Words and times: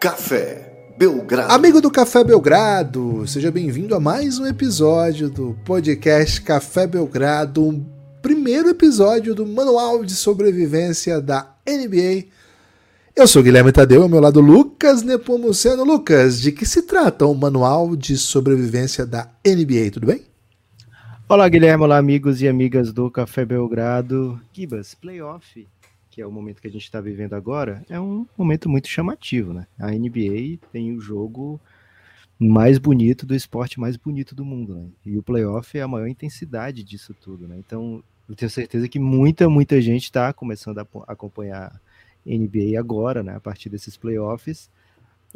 Café 0.00 0.94
Belgrado. 0.96 1.52
Amigo 1.52 1.78
do 1.78 1.90
Café 1.90 2.24
Belgrado, 2.24 3.26
seja 3.26 3.50
bem-vindo 3.50 3.94
a 3.94 4.00
mais 4.00 4.38
um 4.38 4.46
episódio 4.46 5.28
do 5.28 5.54
podcast 5.62 6.40
Café 6.40 6.86
Belgrado, 6.86 7.62
um 7.62 7.84
primeiro 8.22 8.70
episódio 8.70 9.34
do 9.34 9.44
Manual 9.46 10.02
de 10.02 10.14
Sobrevivência 10.14 11.20
da 11.20 11.54
NBA. 11.68 12.28
Eu 13.14 13.28
sou 13.28 13.42
Guilherme 13.42 13.72
Tadeu, 13.72 14.04
ao 14.04 14.08
meu 14.08 14.20
lado 14.20 14.40
Lucas 14.40 15.02
Nepomuceno. 15.02 15.84
Lucas, 15.84 16.40
de 16.40 16.50
que 16.50 16.64
se 16.64 16.80
trata 16.80 17.26
o 17.26 17.34
Manual 17.34 17.94
de 17.94 18.16
Sobrevivência 18.16 19.04
da 19.04 19.28
NBA, 19.46 19.90
tudo 19.92 20.06
bem? 20.06 20.22
Olá, 21.28 21.46
Guilherme, 21.46 21.84
olá, 21.84 21.98
amigos 21.98 22.40
e 22.40 22.48
amigas 22.48 22.90
do 22.90 23.10
Café 23.10 23.44
Belgrado. 23.44 24.40
Gibas, 24.50 24.94
playoff 24.94 25.68
que 26.10 26.20
é 26.20 26.26
o 26.26 26.32
momento 26.32 26.60
que 26.60 26.66
a 26.66 26.70
gente 26.70 26.82
está 26.82 27.00
vivendo 27.00 27.34
agora, 27.34 27.84
é 27.88 27.98
um 28.00 28.26
momento 28.36 28.68
muito 28.68 28.88
chamativo, 28.88 29.52
né? 29.52 29.66
A 29.78 29.92
NBA 29.92 30.58
tem 30.72 30.92
o 30.92 31.00
jogo 31.00 31.60
mais 32.38 32.78
bonito 32.78 33.26
do 33.26 33.34
esporte 33.34 33.78
mais 33.78 33.96
bonito 33.96 34.34
do 34.34 34.44
mundo, 34.44 34.74
né? 34.74 34.88
E 35.04 35.16
o 35.16 35.22
playoff 35.22 35.78
é 35.78 35.82
a 35.82 35.88
maior 35.88 36.08
intensidade 36.08 36.82
disso 36.82 37.14
tudo, 37.14 37.46
né? 37.46 37.56
Então, 37.58 38.02
eu 38.28 38.34
tenho 38.34 38.50
certeza 38.50 38.88
que 38.88 38.98
muita, 38.98 39.48
muita 39.48 39.80
gente 39.80 40.04
está 40.04 40.32
começando 40.32 40.78
a 40.78 40.86
acompanhar 41.06 41.80
NBA 42.24 42.78
agora, 42.78 43.22
né? 43.22 43.36
A 43.36 43.40
partir 43.40 43.68
desses 43.68 43.96
playoffs. 43.96 44.70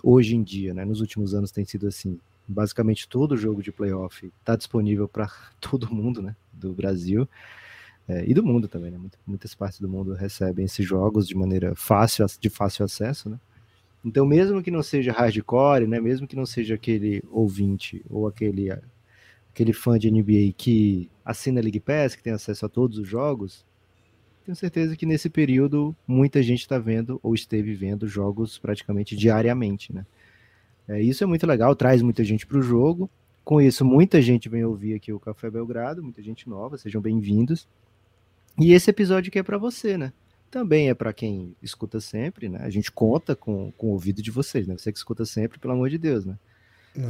Hoje 0.02 0.34
em 0.34 0.42
dia, 0.42 0.75
né? 0.75 0.84
Nos 0.84 1.00
últimos 1.00 1.34
anos 1.34 1.50
tem 1.50 1.64
sido 1.64 1.86
assim. 1.86 2.19
Basicamente 2.47 3.09
todo 3.09 3.36
jogo 3.36 3.62
de 3.62 3.72
playoff 3.72 4.30
está 4.41 4.56
disponível 4.56 5.06
para 5.06 5.30
todo 5.61 5.95
mundo, 5.95 6.22
né? 6.22 6.34
Do 6.52 6.72
Brasil. 6.72 7.28
É, 8.06 8.24
e 8.28 8.34
do 8.34 8.44
mundo 8.44 8.69
também, 8.69 8.91
né? 8.91 8.98
Muitas 9.27 9.55
partes 9.55 9.80
do 9.80 9.88
mundo 9.88 10.12
recebem 10.12 10.66
esses 10.66 10.86
jogos 10.86 11.27
de 11.27 11.34
maneira 11.34 11.74
fácil, 11.74 12.27
de 12.38 12.50
fácil 12.50 12.84
acesso, 12.84 13.30
né? 13.30 13.41
Então, 14.05 14.27
mesmo 14.27 14.62
que 14.62 14.70
não 14.70 14.83
seja 14.83 15.12
hardcore, 15.12 15.86
né? 15.86 15.98
Mesmo 15.98 16.27
que 16.27 16.36
não 16.36 16.44
seja 16.44 16.75
aquele 16.75 17.22
ouvinte 17.30 18.05
ou 18.10 18.27
aquele, 18.27 18.70
aquele 19.50 19.72
fã 19.72 19.98
de 19.98 20.10
NBA 20.10 20.52
que 20.56 21.10
assina 21.25 21.60
a 21.60 21.62
League 21.62 21.80
Pass, 21.80 22.14
que 22.14 22.22
tem 22.22 22.34
acesso 22.34 22.66
a 22.66 22.69
todos 22.69 22.98
os 22.98 23.08
jogos, 23.08 23.64
tenho 24.44 24.55
certeza 24.55 24.94
que 24.94 25.06
nesse 25.06 25.30
período 25.30 25.97
muita 26.06 26.42
gente 26.42 26.60
está 26.60 26.78
vendo 26.78 27.19
ou 27.22 27.34
esteve 27.34 27.75
vendo 27.75 28.06
jogos 28.06 28.58
praticamente 28.58 29.16
diariamente, 29.16 29.91
né? 29.91 30.05
É, 30.86 31.00
isso 31.00 31.25
é 31.25 31.27
muito 31.27 31.47
legal, 31.47 31.75
traz 31.75 32.02
muita 32.02 32.22
gente 32.22 32.47
para 32.47 32.58
o 32.58 32.62
jogo. 32.62 33.08
Com 33.42 33.58
isso, 33.58 33.86
muita 33.86 34.20
gente 34.20 34.48
vem 34.50 34.62
ouvir 34.62 34.94
aqui 34.94 35.12
o 35.12 35.20
Café 35.20 35.50
Belgrado, 35.50 36.02
muita 36.02 36.22
gente 36.22 36.47
nova, 36.47 36.77
sejam 36.77 37.00
bem-vindos. 37.00 37.66
E 38.58 38.72
esse 38.72 38.91
episódio 38.91 39.28
aqui 39.28 39.38
é 39.38 39.42
para 39.42 39.58
você, 39.58 39.98
né? 39.98 40.12
Também 40.50 40.88
é 40.88 40.94
para 40.94 41.12
quem 41.12 41.56
escuta 41.60 42.00
sempre, 42.00 42.48
né? 42.48 42.60
A 42.62 42.70
gente 42.70 42.92
conta 42.92 43.34
com, 43.34 43.72
com 43.77 43.88
o 43.88 43.91
ouvido 43.91 44.22
de 44.22 44.30
vocês, 44.30 44.66
né? 44.66 44.77
Você 44.78 44.92
que 44.92 44.98
escuta 44.98 45.24
sempre, 45.24 45.58
pelo 45.58 45.74
amor 45.74 45.91
de 45.91 45.98
Deus, 45.98 46.24
né? 46.24 46.36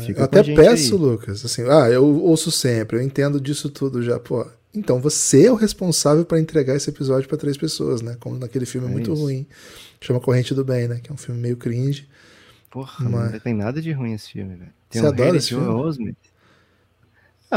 Fica 0.00 0.20
eu 0.20 0.24
até 0.24 0.42
peço, 0.42 0.94
aí. 0.94 1.00
Lucas, 1.00 1.44
assim, 1.44 1.62
ah, 1.68 1.90
eu 1.90 2.04
ouço 2.22 2.50
sempre, 2.50 2.96
eu 2.96 3.02
entendo 3.02 3.38
disso 3.38 3.68
tudo 3.68 4.02
já, 4.02 4.18
pô. 4.18 4.46
Então 4.74 4.98
você 4.98 5.46
é 5.46 5.52
o 5.52 5.54
responsável 5.54 6.24
para 6.24 6.40
entregar 6.40 6.74
esse 6.74 6.88
episódio 6.88 7.28
para 7.28 7.36
três 7.36 7.56
pessoas, 7.56 8.00
né? 8.00 8.16
Como 8.18 8.38
naquele 8.38 8.64
filme 8.64 8.88
é 8.88 8.90
muito 8.90 9.12
isso. 9.12 9.22
ruim, 9.22 9.46
chama 10.00 10.20
Corrente 10.20 10.54
do 10.54 10.64
Bem, 10.64 10.88
né? 10.88 11.00
Que 11.02 11.10
é 11.10 11.14
um 11.14 11.18
filme 11.18 11.38
meio 11.38 11.56
cringe. 11.58 12.08
Porra, 12.70 13.08
mas... 13.08 13.32
não 13.32 13.40
tem 13.40 13.54
nada 13.54 13.80
de 13.80 13.92
ruim 13.92 14.14
esse 14.14 14.30
filme, 14.30 14.56
velho. 14.56 14.72
Tem 14.88 15.02
você 15.02 15.06
um 15.06 15.10
adora 15.10 15.36
esse 15.36 15.48
filme? 15.50 15.66
Osment. 15.68 16.16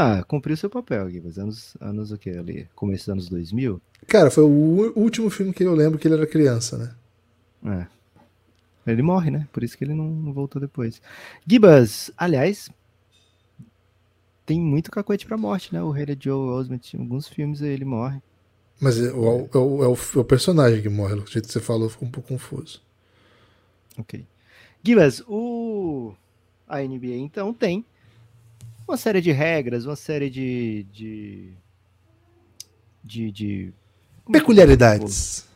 Ah, 0.00 0.22
cumpriu 0.22 0.56
seu 0.56 0.70
papel, 0.70 1.10
Gibas. 1.10 1.40
Anos, 1.40 1.76
anos 1.80 2.12
o 2.12 2.16
que 2.16 2.30
ali? 2.30 2.68
Começo 2.72 3.06
dos 3.06 3.08
anos 3.08 3.28
2000? 3.28 3.82
Cara, 4.06 4.30
foi 4.30 4.44
o 4.44 4.92
último 4.96 5.28
filme 5.28 5.52
que 5.52 5.64
eu 5.64 5.74
lembro 5.74 5.98
que 5.98 6.06
ele 6.06 6.14
era 6.14 6.24
criança, 6.24 6.78
né? 7.64 7.88
É. 8.86 8.92
Ele 8.92 9.02
morre, 9.02 9.32
né? 9.32 9.48
Por 9.52 9.64
isso 9.64 9.76
que 9.76 9.82
ele 9.82 9.94
não 9.94 10.32
voltou 10.32 10.60
depois. 10.60 11.02
Gibas, 11.44 12.12
aliás, 12.16 12.70
tem 14.46 14.60
muito 14.60 14.88
cacoete 14.88 15.26
pra 15.26 15.36
morte, 15.36 15.74
né? 15.74 15.82
O 15.82 15.90
rei 15.90 16.06
de 16.06 16.26
Joe 16.26 16.48
Osment, 16.48 16.94
em 16.94 17.00
alguns 17.00 17.26
filmes 17.26 17.60
ele 17.60 17.84
morre. 17.84 18.22
Mas 18.80 19.00
é, 19.00 19.12
o, 19.12 19.48
é, 19.52 19.58
o, 19.58 19.82
é, 19.82 19.88
o, 19.88 19.94
é 20.14 20.18
o 20.20 20.24
personagem 20.24 20.80
que 20.80 20.88
morre, 20.88 21.14
o 21.14 21.26
jeito 21.26 21.48
que 21.48 21.52
você 21.52 21.60
falou 21.60 21.90
ficou 21.90 22.06
um 22.06 22.10
pouco 22.12 22.28
confuso. 22.28 22.80
Ok. 23.98 24.24
Gibas, 24.80 25.24
o... 25.26 26.14
a 26.68 26.78
NBA 26.82 27.16
então 27.16 27.52
tem 27.52 27.84
uma 28.88 28.96
série 28.96 29.20
de 29.20 29.30
regras, 29.30 29.84
uma 29.84 29.96
série 29.96 30.30
de. 30.30 30.86
de. 30.92 31.52
de. 33.04 33.30
de 33.30 33.72
peculiaridades. 34.30 35.46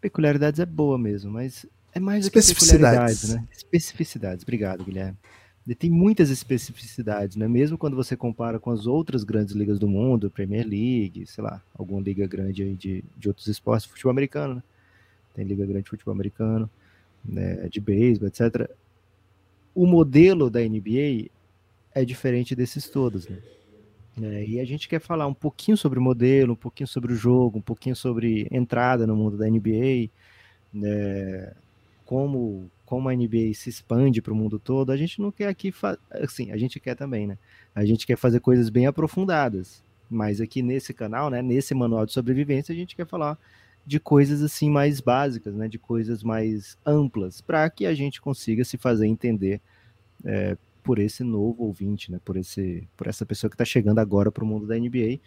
Peculiaridades 0.00 0.60
é 0.60 0.66
boa 0.66 0.98
mesmo, 0.98 1.30
mas 1.30 1.64
é 1.94 2.00
mais 2.00 2.26
do 2.26 2.30
que 2.30 2.40
peculiaridades, 2.40 3.34
né? 3.34 3.46
Especificidades. 3.50 4.42
Obrigado, 4.42 4.84
Guilherme. 4.84 5.16
Ele 5.64 5.76
tem 5.76 5.90
muitas 5.90 6.28
especificidades, 6.28 7.36
né? 7.36 7.46
Mesmo 7.46 7.78
quando 7.78 7.94
você 7.94 8.16
compara 8.16 8.58
com 8.58 8.70
as 8.70 8.86
outras 8.86 9.22
grandes 9.22 9.54
ligas 9.54 9.78
do 9.78 9.86
mundo, 9.88 10.28
Premier 10.28 10.66
League, 10.66 11.24
sei 11.26 11.44
lá, 11.44 11.62
alguma 11.72 12.00
liga 12.00 12.26
grande 12.26 12.64
aí 12.64 12.74
de, 12.74 13.04
de 13.16 13.28
outros 13.28 13.46
esportes, 13.46 13.86
futebol 13.86 14.10
americano, 14.10 14.56
né? 14.56 14.62
Tem 15.34 15.44
liga 15.44 15.64
grande 15.64 15.84
de 15.84 15.90
futebol 15.90 16.12
americano, 16.12 16.68
né? 17.24 17.68
de 17.68 17.80
beisebol, 17.80 18.28
etc. 18.28 18.68
O 19.74 19.86
modelo 19.86 20.50
da 20.50 20.60
NBA 20.60 21.30
é 21.94 22.04
diferente 22.04 22.54
desses 22.54 22.88
todos, 22.88 23.28
né? 23.28 23.38
É, 24.20 24.44
e 24.44 24.60
a 24.60 24.64
gente 24.64 24.88
quer 24.88 25.00
falar 25.00 25.26
um 25.26 25.32
pouquinho 25.32 25.76
sobre 25.76 25.98
o 25.98 26.02
modelo, 26.02 26.52
um 26.52 26.56
pouquinho 26.56 26.86
sobre 26.86 27.12
o 27.12 27.16
jogo, 27.16 27.58
um 27.58 27.62
pouquinho 27.62 27.96
sobre 27.96 28.46
entrada 28.50 29.06
no 29.06 29.16
mundo 29.16 29.38
da 29.38 29.48
NBA, 29.48 30.10
né? 30.72 31.54
como, 32.04 32.70
como 32.84 33.08
a 33.08 33.14
NBA 33.14 33.54
se 33.54 33.70
expande 33.70 34.20
para 34.20 34.34
o 34.34 34.36
mundo 34.36 34.58
todo. 34.58 34.92
A 34.92 34.96
gente 34.98 35.18
não 35.18 35.32
quer 35.32 35.48
aqui, 35.48 35.72
assim, 36.10 36.50
a 36.50 36.58
gente 36.58 36.78
quer 36.78 36.94
também, 36.94 37.26
né? 37.26 37.38
A 37.74 37.86
gente 37.86 38.06
quer 38.06 38.16
fazer 38.16 38.40
coisas 38.40 38.68
bem 38.68 38.86
aprofundadas, 38.86 39.82
mas 40.10 40.38
aqui 40.38 40.60
nesse 40.60 40.92
canal, 40.92 41.30
né, 41.30 41.40
nesse 41.40 41.74
manual 41.74 42.04
de 42.04 42.12
sobrevivência, 42.12 42.70
a 42.70 42.76
gente 42.76 42.94
quer 42.94 43.06
falar 43.06 43.38
de 43.86 43.98
coisas 43.98 44.42
assim 44.42 44.68
mais 44.68 45.00
básicas, 45.00 45.54
né, 45.54 45.68
de 45.68 45.78
coisas 45.78 46.22
mais 46.22 46.76
amplas, 46.84 47.40
para 47.40 47.68
que 47.70 47.86
a 47.86 47.94
gente 47.94 48.20
consiga 48.20 48.62
se 48.62 48.76
fazer 48.76 49.06
entender 49.06 49.60
é, 50.24 50.58
por 50.82 50.98
esse 50.98 51.22
novo 51.22 51.64
ouvinte, 51.64 52.10
né? 52.10 52.20
Por 52.24 52.36
esse, 52.36 52.88
por 52.96 53.06
essa 53.06 53.24
pessoa 53.24 53.48
que 53.48 53.54
está 53.54 53.64
chegando 53.64 53.98
agora 53.98 54.30
para 54.30 54.44
o 54.44 54.46
mundo 54.46 54.66
da 54.66 54.78
NBA. 54.78 55.20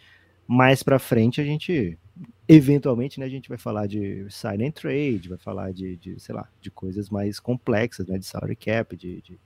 Mais 0.46 0.82
para 0.82 0.98
frente 0.98 1.40
a 1.40 1.44
gente, 1.44 1.98
eventualmente, 2.46 3.18
né? 3.18 3.26
A 3.26 3.28
gente 3.28 3.48
vai 3.48 3.58
falar 3.58 3.86
de 3.86 4.26
silent 4.30 4.74
trade, 4.74 5.28
vai 5.28 5.38
falar 5.38 5.72
de, 5.72 5.96
de 5.96 6.20
sei 6.20 6.34
lá, 6.34 6.48
de 6.60 6.70
coisas 6.70 7.10
mais 7.10 7.40
complexas, 7.40 8.06
né? 8.06 8.18
De 8.18 8.26
salary 8.26 8.56
cap, 8.56 8.96
de, 8.96 9.22
de, 9.22 9.38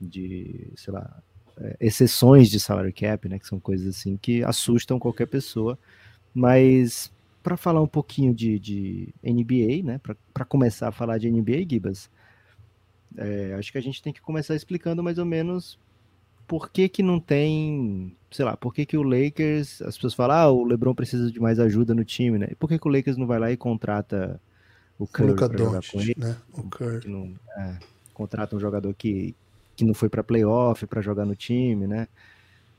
de 0.00 0.72
sei 0.74 0.92
lá, 0.92 1.22
é, 1.58 1.76
exceções 1.80 2.50
de 2.50 2.58
salary 2.58 2.92
cap, 2.92 3.28
né? 3.28 3.38
Que 3.38 3.46
são 3.46 3.60
coisas 3.60 3.86
assim 3.86 4.16
que 4.16 4.42
assustam 4.42 4.98
qualquer 4.98 5.26
pessoa. 5.26 5.78
Mas 6.34 7.12
para 7.42 7.56
falar 7.56 7.82
um 7.82 7.88
pouquinho 7.88 8.32
de, 8.34 8.58
de 8.58 9.14
NBA, 9.22 9.84
né? 9.84 10.00
Para 10.32 10.44
começar 10.44 10.88
a 10.88 10.92
falar 10.92 11.18
de 11.18 11.30
NBA, 11.30 11.66
Gibas, 11.68 12.10
é, 13.16 13.54
acho 13.58 13.72
que 13.72 13.78
a 13.78 13.82
gente 13.82 14.02
tem 14.02 14.12
que 14.12 14.20
começar 14.20 14.54
explicando 14.54 15.02
mais 15.02 15.18
ou 15.18 15.24
menos 15.24 15.78
por 16.46 16.70
que 16.70 16.88
que 16.88 17.02
não 17.02 17.18
tem, 17.18 18.16
sei 18.30 18.44
lá, 18.44 18.56
por 18.56 18.74
que 18.74 18.84
que 18.84 18.96
o 18.96 19.02
Lakers, 19.02 19.80
as 19.82 19.96
pessoas 19.96 20.14
falam, 20.14 20.36
ah, 20.36 20.50
o 20.50 20.64
LeBron 20.64 20.94
precisa 20.94 21.30
de 21.30 21.40
mais 21.40 21.58
ajuda 21.58 21.94
no 21.94 22.04
time, 22.04 22.38
né? 22.38 22.48
por 22.58 22.68
que 22.68 22.78
que 22.78 22.86
o 22.86 22.90
Lakers 22.90 23.16
não 23.16 23.26
vai 23.26 23.38
lá 23.38 23.50
e 23.50 23.56
contrata 23.56 24.40
o 24.98 25.06
Curry 25.06 25.34
para 25.34 25.58
jogar 25.58 25.80
com 25.90 26.00
ele? 26.00 26.14
Né? 26.16 26.36
O 26.52 26.62
Curry. 26.64 27.08
Não, 27.08 27.32
é, 27.56 27.78
contrata 28.12 28.54
um 28.54 28.60
jogador 28.60 28.92
que, 28.94 29.34
que 29.74 29.84
não 29.84 29.94
foi 29.94 30.08
para 30.08 30.22
playoff 30.22 30.86
para 30.86 31.00
jogar 31.00 31.24
no 31.24 31.34
time, 31.34 31.86
né? 31.86 32.06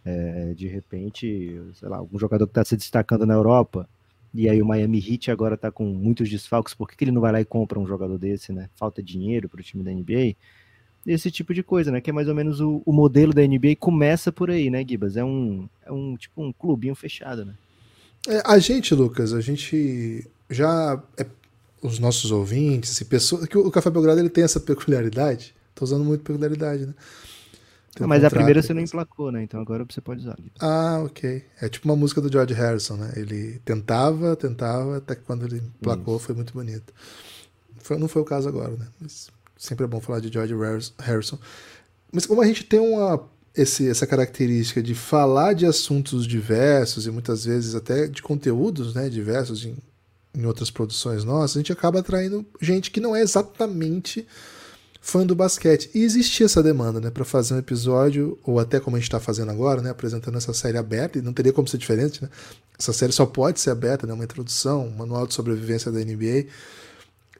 É, 0.05 0.53
de 0.53 0.67
repente, 0.67 1.61
sei 1.75 1.87
lá, 1.87 1.97
algum 1.97 2.19
jogador 2.19 2.45
que 2.45 2.51
está 2.51 2.65
se 2.65 2.75
destacando 2.75 3.25
na 3.25 3.33
Europa, 3.33 3.87
e 4.33 4.49
aí 4.49 4.61
o 4.61 4.65
Miami 4.65 4.97
Heat 4.97 5.29
agora 5.29 5.55
tá 5.55 5.71
com 5.71 5.85
muitos 5.85 6.29
desfalques, 6.29 6.73
por 6.73 6.89
que, 6.89 6.95
que 6.95 7.03
ele 7.03 7.11
não 7.11 7.21
vai 7.21 7.31
lá 7.31 7.41
e 7.41 7.45
compra 7.45 7.79
um 7.79 7.85
jogador 7.85 8.17
desse, 8.17 8.51
né? 8.51 8.69
Falta 8.75 9.03
dinheiro 9.03 9.47
para 9.47 9.59
o 9.59 9.63
time 9.63 9.83
da 9.83 9.91
NBA. 9.91 10.35
Esse 11.05 11.29
tipo 11.29 11.53
de 11.53 11.61
coisa, 11.61 11.91
né? 11.91 12.01
Que 12.01 12.09
é 12.09 12.13
mais 12.13 12.27
ou 12.27 12.33
menos 12.33 12.59
o, 12.59 12.81
o 12.85 12.91
modelo 12.91 13.33
da 13.33 13.45
NBA 13.45 13.75
começa 13.79 14.31
por 14.31 14.49
aí, 14.49 14.69
né, 14.69 14.83
Gibas? 14.87 15.17
É 15.17 15.23
um, 15.23 15.69
é 15.85 15.91
um 15.91 16.15
tipo 16.17 16.43
um 16.43 16.51
clubinho 16.51 16.95
fechado, 16.95 17.45
né? 17.45 17.53
É, 18.27 18.41
a 18.45 18.57
gente, 18.57 18.95
Lucas, 18.95 19.33
a 19.33 19.41
gente 19.41 20.25
já 20.49 21.01
é, 21.17 21.25
os 21.81 21.99
nossos 21.99 22.31
ouvintes 22.31 22.99
e 23.01 23.05
pessoas 23.05 23.45
que 23.45 23.57
o 23.57 23.69
Café 23.69 23.89
Belgrado 23.89 24.19
ele 24.19 24.29
tem 24.29 24.43
essa 24.43 24.59
peculiaridade. 24.59 25.53
Tô 25.75 25.83
usando 25.83 26.05
muito 26.05 26.23
peculiaridade, 26.23 26.87
né? 26.87 26.93
Mas 27.99 28.23
a 28.23 28.29
primeira 28.29 28.61
você 28.61 28.73
não 28.73 28.81
emplacou, 28.81 29.31
né? 29.31 29.43
Então 29.43 29.61
agora 29.61 29.85
você 29.87 30.01
pode 30.01 30.21
usar. 30.21 30.37
Ah, 30.59 31.01
ok. 31.05 31.45
É 31.61 31.69
tipo 31.69 31.87
uma 31.87 31.95
música 31.95 32.19
do 32.19 32.31
George 32.31 32.53
Harrison, 32.53 32.95
né? 32.95 33.13
Ele 33.15 33.59
tentava, 33.63 34.35
tentava, 34.35 34.97
até 34.97 35.15
que 35.15 35.21
quando 35.21 35.45
ele 35.45 35.57
emplacou 35.57 36.17
Isso. 36.17 36.25
foi 36.25 36.35
muito 36.35 36.53
bonito. 36.53 36.91
Foi, 37.77 37.97
não 37.97 38.07
foi 38.07 38.21
o 38.21 38.25
caso 38.25 38.49
agora, 38.49 38.71
né? 38.71 38.87
Mas 38.99 39.29
sempre 39.57 39.85
é 39.85 39.87
bom 39.87 40.01
falar 40.01 40.19
de 40.19 40.31
George 40.31 40.55
Harrison. 40.99 41.37
Mas 42.11 42.25
como 42.25 42.41
a 42.41 42.45
gente 42.47 42.63
tem 42.63 42.79
uma, 42.79 43.23
esse, 43.55 43.87
essa 43.87 44.07
característica 44.07 44.81
de 44.81 44.95
falar 44.95 45.53
de 45.53 45.65
assuntos 45.65 46.25
diversos 46.25 47.05
e 47.05 47.11
muitas 47.11 47.45
vezes 47.45 47.75
até 47.75 48.07
de 48.07 48.21
conteúdos 48.21 48.95
né, 48.95 49.09
diversos 49.09 49.65
em, 49.65 49.77
em 50.33 50.45
outras 50.45 50.71
produções 50.71 51.23
nossas, 51.23 51.57
a 51.57 51.59
gente 51.59 51.71
acaba 51.71 51.99
atraindo 51.99 52.45
gente 52.59 52.89
que 52.89 52.99
não 52.99 53.15
é 53.15 53.21
exatamente 53.21 54.27
fã 55.03 55.25
do 55.25 55.35
basquete. 55.35 55.91
E 55.93 56.01
existia 56.01 56.45
essa 56.45 56.63
demanda, 56.63 57.01
né, 57.01 57.11
para 57.11 57.25
fazer 57.25 57.53
um 57.53 57.57
episódio, 57.57 58.39
ou 58.41 58.57
até 58.57 58.79
como 58.79 58.95
a 58.95 58.99
gente 58.99 59.09
está 59.09 59.19
fazendo 59.19 59.51
agora, 59.51 59.81
né, 59.81 59.89
apresentando 59.89 60.37
essa 60.37 60.53
série 60.53 60.77
aberta, 60.77 61.19
e 61.19 61.21
não 61.21 61.33
teria 61.33 61.51
como 61.51 61.67
ser 61.67 61.77
diferente, 61.77 62.23
né? 62.23 62.29
Essa 62.79 62.93
série 62.93 63.11
só 63.11 63.25
pode 63.25 63.59
ser 63.59 63.71
aberta, 63.71 64.07
né, 64.07 64.13
uma 64.13 64.23
introdução, 64.23 64.87
um 64.87 64.91
manual 64.91 65.27
de 65.27 65.33
sobrevivência 65.33 65.91
da 65.91 65.99
NBA. 65.99 66.45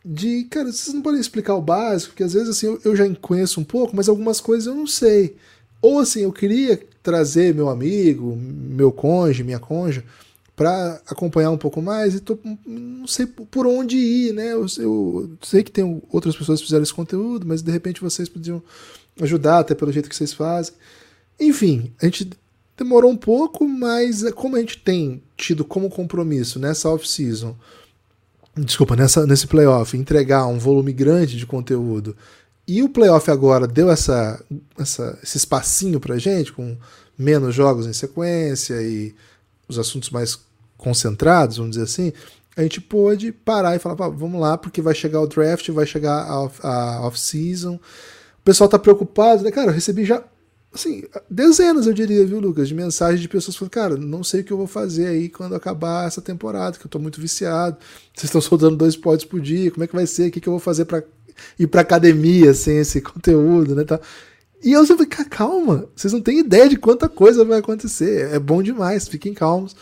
De, 0.04 0.44
cara, 0.52 0.70
vocês 0.74 0.94
não 0.94 1.02
podem 1.02 1.22
explicar 1.22 1.56
o 1.56 1.62
básico, 1.62 2.12
porque 2.12 2.24
às 2.24 2.34
vezes 2.34 2.50
assim 2.50 2.66
eu, 2.66 2.82
eu 2.84 2.96
já 2.98 3.10
conheço 3.16 3.62
um 3.62 3.64
pouco, 3.64 3.96
mas 3.96 4.10
algumas 4.10 4.42
coisas 4.42 4.68
eu 4.68 4.76
não 4.76 4.86
sei. 4.86 5.38
Ou 5.82 6.00
assim, 6.00 6.24
eu 6.24 6.34
queria 6.34 6.78
trazer 7.02 7.56
meu 7.56 7.70
amigo, 7.70 8.36
meu 8.36 8.92
cônjuge, 8.92 9.42
minha 9.42 9.60
cônjuge, 9.60 10.04
para 10.56 11.02
acompanhar 11.08 11.50
um 11.50 11.58
pouco 11.58 11.82
mais 11.82 12.14
e 12.14 12.20
tô, 12.20 12.38
não 12.66 13.08
sei 13.08 13.26
por 13.26 13.66
onde 13.66 13.98
ir, 13.98 14.34
né? 14.34 14.54
Eu, 14.54 14.66
eu, 14.78 15.38
sei 15.42 15.64
que 15.64 15.72
tem 15.72 16.02
outras 16.10 16.36
pessoas 16.36 16.60
que 16.60 16.66
fizeram 16.66 16.84
esse 16.84 16.94
conteúdo, 16.94 17.46
mas 17.46 17.62
de 17.62 17.72
repente 17.72 18.02
vocês 18.02 18.30
podiam 18.30 18.62
ajudar, 19.20 19.60
até 19.60 19.74
pelo 19.74 19.92
jeito 19.92 20.10
que 20.10 20.16
vocês 20.16 20.34
fazem. 20.34 20.74
Enfim, 21.40 21.92
a 22.02 22.06
gente 22.06 22.30
demorou 22.78 23.12
um 23.12 23.18
pouco, 23.18 23.68
mas 23.68 24.24
como 24.34 24.56
a 24.56 24.60
gente 24.60 24.78
tem 24.78 25.24
tido 25.36 25.66
como 25.66 25.90
compromisso 25.90 26.60
nessa 26.60 26.90
off-season, 26.90 27.56
desculpa, 28.56 28.96
nessa, 28.96 29.26
nesse 29.26 29.48
playoff, 29.48 29.98
entregar 29.98 30.46
um 30.46 30.60
volume 30.60 30.94
grande 30.94 31.38
de 31.38 31.48
conteúdo, 31.48 32.16
e 32.68 32.82
o 32.82 32.90
playoff 32.90 33.30
agora 33.30 33.68
deu 33.68 33.92
essa, 33.92 34.42
essa, 34.78 35.20
esse 35.22 35.38
espacinho 35.38 36.00
pra 36.00 36.18
gente, 36.18 36.54
com 36.54 36.78
menos 37.18 37.54
jogos 37.54 37.88
em 37.88 37.94
sequência 37.94 38.82
e 38.82 39.14
os 39.68 39.80
assuntos 39.80 40.10
mais 40.10 40.40
concentrados, 40.78 41.58
vamos 41.58 41.72
dizer 41.72 41.84
assim, 41.84 42.12
a 42.56 42.62
gente 42.62 42.80
pôde 42.80 43.32
parar 43.32 43.76
e 43.76 43.80
falar, 43.80 43.96
vamos 44.10 44.40
lá, 44.40 44.58
porque 44.58 44.82
vai 44.82 44.94
chegar 44.94 45.22
o 45.22 45.28
draft, 45.28 45.68
vai 45.70 45.86
chegar 45.86 46.24
a 46.24 47.08
off-season. 47.08 47.76
O 47.76 48.44
pessoal 48.44 48.70
tá 48.70 48.78
preocupado, 48.78 49.44
né? 49.44 49.52
Cara, 49.52 49.72
eu 49.72 49.74
recebi 49.74 50.06
já, 50.06 50.24
assim, 50.72 51.04
dezenas, 51.30 51.88
eu 51.88 51.94
diria, 51.94 52.26
viu, 52.26 52.40
Lucas, 52.40 52.68
de 52.68 52.76
mensagens 52.76 53.22
de 53.22 53.28
pessoas 53.28 53.56
falando, 53.56 53.72
cara, 53.72 53.98
não 53.98 54.24
sei 54.24 54.42
o 54.42 54.44
que 54.44 54.52
eu 54.52 54.58
vou 54.58 54.68
fazer 54.68 55.08
aí 55.08 55.30
quando 55.30 55.56
acabar 55.56 56.06
essa 56.06 56.22
temporada, 56.22 56.78
que 56.78 56.86
eu 56.86 56.90
tô 56.90 57.00
muito 57.00 57.20
viciado. 57.20 57.78
Vocês 58.14 58.26
estão 58.26 58.42
soltando 58.42 58.76
dois 58.76 58.96
pods 58.96 59.26
por 59.26 59.40
dia, 59.40 59.72
como 59.72 59.84
é 59.84 59.88
que 59.88 59.96
vai 59.96 60.06
ser? 60.06 60.28
O 60.28 60.32
que, 60.32 60.40
que 60.40 60.48
eu 60.48 60.54
vou 60.54 60.60
fazer 60.60 60.86
para 60.86 61.04
ir 61.58 61.68
pra 61.68 61.82
academia 61.82 62.54
sem 62.54 62.78
esse 62.78 63.02
conteúdo, 63.02 63.76
né? 63.76 63.84
Tá. 63.84 64.00
E 64.64 64.72
eu 64.72 64.86
sempre 64.86 65.06
falei, 65.06 65.30
calma, 65.30 65.90
vocês 65.94 66.14
não 66.14 66.22
têm 66.22 66.40
ideia 66.40 66.70
de 66.70 66.78
quanta 66.78 67.10
coisa 67.10 67.44
vai 67.44 67.60
acontecer. 67.60 68.32
É 68.32 68.40
bom 68.40 68.64
demais, 68.64 69.08
fiquem 69.08 69.34
calmos. 69.34 69.76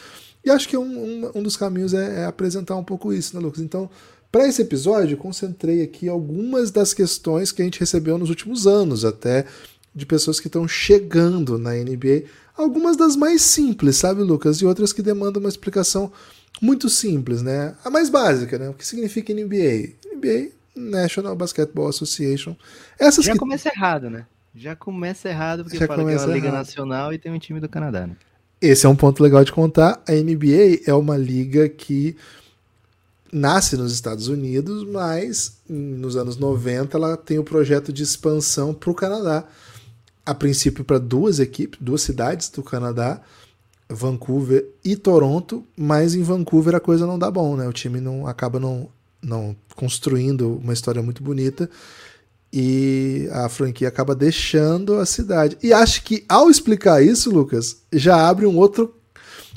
E 0.43 0.49
acho 0.49 0.67
que 0.67 0.75
um, 0.75 0.83
um, 0.83 1.31
um 1.35 1.43
dos 1.43 1.55
caminhos 1.55 1.93
é, 1.93 2.21
é, 2.21 2.25
apresentar 2.25 2.75
um 2.75 2.83
pouco 2.83 3.13
isso, 3.13 3.35
né, 3.35 3.41
Lucas? 3.41 3.61
Então, 3.61 3.89
para 4.31 4.47
esse 4.47 4.61
episódio, 4.61 5.17
concentrei 5.17 5.83
aqui 5.83 6.09
algumas 6.09 6.71
das 6.71 6.95
questões 6.95 7.51
que 7.51 7.61
a 7.61 7.65
gente 7.65 7.79
recebeu 7.79 8.17
nos 8.17 8.29
últimos 8.29 8.65
anos, 8.65 9.05
até 9.05 9.45
de 9.93 10.05
pessoas 10.05 10.39
que 10.39 10.47
estão 10.47 10.67
chegando 10.67 11.59
na 11.59 11.73
NBA. 11.73 12.23
Algumas 12.57 12.97
das 12.97 13.15
mais 13.15 13.43
simples, 13.43 13.97
sabe, 13.97 14.23
Lucas? 14.23 14.57
E 14.57 14.65
outras 14.65 14.91
que 14.91 15.03
demandam 15.03 15.41
uma 15.41 15.49
explicação 15.49 16.11
muito 16.59 16.89
simples, 16.89 17.43
né? 17.43 17.75
A 17.83 17.89
mais 17.89 18.09
básica, 18.09 18.57
né? 18.57 18.69
O 18.69 18.73
que 18.73 18.87
significa 18.87 19.33
NBA? 19.33 19.95
NBA, 20.15 20.49
National 20.75 21.35
Basketball 21.35 21.89
Association. 21.89 22.55
Essas 22.97 23.25
Já 23.25 23.33
que... 23.33 23.39
começa 23.39 23.69
errado, 23.69 24.09
né? 24.09 24.25
Já 24.53 24.75
começa 24.75 25.29
errado, 25.29 25.63
porque 25.63 25.77
Já 25.77 25.87
fala 25.87 26.03
que 26.03 26.11
é 26.11 26.17
uma 26.17 26.33
liga 26.33 26.47
errado. 26.47 26.59
nacional 26.59 27.13
e 27.13 27.17
tem 27.17 27.31
um 27.31 27.39
time 27.39 27.59
do 27.59 27.69
Canadá. 27.69 28.05
Né? 28.05 28.15
Esse 28.61 28.85
é 28.85 28.89
um 28.89 28.95
ponto 28.95 29.23
legal 29.23 29.43
de 29.43 29.51
contar. 29.51 30.01
A 30.07 30.11
NBA 30.11 30.81
é 30.85 30.93
uma 30.93 31.17
liga 31.17 31.69
que 31.69 32.15
nasce 33.31 33.77
nos 33.77 33.93
Estados 33.93 34.27
Unidos, 34.27 34.83
mas 34.83 35.57
nos 35.67 36.17
anos 36.17 36.37
90 36.37 36.97
ela 36.97 37.15
tem 37.15 37.39
o 37.39 37.43
projeto 37.43 37.93
de 37.93 38.03
expansão 38.03 38.73
para 38.73 38.91
o 38.91 38.95
Canadá. 38.95 39.45
A 40.25 40.35
princípio 40.35 40.83
para 40.83 40.99
duas 40.99 41.39
equipes, 41.39 41.79
duas 41.81 42.01
cidades 42.01 42.49
do 42.49 42.61
Canadá, 42.61 43.21
Vancouver 43.89 44.67
e 44.83 44.95
Toronto, 44.95 45.65
mas 45.75 46.13
em 46.13 46.21
Vancouver 46.21 46.75
a 46.75 46.79
coisa 46.79 47.07
não 47.07 47.17
dá 47.17 47.31
bom, 47.31 47.55
né? 47.55 47.67
O 47.67 47.73
time 47.73 47.99
não 47.99 48.27
acaba 48.27 48.59
não, 48.59 48.89
não 49.21 49.55
construindo 49.75 50.57
uma 50.57 50.73
história 50.73 51.01
muito 51.01 51.23
bonita 51.23 51.69
e 52.53 53.29
a 53.31 53.47
franquia 53.47 53.87
acaba 53.87 54.13
deixando 54.13 54.95
a 54.95 55.05
cidade. 55.05 55.57
E 55.63 55.71
acho 55.71 56.03
que 56.03 56.25
ao 56.27 56.49
explicar 56.49 57.01
isso, 57.01 57.31
Lucas, 57.31 57.77
já 57.93 58.27
abre 58.27 58.45
um 58.45 58.57
outro 58.57 58.93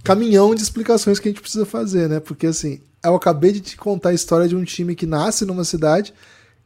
caminhão 0.05 0.55
de 0.55 0.63
explicações 0.63 1.19
que 1.19 1.29
a 1.29 1.31
gente 1.33 1.41
precisa 1.41 1.67
fazer, 1.67 2.09
né? 2.09 2.21
Porque 2.21 2.47
assim, 2.47 2.81
eu 3.05 3.15
acabei 3.15 3.53
de 3.53 3.61
te 3.61 3.77
contar 3.77 4.11
a 4.11 4.15
história 4.15 4.47
de 4.47 4.55
um 4.55 4.65
time 4.65 4.95
que 4.95 5.07
nasce 5.07 5.45
numa 5.45 5.65
cidade 5.65 6.15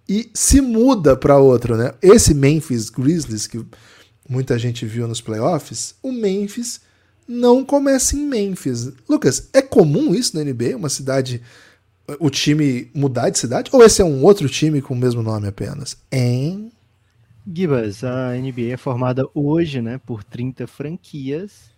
e 0.09 0.31
se 0.35 0.61
muda 0.61 1.17
para 1.17 1.39
outra, 1.39 1.77
né? 1.77 1.95
Esse 2.03 2.35
Memphis 2.35 2.91
Grizzlies 2.91 3.47
que 3.47 3.65
muita 4.29 4.59
gente 4.59 4.85
viu 4.85 5.09
nos 5.09 5.21
playoffs, 5.21 5.95
o 6.03 6.13
Memphis 6.13 6.81
não 7.27 7.65
começa 7.65 8.17
em 8.17 8.27
Memphis. 8.27 8.91
Lucas, 9.09 9.49
é 9.53 9.63
comum 9.63 10.15
isso 10.15 10.37
na 10.37 10.45
NBA, 10.45 10.77
uma 10.77 10.89
cidade 10.89 11.43
o 12.19 12.31
time 12.31 12.91
mudar 12.95 13.31
de 13.31 13.39
cidade? 13.39 13.71
Ou 13.73 13.83
esse 13.83 14.01
é 14.01 14.05
um 14.05 14.23
outro 14.25 14.49
time 14.49 14.81
com 14.81 14.95
o 14.95 14.97
mesmo 14.97 15.23
nome 15.23 15.49
apenas? 15.49 15.97
Em. 16.11 16.71
Gibas, 17.47 18.05
a 18.05 18.35
NBA 18.35 18.73
é 18.73 18.77
formada 18.77 19.27
hoje 19.35 19.81
né, 19.81 19.99
por 19.99 20.23
30 20.25 20.67
franquias. 20.67 21.71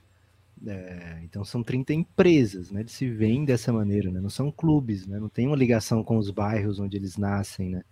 É, 0.67 1.21
então 1.25 1.43
são 1.44 1.62
30 1.62 1.94
empresas, 1.94 2.71
né? 2.71 2.81
Eles 2.81 2.93
se 2.93 3.09
veem 3.09 3.47
dessa 3.47 3.73
maneira, 3.73 4.11
né? 4.11 4.21
Não 4.21 4.29
são 4.29 4.53
clubes, 4.53 5.06
né? 5.06 5.19
Não 5.19 5.29
tem 5.29 5.47
uma 5.47 5.56
ligação 5.56 6.05
com 6.05 6.19
os 6.19 6.31
bairros 6.31 6.79
onde 6.79 6.97
eles 6.99 7.17
nascem, 7.17 7.71
né? 7.71 7.83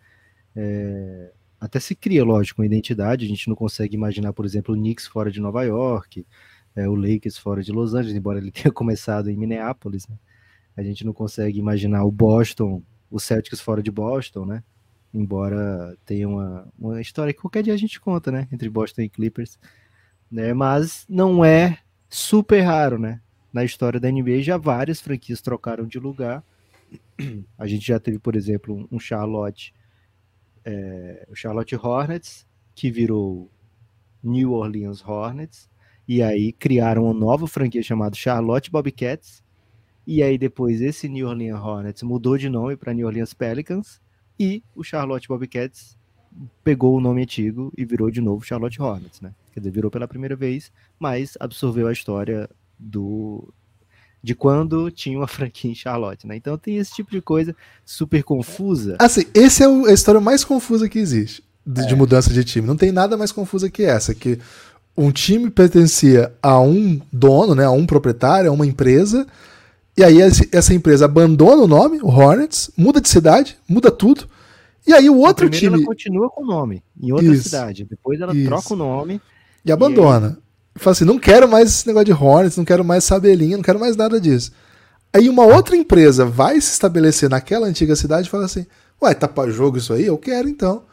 É, 0.55 1.33
até 1.59 1.81
se 1.81 1.95
cria, 1.95 2.25
lógico, 2.25 2.61
uma 2.61 2.67
identidade. 2.67 3.25
A 3.25 3.29
gente 3.29 3.49
não 3.49 3.57
consegue 3.57 3.97
imaginar, 3.97 4.33
por 4.35 4.45
exemplo, 4.45 4.75
o 4.75 4.79
Knicks 4.79 5.07
fora 5.07 5.31
de 5.31 5.41
Nova 5.41 5.63
York, 5.65 6.27
é, 6.77 6.87
o 6.89 6.95
Lakers 6.95 7.39
fora 7.39 7.63
de 7.63 7.73
Los 7.73 7.95
Angeles, 7.95 8.17
embora 8.17 8.39
ele 8.39 8.51
tenha 8.51 8.71
começado 8.73 9.31
em 9.31 9.37
Minneapolis, 9.37 10.07
né? 10.07 10.17
A 10.79 10.83
gente 10.85 11.05
não 11.05 11.13
consegue 11.13 11.59
imaginar 11.59 12.05
o 12.05 12.11
Boston, 12.13 12.81
o 13.11 13.19
Celtics 13.19 13.61
fora 13.61 13.83
de 13.83 13.91
Boston, 13.91 14.45
né? 14.45 14.63
Embora 15.13 15.97
tenha 16.07 16.29
uma, 16.29 16.69
uma 16.79 17.01
história 17.01 17.33
que 17.33 17.41
qualquer 17.41 17.65
dia 17.65 17.75
a 17.75 17.77
gente 17.77 17.99
conta, 17.99 18.31
né? 18.31 18.47
Entre 18.53 18.71
Boston 18.71 19.03
e 19.03 19.09
Clippers. 19.09 19.59
Né? 20.31 20.55
Mas 20.55 21.05
não 21.09 21.45
é 21.45 21.79
super 22.09 22.61
raro, 22.61 22.97
né? 22.97 23.21
Na 23.53 23.65
história 23.65 23.99
da 23.99 24.09
NBA 24.09 24.41
já 24.43 24.57
várias 24.57 25.01
franquias 25.01 25.43
trocaram 25.43 25.85
de 25.85 25.99
lugar. 25.99 26.45
A 27.59 27.67
gente 27.67 27.85
já 27.85 27.99
teve, 27.99 28.21
por 28.21 28.37
exemplo, 28.37 28.87
um 28.93 29.01
Charlotte, 29.01 29.75
é, 30.65 31.27
o 31.29 31.35
Charlotte 31.35 31.75
Hornets, 31.75 32.47
que 32.73 32.89
virou 32.89 33.51
New 34.23 34.53
Orleans 34.53 35.05
Hornets, 35.05 35.69
e 36.07 36.23
aí 36.23 36.53
criaram 36.53 37.07
uma 37.07 37.15
nova 37.15 37.49
franquia 37.49 37.83
chamada 37.83 38.15
Charlotte 38.15 38.71
Bobcats, 38.71 39.43
e 40.09 40.23
aí 40.23 40.39
depois 40.39 40.81
esse 40.81 41.07
New 41.07 41.29
Orleans 41.29 41.61
Hornets 41.61 42.03
mudou 42.03 42.39
de 42.39 42.49
nome 42.49 42.79
para 42.79 42.95
New 42.95 43.07
Orleans 43.07 43.35
Pelicans 43.35 44.01
e 44.41 44.63
o 44.75 44.83
Charlotte 44.83 45.29
Bobcats 45.29 45.99
pegou 46.65 46.97
o 46.97 47.01
nome 47.01 47.23
antigo 47.23 47.71
e 47.77 47.85
virou 47.85 48.11
de 48.11 48.23
novo 48.23 48.43
Charlotte 48.43 48.81
Hornets, 48.81 49.21
né? 49.21 49.35
Quer 49.53 49.61
dizer, 49.61 49.71
virou 49.71 49.91
pela 49.91 50.09
primeira 50.09 50.35
vez, 50.35 50.73
mas 50.99 51.37
absorveu 51.39 51.87
a 51.89 51.93
história 51.93 52.49
do 52.79 53.53
de 54.23 54.35
quando 54.35 54.91
tinha 54.91 55.19
uma 55.19 55.27
franquia 55.29 55.71
em 55.71 55.75
Charlotte, 55.75 56.27
né? 56.27 56.37
Então 56.37 56.57
tem 56.57 56.79
esse 56.79 56.95
tipo 56.95 57.11
de 57.11 57.21
coisa 57.21 57.55
super 57.85 58.23
confusa. 58.23 58.97
Assim, 58.99 59.27
esse 59.35 59.63
é 59.63 59.67
a 59.67 59.93
história 59.93 60.23
mais 60.23 60.43
confusa 60.43 60.89
que 60.89 60.99
existe 60.99 61.45
de, 61.67 61.83
é. 61.83 61.87
de 61.87 61.95
mudança 61.95 62.33
de 62.33 62.43
time. 62.45 62.67
Não 62.67 62.79
tem 62.79 62.91
nada 62.91 63.15
mais 63.15 63.31
confusa 63.31 63.69
que 63.69 63.83
essa, 63.83 64.15
que 64.15 64.39
um 64.97 65.13
time 65.13 65.51
pertencia 65.51 66.33
a 66.43 66.59
um 66.59 66.99
dono, 67.13 67.55
né, 67.55 67.67
a 67.67 67.71
um 67.71 67.85
proprietário, 67.85 68.49
a 68.49 68.55
uma 68.55 68.67
empresa, 68.67 69.27
e 69.99 70.05
aí 70.05 70.19
essa 70.53 70.73
empresa 70.73 71.07
abandona 71.07 71.61
o 71.61 71.67
nome, 71.67 71.99
o 72.01 72.07
Hornets, 72.07 72.71
muda 72.77 73.01
de 73.01 73.09
cidade, 73.09 73.59
muda 73.69 73.91
tudo. 73.91 74.29
E 74.87 74.93
aí 74.93 75.11
o 75.11 75.19
outro 75.19 75.51
time. 75.51 75.75
Ela 75.75 75.85
continua 75.85 76.31
com 76.31 76.45
o 76.45 76.47
nome 76.47 76.85
em 77.03 77.11
outra 77.11 77.35
isso, 77.35 77.43
cidade. 77.49 77.85
Depois 77.85 78.21
ela 78.21 78.33
isso. 78.33 78.47
troca 78.47 78.75
o 78.75 78.77
nome. 78.77 79.21
E 79.65 79.73
abandona. 79.73 80.29
E 80.29 80.31
aí... 80.31 80.37
Fala 80.77 80.93
assim: 80.93 81.05
não 81.05 81.19
quero 81.19 81.49
mais 81.49 81.69
esse 81.69 81.87
negócio 81.87 82.07
de 82.07 82.13
Hornets, 82.13 82.57
não 82.57 82.65
quero 82.65 82.85
mais 82.85 83.03
Sabelinha, 83.03 83.57
não 83.57 83.65
quero 83.65 83.81
mais 83.81 83.97
nada 83.97 84.21
disso. 84.21 84.53
Aí 85.13 85.29
uma 85.29 85.45
outra 85.45 85.77
empresa 85.77 86.25
vai 86.25 86.61
se 86.61 86.71
estabelecer 86.71 87.29
naquela 87.29 87.67
antiga 87.67 87.97
cidade 87.97 88.29
e 88.29 88.31
fala 88.31 88.45
assim: 88.45 88.67
ué, 89.03 89.13
tá 89.15 89.27
pra 89.27 89.51
jogo 89.51 89.79
isso 89.79 89.93
aí? 89.93 90.07
Eu 90.07 90.17
quero 90.17 90.49
então. 90.49 90.85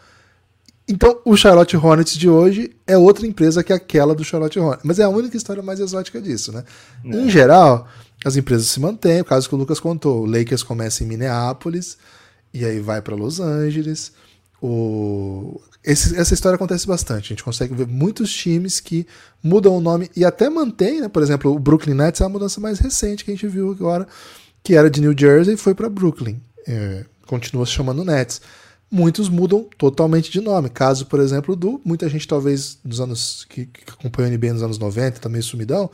Então, 0.88 1.20
o 1.26 1.36
Charlotte 1.36 1.76
Hornets 1.76 2.16
de 2.16 2.30
hoje 2.30 2.76
é 2.86 2.96
outra 2.96 3.26
empresa 3.26 3.64
que 3.64 3.74
aquela 3.74 4.14
do 4.14 4.24
Charlotte 4.24 4.60
Hornets. 4.60 4.84
Mas 4.84 5.00
é 5.00 5.04
a 5.04 5.10
única 5.10 5.36
história 5.36 5.64
mais 5.64 5.80
exótica 5.80 6.22
disso, 6.22 6.52
né? 6.52 6.64
É. 7.04 7.18
Em 7.18 7.30
geral, 7.30 7.88
as 8.24 8.36
empresas 8.36 8.68
se 8.68 8.80
mantêm, 8.80 9.22
o 9.22 9.26
caso 9.26 9.50
que 9.50 9.56
o 9.56 9.58
Lucas 9.58 9.80
contou, 9.80 10.22
o 10.22 10.26
Lakers 10.26 10.62
começa 10.62 11.04
em 11.04 11.08
Minneapolis 11.08 11.98
e 12.54 12.64
aí 12.64 12.80
vai 12.80 13.02
para 13.02 13.16
Los 13.16 13.40
Angeles. 13.40 14.12
O... 14.62 15.60
Esse, 15.84 16.16
essa 16.16 16.34
história 16.34 16.56
acontece 16.56 16.88
bastante. 16.88 17.26
A 17.26 17.30
gente 17.30 17.44
consegue 17.44 17.74
ver 17.74 17.88
muitos 17.88 18.32
times 18.32 18.80
que 18.80 19.08
mudam 19.44 19.76
o 19.76 19.82
nome 19.82 20.10
e 20.16 20.24
até 20.24 20.50
mantém, 20.50 21.02
né? 21.02 21.08
Por 21.08 21.24
exemplo, 21.24 21.52
o 21.52 21.60
Brooklyn 21.60 21.96
Nets 21.96 22.22
é 22.22 22.26
a 22.26 22.30
mudança 22.30 22.62
mais 22.62 22.80
recente 22.80 23.26
que 23.26 23.32
a 23.32 23.34
gente 23.34 23.48
viu 23.48 23.72
agora, 23.72 24.08
que 24.64 24.76
era 24.76 24.90
de 24.90 25.02
New 25.02 25.16
Jersey 25.18 25.56
e 25.56 25.58
foi 25.58 25.74
para 25.74 25.90
Brooklyn. 25.90 26.40
É, 26.68 27.06
continua 27.26 27.66
se 27.66 27.72
chamando 27.72 28.06
Nets. 28.06 28.42
Muitos 28.96 29.28
mudam 29.28 29.68
totalmente 29.78 30.32
de 30.32 30.40
nome. 30.40 30.70
Caso, 30.70 31.06
por 31.08 31.20
exemplo, 31.20 31.54
do 31.54 31.82
muita 31.84 32.08
gente 32.08 32.26
talvez 32.26 32.78
dos 32.84 33.02
anos 33.02 33.46
que, 33.50 33.66
que 33.66 33.84
acompanhou 33.92 34.32
a 34.32 34.38
NBA 34.38 34.54
nos 34.54 34.64
anos 34.64 34.78
90, 34.78 35.20
também 35.20 35.42
sumidão, 35.42 35.90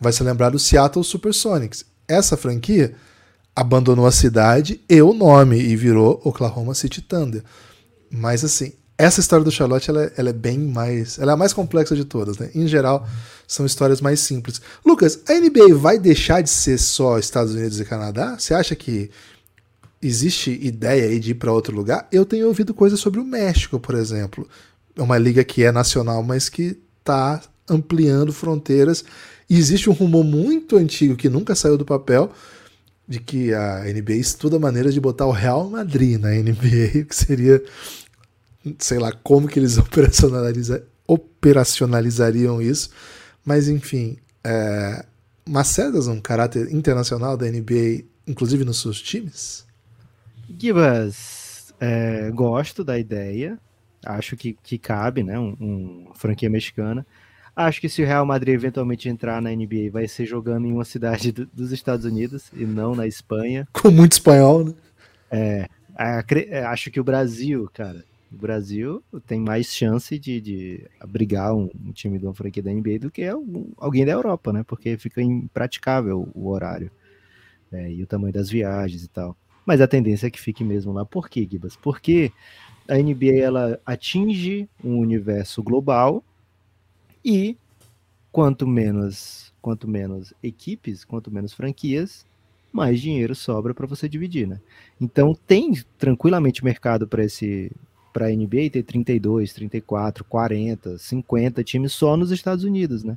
vai 0.00 0.12
se 0.12 0.20
lembrar 0.24 0.50
do 0.50 0.58
Seattle 0.58 1.04
Supersonics. 1.04 1.84
Essa 2.08 2.36
franquia 2.36 2.96
abandonou 3.54 4.04
a 4.04 4.10
cidade 4.10 4.80
e 4.88 5.00
o 5.00 5.12
nome 5.12 5.60
e 5.60 5.76
virou 5.76 6.20
Oklahoma 6.24 6.74
City 6.74 7.00
Thunder. 7.00 7.44
Mas 8.10 8.44
assim, 8.44 8.72
essa 8.98 9.20
história 9.20 9.44
do 9.44 9.52
Charlotte 9.52 9.88
ela, 9.88 10.04
é, 10.04 10.12
ela, 10.16 10.30
é 10.30 10.32
bem 10.32 10.58
mais. 10.58 11.20
Ela 11.20 11.32
é 11.32 11.34
a 11.34 11.36
mais 11.36 11.52
complexa 11.52 11.94
de 11.94 12.04
todas, 12.04 12.36
né? 12.36 12.50
Em 12.52 12.66
geral, 12.66 13.06
são 13.46 13.64
histórias 13.64 14.00
mais 14.00 14.18
simples. 14.18 14.60
Lucas, 14.84 15.20
a 15.28 15.34
NBA 15.34 15.76
vai 15.76 16.00
deixar 16.00 16.40
de 16.40 16.50
ser 16.50 16.78
só 16.78 17.16
Estados 17.16 17.54
Unidos 17.54 17.78
e 17.78 17.84
Canadá? 17.84 18.36
Você 18.36 18.54
acha 18.54 18.74
que 18.74 19.08
existe 20.02 20.50
ideia 20.50 21.04
aí 21.04 21.18
de 21.18 21.32
ir 21.32 21.34
para 21.34 21.52
outro 21.52 21.74
lugar? 21.74 22.08
Eu 22.10 22.24
tenho 22.24 22.46
ouvido 22.46 22.72
coisas 22.72 23.00
sobre 23.00 23.20
o 23.20 23.24
México, 23.24 23.78
por 23.78 23.94
exemplo. 23.94 24.48
É 24.96 25.02
uma 25.02 25.18
liga 25.18 25.44
que 25.44 25.62
é 25.62 25.72
nacional, 25.72 26.22
mas 26.22 26.48
que 26.48 26.78
está 26.98 27.40
ampliando 27.68 28.32
fronteiras. 28.32 29.04
E 29.48 29.58
existe 29.58 29.90
um 29.90 29.92
rumor 29.92 30.24
muito 30.24 30.76
antigo 30.76 31.16
que 31.16 31.28
nunca 31.28 31.54
saiu 31.54 31.76
do 31.76 31.84
papel 31.84 32.30
de 33.06 33.18
que 33.18 33.52
a 33.52 33.82
NBA 33.84 34.14
estuda 34.14 34.58
maneiras 34.58 34.94
de 34.94 35.00
botar 35.00 35.26
o 35.26 35.32
Real 35.32 35.68
Madrid 35.68 36.18
na 36.18 36.30
NBA, 36.30 37.04
que 37.08 37.14
seria, 37.14 37.62
sei 38.78 38.98
lá, 38.98 39.10
como 39.12 39.48
que 39.48 39.58
eles 39.58 39.76
operacionaliza, 39.78 40.84
operacionalizariam 41.06 42.62
isso. 42.62 42.90
Mas 43.44 43.68
enfim, 43.68 44.16
é, 44.44 45.04
Macedas 45.50 46.06
um 46.06 46.20
caráter 46.20 46.72
internacional 46.72 47.36
da 47.36 47.50
NBA, 47.50 48.04
inclusive 48.24 48.64
nos 48.64 48.80
seus 48.80 49.02
times? 49.02 49.64
Gibas, 50.58 51.74
é, 51.80 52.30
gosto 52.30 52.84
da 52.84 52.98
ideia, 52.98 53.58
acho 54.04 54.36
que, 54.36 54.56
que 54.62 54.78
cabe, 54.78 55.22
né, 55.22 55.38
um, 55.38 55.56
um, 55.60 56.10
franquia 56.14 56.50
mexicana. 56.50 57.06
Acho 57.54 57.80
que 57.80 57.88
se 57.88 58.02
o 58.02 58.06
Real 58.06 58.24
Madrid 58.24 58.54
eventualmente 58.54 59.08
entrar 59.08 59.42
na 59.42 59.50
NBA, 59.50 59.90
vai 59.92 60.06
ser 60.08 60.24
jogando 60.24 60.66
em 60.66 60.72
uma 60.72 60.84
cidade 60.84 61.32
do, 61.32 61.46
dos 61.46 61.72
Estados 61.72 62.04
Unidos 62.04 62.50
e 62.54 62.64
não 62.64 62.94
na 62.94 63.06
Espanha. 63.06 63.68
Com 63.72 63.90
muito 63.90 64.12
espanhol, 64.12 64.64
né? 64.64 64.74
É, 65.30 65.68
é, 65.98 66.64
acho 66.64 66.90
que 66.90 67.00
o 67.00 67.04
Brasil, 67.04 67.68
cara, 67.72 68.04
o 68.32 68.36
Brasil 68.36 69.02
tem 69.26 69.40
mais 69.40 69.66
chance 69.66 70.18
de, 70.18 70.40
de 70.40 70.86
abrigar 71.00 71.54
um, 71.54 71.68
um, 71.84 71.92
time 71.92 72.18
de 72.18 72.24
uma 72.24 72.34
franquia 72.34 72.62
da 72.62 72.72
NBA 72.72 72.98
do 73.00 73.10
que 73.10 73.24
alguém 73.76 74.06
da 74.06 74.12
Europa, 74.12 74.52
né? 74.52 74.64
Porque 74.66 74.96
fica 74.96 75.20
impraticável 75.20 76.28
o 76.34 76.48
horário 76.48 76.90
é, 77.72 77.90
e 77.90 78.02
o 78.02 78.06
tamanho 78.06 78.32
das 78.32 78.48
viagens 78.48 79.04
e 79.04 79.08
tal. 79.08 79.36
Mas 79.70 79.80
a 79.80 79.86
tendência 79.86 80.26
é 80.26 80.30
que 80.30 80.40
fique 80.40 80.64
mesmo 80.64 80.92
lá. 80.92 81.04
Por 81.04 81.28
quê, 81.28 81.46
Gibas? 81.48 81.76
Porque 81.76 82.32
a 82.88 82.96
NBA 82.96 83.36
ela 83.40 83.80
atinge 83.86 84.68
um 84.82 84.98
universo 84.98 85.62
global 85.62 86.24
e 87.24 87.56
quanto 88.32 88.66
menos, 88.66 89.54
quanto 89.62 89.86
menos 89.86 90.34
equipes, 90.42 91.04
quanto 91.04 91.30
menos 91.30 91.52
franquias, 91.52 92.26
mais 92.72 93.00
dinheiro 93.00 93.32
sobra 93.32 93.72
para 93.72 93.86
você 93.86 94.08
dividir, 94.08 94.48
né? 94.48 94.58
Então 95.00 95.38
tem 95.46 95.72
tranquilamente 95.96 96.64
mercado 96.64 97.06
para 97.06 97.24
esse 97.24 97.70
para 98.12 98.26
a 98.26 98.30
NBA 98.30 98.70
ter 98.72 98.82
32, 98.82 99.52
34, 99.52 100.24
40, 100.24 100.98
50 100.98 101.62
times 101.62 101.92
só 101.92 102.16
nos 102.16 102.32
Estados 102.32 102.64
Unidos, 102.64 103.04
né? 103.04 103.16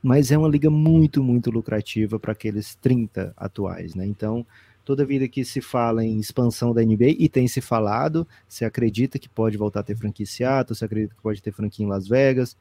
Mas 0.00 0.30
é 0.30 0.38
uma 0.38 0.48
liga 0.48 0.70
muito, 0.70 1.24
muito 1.24 1.50
lucrativa 1.50 2.20
para 2.20 2.30
aqueles 2.30 2.76
30 2.76 3.34
atuais, 3.36 3.96
né? 3.96 4.06
Então, 4.06 4.46
toda 4.88 5.04
vida 5.04 5.28
que 5.28 5.44
se 5.44 5.60
fala 5.60 6.02
em 6.02 6.18
expansão 6.18 6.72
da 6.72 6.82
NBA, 6.82 7.10
e 7.18 7.28
tem 7.28 7.46
se 7.46 7.60
falado, 7.60 8.26
se 8.48 8.64
acredita 8.64 9.18
que 9.18 9.28
pode 9.28 9.54
voltar 9.54 9.80
a 9.80 9.82
ter 9.82 9.94
franquia 9.94 10.24
em 10.24 10.26
Seattle, 10.26 10.74
se 10.74 10.82
acredita 10.82 11.14
que 11.14 11.20
pode 11.20 11.42
ter 11.42 11.52
franquia 11.52 11.84
em 11.84 11.88
Las 11.90 12.08
Vegas, 12.08 12.56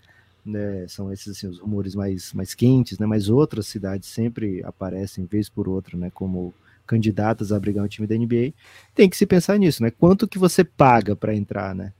né, 0.45 0.85
são 0.89 1.09
esses 1.09 1.37
assim, 1.37 1.47
os 1.47 1.57
rumores 1.57 1.95
mais, 1.95 2.33
mais 2.33 2.53
quentes, 2.53 2.99
né, 2.99 3.05
mas 3.05 3.29
outras 3.29 3.65
cidades 3.67 4.09
sempre 4.09 4.61
aparecem, 4.65 5.23
vez 5.23 5.47
por 5.47 5.69
outra, 5.69 5.97
né, 5.97 6.11
como 6.13 6.53
candidatas 6.85 7.53
a 7.53 7.55
abrigar 7.55 7.85
um 7.85 7.87
time 7.87 8.05
da 8.05 8.17
NBA, 8.17 8.53
tem 8.93 9.09
que 9.09 9.15
se 9.15 9.25
pensar 9.25 9.57
nisso, 9.57 9.81
né, 9.81 9.89
quanto 9.89 10.27
que 10.27 10.37
você 10.37 10.65
paga 10.65 11.15
para 11.15 11.33
entrar, 11.33 11.73
né, 11.73 11.93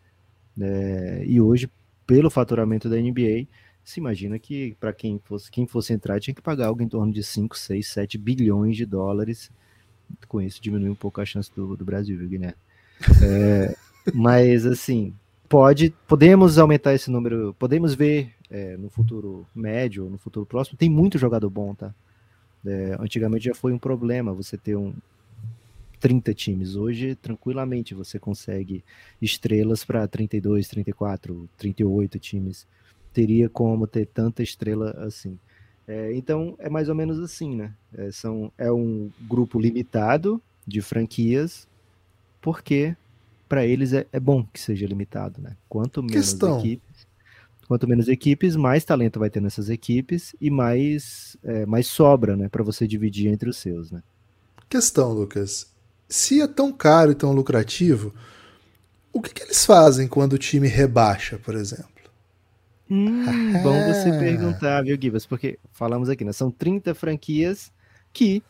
é, 0.60 1.24
e 1.26 1.40
hoje, 1.40 1.72
pelo 2.06 2.30
faturamento 2.30 2.90
da 2.90 2.98
NBA, 2.98 3.48
se 3.82 4.02
imagina 4.02 4.38
que 4.38 4.76
para 4.78 4.92
quem 4.92 5.22
fosse, 5.24 5.50
quem 5.50 5.66
fosse 5.66 5.94
entrar 5.94 6.20
tinha 6.20 6.36
que 6.36 6.42
pagar 6.42 6.68
algo 6.68 6.84
em 6.84 6.90
torno 6.90 7.14
de 7.14 7.24
5, 7.24 7.58
6, 7.58 7.88
7 7.88 8.18
bilhões 8.18 8.76
de 8.76 8.86
dólares 8.86 9.50
com 10.28 10.42
isso 10.42 10.62
diminui 10.62 10.90
um 10.90 10.96
pouco 10.96 11.22
a 11.22 11.26
chance 11.26 11.52
do, 11.56 11.76
do 11.76 11.86
Brasil, 11.86 12.18
viu? 12.18 12.42
É, 13.24 13.76
mas 14.14 14.66
assim, 14.66 15.14
pode, 15.48 15.94
podemos 16.08 16.58
aumentar 16.58 16.94
esse 16.94 17.10
número, 17.10 17.56
podemos 17.58 17.94
ver 17.94 18.34
é, 18.50 18.78
no 18.78 18.90
futuro 18.90 19.46
médio, 19.54 20.10
no 20.10 20.18
futuro 20.18 20.46
próximo, 20.46 20.78
tem 20.78 20.90
muito 20.90 21.18
jogador 21.18 21.50
bom, 21.50 21.74
tá? 21.74 21.94
É, 22.66 22.98
antigamente 23.00 23.46
já 23.46 23.56
foi 23.56 23.72
um 23.72 23.80
problema 23.80 24.34
você 24.34 24.58
ter 24.58 24.76
um 24.76 24.94
30 26.00 26.34
times. 26.34 26.76
Hoje, 26.76 27.16
tranquilamente, 27.16 27.94
você 27.94 28.20
consegue 28.20 28.84
estrelas 29.22 29.84
para 29.84 30.08
32, 30.08 30.68
34, 30.68 31.50
38 31.58 32.20
times. 32.20 32.68
Teria 33.14 33.50
como 33.50 33.88
ter 33.88 34.06
tanta 34.06 34.44
estrela 34.44 34.92
assim. 35.00 35.40
É, 35.88 36.14
então 36.14 36.56
é 36.60 36.70
mais 36.70 36.90
ou 36.90 36.96
menos 36.96 37.20
assim, 37.20 37.56
né? 37.56 37.74
É, 37.98 38.12
são, 38.12 38.52
é 38.58 38.72
um 38.72 39.10
grupo 39.22 39.58
limitado 39.60 40.42
de 40.68 40.82
franquias, 40.82 41.66
porque 42.42 42.96
para 43.48 43.66
eles 43.66 43.94
é, 43.94 44.06
é, 44.12 44.20
bom 44.20 44.46
que 44.52 44.60
seja 44.60 44.86
limitado, 44.86 45.42
né? 45.42 45.56
Quanto 45.70 46.04
menos 46.04 46.32
Questão. 46.32 46.60
equipes, 46.60 47.08
quanto 47.68 47.88
menos 47.88 48.10
equipes, 48.10 48.56
mais 48.58 48.84
talento 48.84 49.20
vai 49.20 49.30
ter 49.30 49.42
nessas 49.42 49.70
equipes 49.70 50.36
e 50.42 50.50
mais, 50.50 51.38
é, 51.42 51.66
mais 51.66 51.88
sobra, 51.88 52.36
né? 52.36 52.50
Para 52.50 52.64
você 52.64 52.86
dividir 52.86 53.28
entre 53.28 53.50
os 53.50 53.56
seus, 53.58 53.90
né? 53.90 54.04
Questão, 54.68 55.14
Lucas. 55.14 55.72
Se 56.10 56.42
é 56.42 56.48
tão 56.48 56.74
caro 56.74 57.12
e 57.12 57.16
tão 57.16 57.32
lucrativo, 57.32 58.14
o 59.14 59.22
que, 59.22 59.34
que 59.34 59.44
eles 59.44 59.66
fazem 59.66 60.08
quando 60.08 60.34
o 60.34 60.38
time 60.38 60.68
rebaixa, 60.68 61.38
por 61.38 61.56
exemplo? 61.56 61.97
Hum, 62.90 63.24
bom 63.62 63.84
você 63.84 64.10
perguntar, 64.18 64.84
viu, 64.84 64.98
Gibas? 65.00 65.26
Porque 65.26 65.60
falamos 65.72 66.10
aqui, 66.10 66.24
né? 66.24 66.32
São 66.32 66.50
30 66.50 66.96
franquias 66.96 67.72
que 68.14 68.42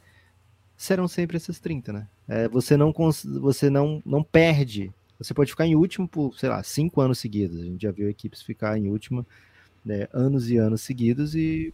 serão 0.76 1.08
sempre 1.08 1.38
essas 1.38 1.60
30, 1.60 1.92
né? 1.92 2.08
É, 2.28 2.48
você 2.48 2.78
não, 2.78 2.94
você 3.42 3.70
não, 3.70 4.02
não 4.06 4.24
perde. 4.24 4.92
Você 5.18 5.34
pode 5.34 5.50
ficar 5.50 5.66
em 5.66 5.76
último 5.76 6.08
por, 6.08 6.38
sei 6.38 6.50
lá, 6.50 6.62
cinco 6.62 7.02
anos 7.02 7.18
seguidos. 7.20 7.60
A 7.60 7.64
gente 7.64 7.82
já 7.82 7.92
viu 7.92 8.08
equipes 8.10 8.42
ficar 8.42 8.78
em 8.78 8.90
último 8.90 9.26
né, 9.84 10.08
anos 10.14 10.50
e 10.52 10.58
anos 10.58 10.82
seguidos 10.82 11.34
e 11.34 11.74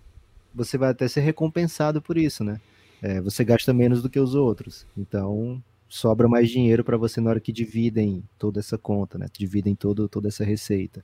você 0.53 0.77
vai 0.77 0.91
até 0.91 1.07
ser 1.07 1.21
recompensado 1.21 2.01
por 2.01 2.17
isso, 2.17 2.43
né? 2.43 2.61
É, 3.01 3.19
você 3.19 3.43
gasta 3.43 3.73
menos 3.73 4.01
do 4.01 4.09
que 4.09 4.19
os 4.19 4.35
outros. 4.35 4.85
Então, 4.97 5.61
sobra 5.89 6.27
mais 6.29 6.49
dinheiro 6.49 6.83
para 6.83 6.95
você 6.95 7.19
na 7.19 7.31
hora 7.31 7.39
que 7.39 7.51
dividem 7.51 8.23
toda 8.39 8.59
essa 8.59 8.77
conta, 8.77 9.17
né? 9.17 9.25
Dividem 9.37 9.75
todo, 9.75 10.07
toda 10.07 10.29
essa 10.29 10.45
receita. 10.45 11.03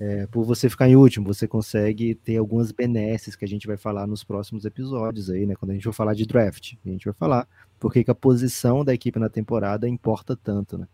É, 0.00 0.26
por 0.28 0.44
você 0.44 0.70
ficar 0.70 0.88
em 0.88 0.96
último, 0.96 1.26
você 1.26 1.46
consegue 1.46 2.14
ter 2.14 2.38
algumas 2.38 2.72
benesses 2.72 3.36
que 3.36 3.44
a 3.44 3.48
gente 3.48 3.66
vai 3.66 3.76
falar 3.76 4.06
nos 4.06 4.24
próximos 4.24 4.64
episódios 4.64 5.28
aí, 5.28 5.44
né? 5.44 5.54
Quando 5.54 5.72
a 5.72 5.74
gente 5.74 5.84
for 5.84 5.92
falar 5.92 6.14
de 6.14 6.24
draft, 6.24 6.72
a 6.86 6.88
gente 6.88 7.04
vai 7.04 7.12
falar 7.12 7.46
porque 7.78 8.02
que 8.02 8.10
a 8.10 8.14
posição 8.14 8.82
da 8.82 8.94
equipe 8.94 9.18
na 9.18 9.28
temporada 9.28 9.86
importa 9.86 10.34
tanto, 10.34 10.78
né? 10.78 10.88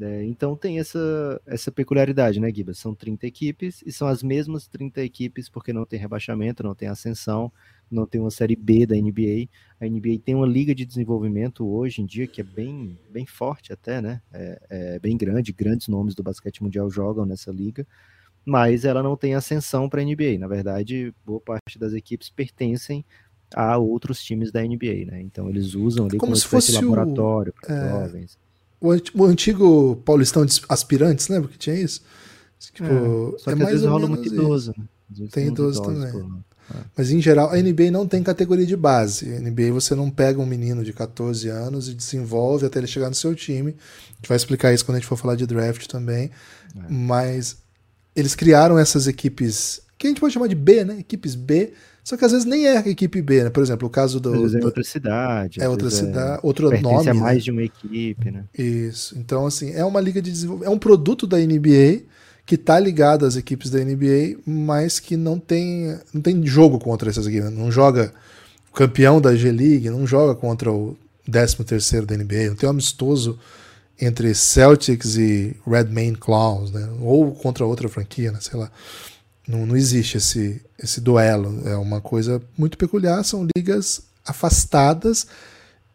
É, 0.00 0.24
então 0.24 0.56
tem 0.56 0.80
essa, 0.80 1.40
essa 1.46 1.70
peculiaridade, 1.70 2.40
né, 2.40 2.50
Guiba? 2.50 2.74
São 2.74 2.92
30 2.92 3.28
equipes 3.28 3.80
e 3.86 3.92
são 3.92 4.08
as 4.08 4.24
mesmas 4.24 4.66
30 4.66 5.00
equipes 5.02 5.48
porque 5.48 5.72
não 5.72 5.84
tem 5.86 6.00
rebaixamento, 6.00 6.64
não 6.64 6.74
tem 6.74 6.88
ascensão, 6.88 7.52
não 7.88 8.04
tem 8.04 8.20
uma 8.20 8.30
série 8.32 8.56
B 8.56 8.84
da 8.86 8.96
NBA. 8.96 9.48
A 9.80 9.86
NBA 9.86 10.18
tem 10.24 10.34
uma 10.34 10.46
liga 10.48 10.74
de 10.74 10.84
desenvolvimento 10.84 11.64
hoje 11.64 12.02
em 12.02 12.06
dia 12.06 12.26
que 12.26 12.40
é 12.40 12.44
bem, 12.44 12.98
bem 13.08 13.24
forte 13.24 13.72
até, 13.72 14.02
né? 14.02 14.20
É, 14.32 14.62
é 14.68 14.98
bem 14.98 15.16
grande, 15.16 15.52
grandes 15.52 15.86
nomes 15.86 16.16
do 16.16 16.24
basquete 16.24 16.60
mundial 16.60 16.90
jogam 16.90 17.24
nessa 17.24 17.52
liga 17.52 17.86
mas 18.44 18.84
ela 18.84 19.02
não 19.02 19.16
tem 19.16 19.34
ascensão 19.34 19.88
para 19.88 20.00
a 20.00 20.04
NBA. 20.04 20.38
Na 20.38 20.48
verdade, 20.48 21.14
boa 21.24 21.40
parte 21.40 21.78
das 21.78 21.92
equipes 21.92 22.28
pertencem 22.28 23.04
a 23.54 23.76
outros 23.76 24.22
times 24.22 24.50
da 24.50 24.62
NBA, 24.62 25.06
né? 25.06 25.20
Então 25.20 25.48
eles 25.48 25.74
usam 25.74 26.06
ali 26.06 26.18
como, 26.18 26.32
como 26.32 26.36
se 26.36 26.46
fosse 26.46 26.72
laboratório 26.72 27.52
para 27.60 27.74
é, 27.74 27.90
jovens. 27.90 28.38
O 28.80 29.24
antigo 29.24 29.96
Paulistão 30.04 30.44
de 30.44 30.60
aspirantes, 30.68 31.28
lembra 31.28 31.48
que 31.48 31.58
tinha 31.58 31.76
isso? 31.76 32.02
Tipo, 32.58 32.84
é, 32.84 33.38
só 33.38 33.54
que 33.54 33.62
é 33.62 33.64
às 33.64 33.70
vezes 33.70 33.86
rola 33.86 34.08
muito 34.08 34.26
idoso. 34.26 34.74
Né? 34.76 35.28
Tem 35.30 35.48
idoso 35.48 35.82
também. 35.82 36.10
Por... 36.10 36.40
É. 36.70 36.76
Mas 36.96 37.10
em 37.10 37.20
geral, 37.20 37.50
a 37.50 37.56
NBA 37.56 37.90
não 37.90 38.06
tem 38.06 38.22
categoria 38.22 38.66
de 38.66 38.76
base. 38.76 39.34
A 39.34 39.40
NBA 39.40 39.72
você 39.72 39.94
não 39.94 40.10
pega 40.10 40.40
um 40.40 40.46
menino 40.46 40.82
de 40.82 40.92
14 40.92 41.48
anos 41.48 41.88
e 41.88 41.94
desenvolve 41.94 42.66
até 42.66 42.78
ele 42.78 42.86
chegar 42.86 43.08
no 43.08 43.14
seu 43.14 43.34
time. 43.34 43.70
A 43.70 44.14
gente 44.16 44.28
vai 44.28 44.36
explicar 44.36 44.72
isso 44.72 44.84
quando 44.84 44.96
a 44.96 44.98
gente 45.00 45.08
for 45.08 45.16
falar 45.16 45.36
de 45.36 45.46
draft 45.46 45.86
também. 45.86 46.30
É. 46.74 46.80
Mas 46.88 47.61
eles 48.14 48.34
criaram 48.34 48.78
essas 48.78 49.06
equipes 49.06 49.82
que 49.98 50.06
a 50.06 50.10
gente 50.10 50.20
pode 50.20 50.34
chamar 50.34 50.48
de 50.48 50.54
B, 50.54 50.84
né? 50.84 50.98
Equipes 50.98 51.34
B. 51.34 51.72
Só 52.02 52.16
que 52.16 52.24
às 52.24 52.32
vezes 52.32 52.44
nem 52.44 52.66
é 52.66 52.78
a 52.78 52.88
equipe 52.88 53.22
B, 53.22 53.44
né? 53.44 53.50
Por 53.50 53.62
exemplo, 53.62 53.86
o 53.86 53.90
caso 53.90 54.18
do. 54.18 54.34
Às 54.34 54.40
vezes 54.40 54.56
é 54.56 54.64
outra 54.64 54.82
cidade. 54.82 55.62
É 55.62 55.68
outra 55.68 55.90
cidade, 55.90 56.38
é, 56.38 56.40
outro 56.42 56.80
nome. 56.80 57.08
É 57.08 57.12
mais 57.12 57.36
né? 57.36 57.42
de 57.42 57.50
uma 57.52 57.62
equipe, 57.62 58.30
né? 58.30 58.44
Isso. 58.58 59.16
Então, 59.16 59.46
assim, 59.46 59.72
é 59.72 59.84
uma 59.84 60.00
liga 60.00 60.20
de 60.20 60.30
desenvolvimento. 60.30 60.70
É 60.72 60.74
um 60.74 60.78
produto 60.78 61.26
da 61.26 61.38
NBA 61.38 62.02
que 62.44 62.56
tá 62.56 62.80
ligado 62.80 63.24
às 63.24 63.36
equipes 63.36 63.70
da 63.70 63.78
NBA, 63.78 64.40
mas 64.44 64.98
que 64.98 65.16
não 65.16 65.38
tem, 65.38 65.96
não 66.12 66.20
tem 66.20 66.44
jogo 66.44 66.80
contra 66.80 67.08
essas 67.08 67.26
equipes. 67.26 67.52
Não 67.52 67.70
joga 67.70 68.12
o 68.68 68.74
campeão 68.74 69.20
da 69.20 69.36
G-League, 69.36 69.88
não 69.88 70.04
joga 70.04 70.34
contra 70.34 70.72
o 70.72 70.96
13 71.30 71.62
terceiro 71.64 72.06
da 72.06 72.16
NBA, 72.16 72.48
não 72.48 72.56
tem 72.56 72.68
um 72.68 72.72
amistoso 72.72 73.38
entre 74.04 74.34
Celtics 74.34 75.16
e 75.16 75.56
Redman 75.64 76.14
Claws, 76.14 76.72
né? 76.72 76.88
Ou 77.00 77.32
contra 77.32 77.64
outra 77.64 77.88
franquia, 77.88 78.32
né? 78.32 78.38
sei 78.40 78.58
lá. 78.58 78.68
Não, 79.46 79.64
não 79.64 79.76
existe 79.76 80.16
esse, 80.16 80.60
esse 80.76 81.00
duelo. 81.00 81.62
É 81.64 81.76
uma 81.76 82.00
coisa 82.00 82.42
muito 82.58 82.76
peculiar. 82.76 83.24
São 83.24 83.46
ligas 83.56 84.02
afastadas 84.26 85.28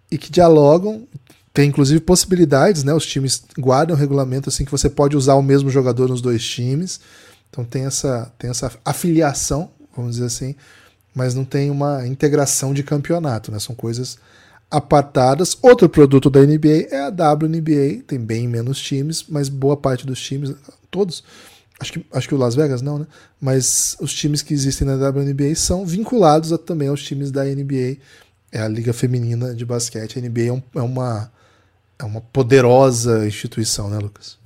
e 0.10 0.18
que 0.18 0.32
dialogam. 0.32 1.06
Tem 1.54 1.68
inclusive 1.68 2.00
possibilidades, 2.00 2.82
né? 2.86 2.94
Os 2.94 3.06
times 3.06 3.44
guardam 3.60 3.96
regulamento 3.96 4.48
assim 4.48 4.64
que 4.64 4.72
você 4.72 4.90
pode 4.90 5.18
usar 5.18 5.36
o 5.36 5.42
mesmo 5.42 5.70
jogador 5.70 6.08
nos 6.08 6.22
dois 6.22 6.46
times. 6.46 7.02
Então 7.50 7.66
tem 7.66 7.86
essa, 7.86 8.32
tem 8.40 8.50
essa 8.50 8.72
afiliação, 8.86 9.70
vamos 9.94 10.14
dizer 10.14 10.28
assim, 10.28 10.56
mas 11.14 11.34
não 11.34 11.44
tem 11.44 11.70
uma 11.70 12.08
integração 12.08 12.74
de 12.74 12.84
campeonato, 12.84 13.52
né? 13.52 13.60
São 13.60 13.76
coisas 13.76 14.18
apartadas. 14.70 15.58
Outro 15.62 15.88
produto 15.88 16.30
da 16.30 16.42
NBA 16.42 16.88
é 16.92 17.02
a 17.02 17.10
WNBA, 17.10 18.04
tem 18.06 18.20
bem 18.20 18.48
menos 18.48 18.80
times, 18.80 19.26
mas 19.28 19.50
boa 19.50 19.78
parte 19.78 20.06
dos 20.06 20.20
times, 20.20 20.54
todos, 20.92 21.24
acho 21.80 21.94
que, 21.94 22.06
acho 22.12 22.28
que 22.28 22.36
o 22.36 22.38
Las 22.38 22.56
Vegas 22.56 22.82
não, 22.82 23.00
né? 23.00 23.08
Mas 23.40 23.96
os 24.00 24.14
times 24.14 24.42
que 24.42 24.54
existem 24.54 24.86
na 24.86 24.96
WNBA 24.96 25.56
são 25.56 25.86
vinculados 25.86 26.52
a, 26.52 26.58
também 26.58 26.88
aos 26.88 27.04
times 27.04 27.32
da 27.32 27.44
NBA, 27.46 27.98
é 28.52 28.62
a 28.62 28.68
Liga 28.68 28.94
Feminina 28.94 29.54
de 29.54 29.66
Basquete. 29.66 30.20
A 30.20 30.22
NBA 30.22 30.48
é, 30.48 30.52
um, 30.52 30.64
é 30.76 30.82
uma, 30.82 31.32
é 32.00 32.04
uma 32.04 32.22
poderosa 32.22 33.26
instituição, 33.28 33.90
né, 33.90 33.98
Lucas? 33.98 34.38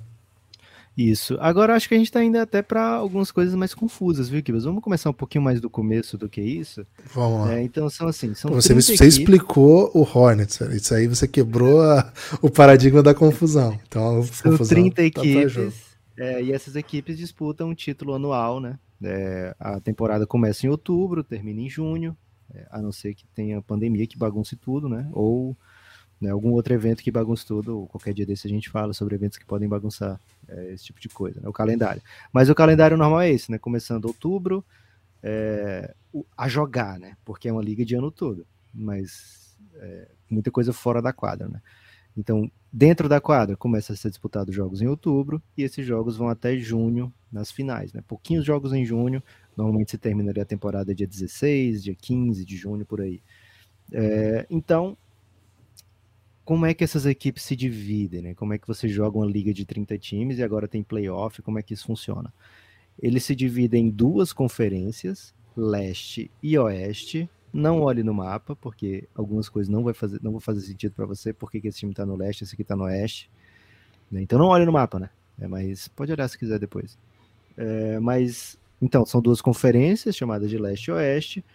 Isso. 0.97 1.37
Agora 1.39 1.75
acho 1.75 1.87
que 1.87 1.95
a 1.95 1.97
gente 1.97 2.07
está 2.07 2.23
indo 2.23 2.37
até 2.37 2.61
para 2.61 2.83
algumas 2.83 3.31
coisas 3.31 3.55
mais 3.55 3.73
confusas, 3.73 4.27
viu, 4.27 4.43
Kibas? 4.43 4.65
Vamos 4.65 4.83
começar 4.83 5.09
um 5.09 5.13
pouquinho 5.13 5.43
mais 5.43 5.61
do 5.61 5.69
começo 5.69 6.17
do 6.17 6.27
que 6.27 6.41
isso. 6.41 6.85
Vamos 7.13 7.47
lá. 7.47 7.55
É, 7.55 7.63
então 7.63 7.89
são 7.89 8.07
assim, 8.07 8.33
são 8.33 8.51
você, 8.51 8.73
você 8.73 9.05
explicou 9.05 9.89
o 9.93 10.01
Hornets, 10.01 10.59
isso 10.71 10.93
aí 10.93 11.07
você 11.07 11.27
quebrou 11.27 11.81
a, 11.81 12.11
o 12.41 12.49
paradigma 12.49 13.01
da 13.01 13.13
confusão. 13.13 13.79
Então, 13.87 14.21
são 14.23 14.51
confusão 14.51 14.75
30 14.75 14.95
tá 14.95 15.03
equipes 15.03 15.91
é, 16.17 16.43
e 16.43 16.51
essas 16.51 16.75
equipes 16.75 17.17
disputam 17.17 17.69
um 17.69 17.73
título 17.73 18.13
anual, 18.13 18.59
né? 18.59 18.77
É, 19.03 19.55
a 19.59 19.79
temporada 19.79 20.27
começa 20.27 20.67
em 20.67 20.69
outubro, 20.69 21.23
termina 21.23 21.61
em 21.61 21.69
junho, 21.69 22.15
é, 22.53 22.67
a 22.69 22.81
não 22.81 22.91
ser 22.91 23.15
que 23.15 23.25
tenha 23.33 23.61
pandemia 23.61 24.05
que 24.05 24.17
bagunce 24.17 24.55
tudo, 24.55 24.87
né? 24.87 25.09
Ou 25.13 25.57
né, 26.21 26.29
algum 26.29 26.51
outro 26.51 26.73
evento 26.73 27.01
que 27.01 27.09
bagunce 27.09 27.45
tudo. 27.45 27.87
Qualquer 27.89 28.13
dia 28.13 28.25
desse 28.25 28.47
a 28.47 28.49
gente 28.49 28.69
fala 28.69 28.93
sobre 28.93 29.15
eventos 29.15 29.39
que 29.39 29.45
podem 29.45 29.67
bagunçar 29.67 30.19
é, 30.47 30.71
esse 30.71 30.85
tipo 30.85 31.01
de 31.01 31.09
coisa, 31.09 31.41
né, 31.41 31.49
o 31.49 31.53
calendário. 31.53 32.01
Mas 32.31 32.49
o 32.49 32.55
calendário 32.55 32.95
normal 32.95 33.21
é 33.21 33.31
esse, 33.31 33.49
né? 33.51 33.57
Começando 33.57 34.05
outubro, 34.05 34.63
é, 35.23 35.93
a 36.37 36.47
jogar, 36.47 36.99
né? 36.99 37.17
Porque 37.25 37.49
é 37.49 37.51
uma 37.51 37.63
liga 37.63 37.83
de 37.83 37.95
ano 37.95 38.11
todo, 38.11 38.45
mas 38.71 39.57
é, 39.75 40.09
muita 40.29 40.51
coisa 40.51 40.71
fora 40.71 41.01
da 41.01 41.11
quadra, 41.11 41.47
né? 41.47 41.59
Então, 42.15 42.51
dentro 42.71 43.07
da 43.09 43.21
quadra, 43.21 43.55
começa 43.55 43.93
a 43.93 43.95
ser 43.95 44.09
disputado 44.09 44.51
jogos 44.51 44.81
em 44.81 44.87
outubro 44.87 45.41
e 45.57 45.63
esses 45.63 45.85
jogos 45.85 46.17
vão 46.17 46.29
até 46.29 46.57
junho 46.57 47.11
nas 47.31 47.51
finais, 47.51 47.93
né? 47.93 48.03
Pouquinhos 48.07 48.45
jogos 48.45 48.73
em 48.73 48.85
junho, 48.85 49.23
normalmente 49.55 49.91
se 49.91 49.97
terminaria 49.97 50.43
a 50.43 50.45
temporada 50.45 50.93
dia 50.93 51.07
16, 51.07 51.83
dia 51.83 51.95
15 51.95 52.45
de 52.45 52.57
junho, 52.57 52.85
por 52.85 53.01
aí. 53.01 53.21
É, 53.91 54.45
então, 54.49 54.97
como 56.51 56.65
é 56.65 56.73
que 56.73 56.83
essas 56.83 57.05
equipes 57.05 57.43
se 57.43 57.55
dividem, 57.55 58.21
né? 58.21 58.33
Como 58.33 58.53
é 58.53 58.57
que 58.57 58.67
você 58.67 58.85
joga 58.85 59.17
uma 59.17 59.25
liga 59.25 59.53
de 59.53 59.63
30 59.63 59.97
times 59.97 60.37
e 60.37 60.43
agora 60.43 60.67
tem 60.67 60.83
playoff, 60.83 61.41
como 61.41 61.57
é 61.57 61.63
que 61.63 61.73
isso 61.73 61.85
funciona? 61.85 62.33
Eles 63.01 63.23
se 63.23 63.33
dividem 63.33 63.85
em 63.85 63.89
duas 63.89 64.33
conferências, 64.33 65.33
leste 65.55 66.29
e 66.43 66.57
oeste. 66.57 67.29
Não 67.53 67.79
olhe 67.79 68.03
no 68.03 68.13
mapa, 68.13 68.53
porque 68.53 69.07
algumas 69.15 69.47
coisas 69.47 69.71
não, 69.71 69.81
vai 69.81 69.93
fazer, 69.93 70.19
não 70.21 70.31
vão 70.31 70.41
fazer 70.41 70.59
sentido 70.59 70.91
para 70.91 71.05
você, 71.05 71.31
porque 71.31 71.65
esse 71.65 71.79
time 71.79 71.93
está 71.93 72.05
no 72.05 72.17
leste, 72.17 72.43
esse 72.43 72.53
aqui 72.53 72.63
está 72.63 72.75
no 72.75 72.83
oeste. 72.83 73.31
Né? 74.11 74.21
Então 74.21 74.37
não 74.37 74.47
olhe 74.47 74.65
no 74.65 74.73
mapa, 74.73 74.99
né? 74.99 75.09
É, 75.39 75.47
mas 75.47 75.87
pode 75.87 76.11
olhar 76.11 76.27
se 76.27 76.37
quiser 76.37 76.59
depois. 76.59 76.99
É, 77.55 77.97
mas, 78.01 78.59
então, 78.81 79.05
são 79.05 79.21
duas 79.21 79.39
conferências 79.39 80.17
chamadas 80.17 80.49
de 80.49 80.57
leste 80.57 80.87
e 80.87 80.91
oeste 80.91 81.45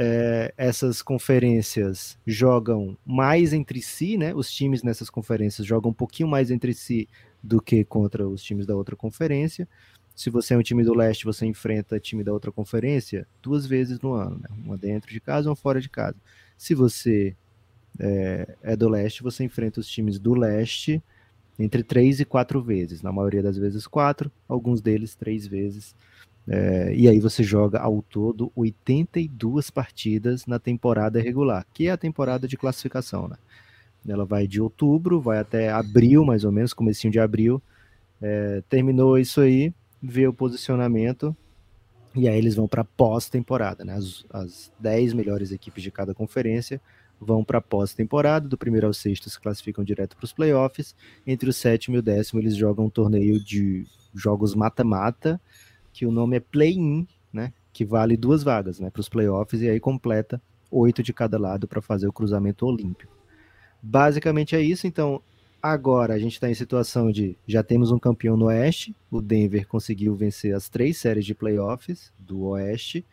é, 0.00 0.54
essas 0.56 1.02
conferências 1.02 2.16
jogam 2.24 2.96
mais 3.04 3.52
entre 3.52 3.82
si, 3.82 4.16
né? 4.16 4.32
Os 4.32 4.48
times 4.48 4.84
nessas 4.84 5.10
conferências 5.10 5.66
jogam 5.66 5.90
um 5.90 5.94
pouquinho 5.94 6.28
mais 6.28 6.52
entre 6.52 6.72
si 6.72 7.08
do 7.42 7.60
que 7.60 7.84
contra 7.84 8.28
os 8.28 8.40
times 8.40 8.64
da 8.64 8.76
outra 8.76 8.94
conferência. 8.94 9.68
Se 10.14 10.30
você 10.30 10.54
é 10.54 10.56
um 10.56 10.62
time 10.62 10.84
do 10.84 10.94
leste, 10.94 11.24
você 11.24 11.46
enfrenta 11.46 11.98
time 11.98 12.22
da 12.22 12.32
outra 12.32 12.52
conferência 12.52 13.26
duas 13.42 13.66
vezes 13.66 13.98
no 13.98 14.12
ano, 14.12 14.38
né? 14.38 14.48
uma 14.64 14.76
dentro 14.76 15.10
de 15.10 15.20
casa 15.20 15.48
e 15.48 15.50
uma 15.50 15.56
fora 15.56 15.80
de 15.80 15.88
casa. 15.88 16.16
Se 16.56 16.76
você 16.76 17.34
é, 17.98 18.54
é 18.62 18.76
do 18.76 18.88
leste, 18.88 19.20
você 19.20 19.42
enfrenta 19.42 19.80
os 19.80 19.88
times 19.88 20.16
do 20.20 20.32
leste 20.32 21.02
entre 21.58 21.82
três 21.82 22.20
e 22.20 22.24
quatro 22.24 22.62
vezes. 22.62 23.02
Na 23.02 23.10
maioria 23.10 23.42
das 23.42 23.58
vezes 23.58 23.84
quatro, 23.84 24.30
alguns 24.48 24.80
deles 24.80 25.16
três 25.16 25.44
vezes. 25.44 25.92
É, 26.50 26.94
e 26.94 27.06
aí 27.06 27.20
você 27.20 27.42
joga 27.42 27.78
ao 27.78 28.00
todo 28.00 28.50
82 28.56 29.70
partidas 29.70 30.46
na 30.46 30.58
temporada 30.58 31.20
regular, 31.20 31.66
que 31.74 31.88
é 31.88 31.90
a 31.90 31.96
temporada 31.96 32.48
de 32.48 32.56
classificação, 32.56 33.28
né? 33.28 33.36
Ela 34.08 34.24
vai 34.24 34.46
de 34.46 34.60
outubro, 34.60 35.20
vai 35.20 35.38
até 35.38 35.70
abril, 35.70 36.24
mais 36.24 36.44
ou 36.44 36.52
menos, 36.52 36.72
comecinho 36.72 37.12
de 37.12 37.20
abril. 37.20 37.60
É, 38.22 38.62
terminou 38.68 39.18
isso 39.18 39.42
aí, 39.42 39.74
vê 40.02 40.26
o 40.26 40.32
posicionamento, 40.32 41.36
e 42.14 42.26
aí 42.26 42.38
eles 42.38 42.54
vão 42.54 42.66
para 42.66 42.82
pós-temporada, 42.82 43.84
né? 43.84 43.94
As, 43.94 44.24
as 44.30 44.72
10 44.80 45.12
melhores 45.12 45.52
equipes 45.52 45.82
de 45.82 45.90
cada 45.90 46.14
conferência 46.14 46.80
vão 47.20 47.44
para 47.44 47.60
pós-temporada, 47.60 48.48
do 48.48 48.56
primeiro 48.56 48.86
ao 48.86 48.94
sexto 48.94 49.28
se 49.28 49.38
classificam 49.38 49.84
direto 49.84 50.16
para 50.16 50.24
os 50.24 50.32
playoffs. 50.32 50.94
Entre 51.26 51.50
o 51.50 51.52
sétimo 51.52 51.96
e 51.96 51.98
o 51.98 52.02
décimo, 52.02 52.40
eles 52.40 52.56
jogam 52.56 52.86
um 52.86 52.90
torneio 52.90 53.38
de 53.38 53.84
jogos 54.14 54.54
mata-mata 54.54 55.38
que 55.98 56.06
o 56.06 56.12
nome 56.12 56.36
é 56.36 56.40
Play-In, 56.40 57.08
né? 57.32 57.52
Que 57.72 57.84
vale 57.84 58.16
duas 58.16 58.44
vagas, 58.44 58.78
né? 58.78 58.88
Para 58.88 59.00
os 59.00 59.08
playoffs 59.08 59.60
e 59.60 59.68
aí 59.68 59.80
completa 59.80 60.40
oito 60.70 61.02
de 61.02 61.12
cada 61.12 61.36
lado 61.36 61.66
para 61.66 61.82
fazer 61.82 62.06
o 62.06 62.12
cruzamento 62.12 62.64
olímpico. 62.64 63.12
Basicamente 63.82 64.54
é 64.54 64.60
isso. 64.60 64.86
Então, 64.86 65.20
agora 65.60 66.14
a 66.14 66.18
gente 66.18 66.34
está 66.34 66.48
em 66.48 66.54
situação 66.54 67.10
de 67.10 67.36
já 67.48 67.64
temos 67.64 67.90
um 67.90 67.98
campeão 67.98 68.36
no 68.36 68.44
Oeste. 68.44 68.94
O 69.10 69.20
Denver 69.20 69.66
conseguiu 69.66 70.14
vencer 70.14 70.54
as 70.54 70.68
três 70.68 70.98
séries 70.98 71.26
de 71.26 71.34
playoffs 71.34 72.12
do 72.16 72.42
Oeste. 72.44 73.04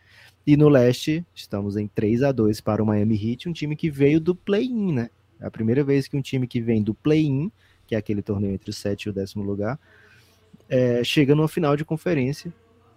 E 0.46 0.56
no 0.56 0.68
Leste, 0.68 1.26
estamos 1.34 1.76
em 1.76 1.88
3 1.88 2.22
a 2.22 2.30
2 2.30 2.60
para 2.60 2.80
o 2.80 2.86
Miami 2.86 3.16
Heat, 3.16 3.48
um 3.48 3.52
time 3.52 3.74
que 3.74 3.90
veio 3.90 4.20
do 4.20 4.32
play-in, 4.32 4.92
né? 4.92 5.10
É 5.40 5.46
a 5.46 5.50
primeira 5.50 5.82
vez 5.82 6.06
que 6.06 6.16
um 6.16 6.22
time 6.22 6.46
que 6.46 6.60
vem 6.60 6.84
do 6.84 6.94
play-in, 6.94 7.50
que 7.84 7.96
é 7.96 7.98
aquele 7.98 8.22
torneio 8.22 8.54
entre 8.54 8.70
o 8.70 8.72
7 8.72 9.02
e 9.02 9.10
o 9.10 9.12
décimo 9.12 9.42
lugar, 9.42 9.76
é, 10.68 11.02
chega 11.02 11.34
numa 11.34 11.48
final 11.48 11.76
de 11.76 11.84
conferência 11.84 12.54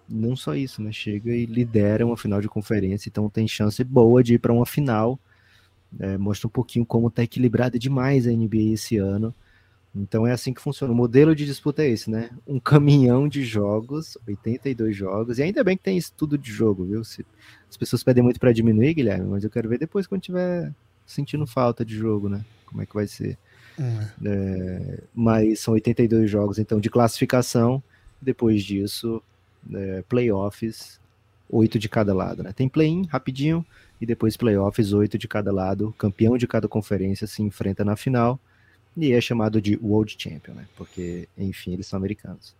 não 0.10 0.36
só 0.36 0.56
isso, 0.56 0.82
né? 0.82 0.91
Chega 0.91 1.32
e 1.32 1.45
lidera 1.45 2.06
uma 2.06 2.17
final 2.17 2.41
de 2.41 2.48
conferência, 2.48 3.10
então 3.10 3.30
tem 3.30 3.48
chance 3.48 3.84
boa 3.84 4.24
de 4.24 4.36
ir 4.36 4.39
para 4.39 4.54
uma 4.54 4.65
final. 4.65 5.19
É, 6.00 6.17
mostra 6.17 6.48
um 6.48 6.52
pouquinho 6.52 6.86
como 6.86 7.08
está 7.08 7.24
equilibrada 7.24 7.80
demais 7.80 8.28
a 8.28 8.32
NBA 8.32 8.74
esse 8.74 8.98
ano. 8.98 9.34
Então 9.95 10.26
é 10.26 10.32
assim 10.32 10.54
que 10.54 10.62
funciona. 10.62 10.93
O 10.93 10.95
modelo 10.95 11.36
de 11.36 11.45
disputa 11.45 11.84
é 11.84 11.89
esse, 11.89 12.10
né? 12.10 12.30
Um 12.48 12.60
caminhão 12.60 13.28
de 13.28 13.43
jogos, 13.43 14.17
82 14.28 14.95
jogos, 14.95 15.39
e 15.39 15.43
ainda 15.43 15.63
bem 15.63 15.76
que 15.76 15.84
tem 15.84 15.98
estudo 15.98 16.38
de 16.38 16.52
jogo, 16.52 16.86
viu? 16.86 17.04
Se, 17.04 17.26
as 17.69 17.76
pessoas 17.76 18.04
pedem 18.04 18.24
muito 18.24 18.39
para 18.39 18.52
diminuir, 18.52 18.93
Guilherme, 18.93 19.28
mas 19.28 19.43
eu 19.43 19.50
quero 19.50 19.67
ver 19.67 19.80
depois 19.80 20.06
quando 20.06 20.22
tiver 20.22 20.74
sentindo 21.06 21.48
falta 21.48 21.84
de 21.84 21.95
jogo, 21.95 22.30
né? 22.30 22.45
Como 22.65 22.82
é 22.82 22.86
que 22.86 22.93
vai 22.93 23.08
ser. 23.08 23.38
Hum. 23.80 24.00
É, 24.26 25.04
mas 25.13 25.60
são 25.60 25.74
82 25.74 26.30
jogos, 26.30 26.60
então, 26.60 26.80
de 26.80 26.89
classificação. 26.89 27.82
Depois 28.22 28.63
disso, 28.63 29.24
é, 29.74 30.04
playoffs, 30.08 31.00
oito 31.50 31.80
de 31.80 31.89
cada 31.89 32.13
lado. 32.13 32.43
Né? 32.43 32.54
Tem 32.54 32.69
play-in 32.69 33.06
rapidinho 33.06 33.65
e 34.00 34.06
depois 34.06 34.38
playoffs, 34.38 34.93
oito 34.93 35.17
de 35.17 35.28
cada 35.28 35.52
lado. 35.52 35.93
Campeão 35.98 36.38
de 36.38 36.48
cada 36.48 36.67
conferência 36.67 37.28
se 37.28 37.41
enfrenta 37.41 37.84
na 37.84 37.95
final 37.95 38.39
e 38.95 39.12
é 39.13 39.22
chamado 39.22 39.62
de 39.62 39.78
World 39.82 40.15
Champion, 40.17 40.54
né? 40.54 40.65
porque, 40.76 41.28
enfim, 41.38 41.74
eles 41.74 41.88
são 41.88 41.98
americanos. 41.98 42.54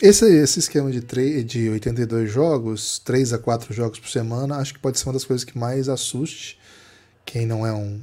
Esse, 0.00 0.26
esse 0.26 0.58
esquema 0.58 0.90
de, 0.90 1.00
de 1.42 1.70
82 1.70 2.30
jogos, 2.30 2.98
3 2.98 3.32
a 3.32 3.38
4 3.38 3.72
jogos 3.72 3.98
por 3.98 4.08
semana, 4.08 4.56
acho 4.56 4.74
que 4.74 4.80
pode 4.80 4.98
ser 4.98 5.06
uma 5.06 5.14
das 5.14 5.24
coisas 5.24 5.42
que 5.42 5.56
mais 5.56 5.88
assuste 5.88 6.58
quem 7.26 7.44
não 7.44 7.66
é 7.66 7.72
um 7.72 8.00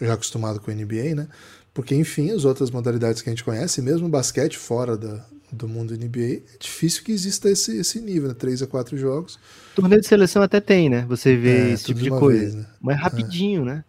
já 0.00 0.14
acostumado 0.14 0.60
com 0.60 0.70
a 0.70 0.74
NBA, 0.74 1.14
né? 1.14 1.28
Porque, 1.72 1.94
enfim, 1.94 2.30
as 2.30 2.44
outras 2.44 2.70
modalidades 2.70 3.22
que 3.22 3.28
a 3.28 3.32
gente 3.32 3.44
conhece, 3.44 3.80
mesmo 3.80 4.06
o 4.06 4.10
basquete 4.10 4.58
fora 4.58 4.96
da, 4.96 5.24
do 5.52 5.68
mundo 5.68 5.94
NBA, 5.94 6.42
é 6.54 6.58
difícil 6.58 7.02
que 7.02 7.12
exista 7.12 7.50
esse, 7.50 7.78
esse 7.78 8.00
nível, 8.00 8.28
né? 8.28 8.34
3 8.34 8.62
a 8.62 8.66
4 8.66 8.96
jogos. 8.96 9.38
Torneio 9.74 10.00
de 10.00 10.06
seleção 10.06 10.42
até 10.42 10.60
tem, 10.60 10.88
né? 10.88 11.04
Você 11.08 11.36
vê 11.36 11.70
é, 11.70 11.72
esse 11.72 11.84
tipo 11.84 12.00
de 12.00 12.10
coisa. 12.10 12.40
Vez, 12.40 12.54
né? 12.54 12.66
Mas 12.80 12.96
é. 12.96 13.00
rapidinho, 13.00 13.62
é. 13.62 13.64
né? 13.64 13.84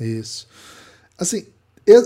Isso. 0.00 0.46
Assim, 1.18 1.46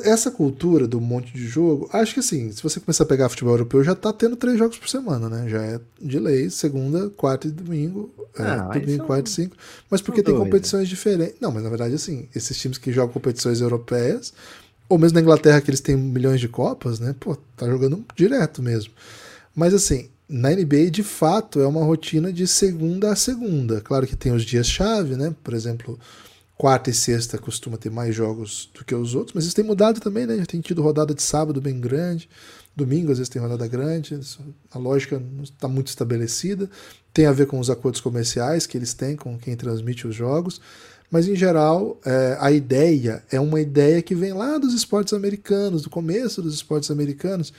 essa 0.04 0.30
cultura 0.30 0.86
do 0.86 1.00
monte 1.00 1.32
de 1.32 1.44
jogo, 1.46 1.90
acho 1.92 2.14
que 2.14 2.20
assim, 2.20 2.52
se 2.52 2.62
você 2.62 2.78
começar 2.78 3.02
a 3.02 3.06
pegar 3.06 3.28
futebol 3.28 3.54
europeu, 3.54 3.82
já 3.82 3.94
tá 3.94 4.12
tendo 4.12 4.36
três 4.36 4.56
jogos 4.56 4.78
por 4.78 4.88
semana, 4.88 5.28
né? 5.28 5.48
Já 5.48 5.60
é 5.62 5.80
de 6.00 6.18
lei, 6.20 6.48
segunda, 6.50 7.10
quarta 7.10 7.48
e 7.48 7.50
domingo. 7.50 8.12
É, 8.38 8.42
ah, 8.42 8.68
domingo, 8.72 8.98
são... 8.98 9.06
quarta 9.06 9.28
e 9.28 9.32
cinco. 9.32 9.56
Mas 9.90 10.00
porque 10.00 10.22
tem 10.22 10.36
competições 10.36 10.88
diferentes. 10.88 11.36
Não, 11.40 11.50
mas 11.50 11.64
na 11.64 11.68
verdade, 11.68 11.94
assim, 11.94 12.28
esses 12.34 12.56
times 12.56 12.78
que 12.78 12.92
jogam 12.92 13.12
competições 13.12 13.60
europeias, 13.60 14.32
ou 14.92 14.98
mesmo 14.98 15.14
na 15.14 15.22
Inglaterra, 15.22 15.58
que 15.62 15.70
eles 15.70 15.80
têm 15.80 15.96
milhões 15.96 16.38
de 16.38 16.48
copas, 16.48 17.00
né? 17.00 17.14
Pô, 17.18 17.34
tá 17.56 17.66
jogando 17.66 18.04
direto 18.14 18.62
mesmo. 18.62 18.92
Mas 19.54 19.72
assim, 19.72 20.10
na 20.28 20.50
NBA, 20.50 20.90
de 20.90 21.02
fato, 21.02 21.60
é 21.60 21.66
uma 21.66 21.82
rotina 21.82 22.30
de 22.30 22.46
segunda 22.46 23.10
a 23.10 23.16
segunda. 23.16 23.80
Claro 23.80 24.06
que 24.06 24.14
tem 24.14 24.32
os 24.32 24.44
dias-chave, 24.44 25.16
né? 25.16 25.34
Por 25.42 25.54
exemplo 25.54 25.98
quarta 26.58 26.90
e 26.90 26.94
sexta 26.94 27.38
costuma 27.38 27.78
ter 27.78 27.90
mais 27.90 28.14
jogos 28.14 28.70
do 28.74 28.84
que 28.84 28.94
os 28.94 29.14
outros, 29.14 29.34
mas 29.34 29.46
isso 29.46 29.56
tem 29.56 29.64
mudado 29.64 29.98
também, 29.98 30.26
né? 30.26 30.36
Já 30.36 30.44
tem 30.44 30.60
tido 30.60 30.82
rodada 30.82 31.14
de 31.14 31.22
sábado 31.22 31.58
bem 31.58 31.80
grande, 31.80 32.28
domingo 32.76 33.10
às 33.10 33.18
vezes 33.18 33.30
tem 33.30 33.40
rodada 33.40 33.66
grande, 33.66 34.20
a 34.70 34.78
lógica 34.78 35.18
não 35.18 35.42
está 35.42 35.66
muito 35.66 35.88
estabelecida, 35.88 36.70
tem 37.14 37.24
a 37.24 37.32
ver 37.32 37.46
com 37.46 37.58
os 37.58 37.70
acordos 37.70 38.00
comerciais 38.00 38.66
que 38.66 38.76
eles 38.76 38.92
têm 38.92 39.16
com 39.16 39.38
quem 39.38 39.56
transmite 39.56 40.06
os 40.06 40.14
jogos, 40.14 40.60
mas 41.12 41.28
em 41.28 41.36
geral 41.36 42.00
é, 42.06 42.38
a 42.40 42.50
ideia 42.50 43.22
é 43.30 43.38
uma 43.38 43.60
ideia 43.60 44.00
que 44.00 44.14
vem 44.14 44.32
lá 44.32 44.56
dos 44.56 44.72
esportes 44.72 45.12
americanos, 45.12 45.82
do 45.82 45.90
começo 45.90 46.40
dos 46.40 46.54
esportes 46.54 46.90
americanos, 46.90 47.52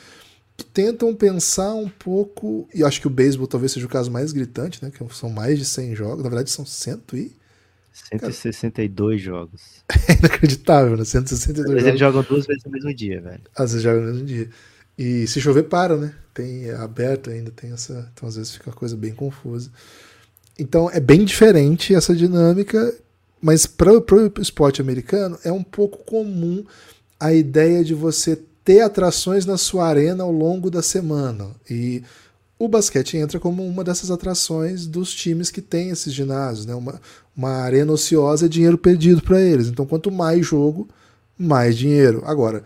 que 0.57 0.65
tentam 0.65 1.15
pensar 1.15 1.73
um 1.75 1.87
pouco, 1.87 2.67
e 2.73 2.83
acho 2.83 2.99
que 2.99 3.05
o 3.05 3.11
beisebol 3.11 3.45
talvez 3.45 3.71
seja 3.71 3.85
o 3.85 3.89
caso 3.89 4.09
mais 4.09 4.31
gritante, 4.31 4.83
né? 4.83 4.91
Que 4.91 5.05
são 5.13 5.29
mais 5.29 5.59
de 5.59 5.65
100 5.65 5.95
jogos, 5.95 6.23
na 6.23 6.29
verdade 6.29 6.49
são 6.49 6.65
cento 6.65 7.15
e 7.15 7.35
162 7.91 9.21
Cara, 9.21 9.23
jogos. 9.23 9.61
É 10.09 10.13
inacreditável, 10.17 10.97
né? 10.97 11.05
162 11.05 11.67
Mas 11.67 11.73
jogos. 11.73 11.87
eles 11.87 11.99
jogam 11.99 12.23
duas 12.23 12.47
vezes 12.47 12.63
no 12.63 12.71
mesmo 12.71 12.93
dia, 12.95 13.21
velho. 13.21 13.41
Às 13.55 13.71
vezes 13.71 13.83
jogam 13.83 14.01
no 14.01 14.11
mesmo 14.13 14.25
dia. 14.25 14.49
E 14.97 15.27
se 15.27 15.39
chover, 15.39 15.63
para, 15.63 15.95
né? 15.95 16.15
Tem 16.33 16.69
é 16.69 16.75
aberto 16.75 17.29
ainda, 17.29 17.51
tem 17.51 17.71
essa. 17.71 18.09
Então 18.13 18.27
às 18.27 18.35
vezes 18.35 18.53
fica 18.53 18.71
uma 18.71 18.75
coisa 18.75 18.97
bem 18.97 19.13
confusa. 19.13 19.71
Então 20.57 20.89
é 20.89 20.99
bem 20.99 21.23
diferente 21.23 21.93
essa 21.93 22.15
dinâmica, 22.15 22.95
mas 23.43 23.65
para 23.65 23.91
o 23.91 24.31
esporte 24.39 24.79
americano 24.79 25.37
é 25.43 25.51
um 25.51 25.61
pouco 25.61 25.97
comum 26.05 26.63
a 27.19 27.33
ideia 27.33 27.83
de 27.83 27.93
você 27.93 28.39
ter 28.63 28.79
atrações 28.79 29.45
na 29.45 29.57
sua 29.57 29.85
arena 29.85 30.23
ao 30.23 30.31
longo 30.31 30.71
da 30.71 30.81
semana. 30.81 31.49
E 31.69 32.01
o 32.57 32.69
basquete 32.69 33.17
entra 33.17 33.41
como 33.41 33.61
uma 33.67 33.83
dessas 33.83 34.09
atrações 34.09 34.87
dos 34.87 35.13
times 35.13 35.51
que 35.51 35.61
têm 35.61 35.89
esses 35.89 36.13
ginásios, 36.13 36.65
né? 36.65 36.73
Uma, 36.73 37.01
uma 37.35 37.49
arena 37.49 37.91
ociosa 37.91 38.45
é 38.45 38.49
dinheiro 38.49 38.77
perdido 38.77 39.21
para 39.21 39.41
eles. 39.41 39.67
Então, 39.67 39.85
quanto 39.85 40.09
mais 40.09 40.45
jogo, 40.45 40.87
mais 41.37 41.77
dinheiro. 41.77 42.23
Agora, 42.25 42.63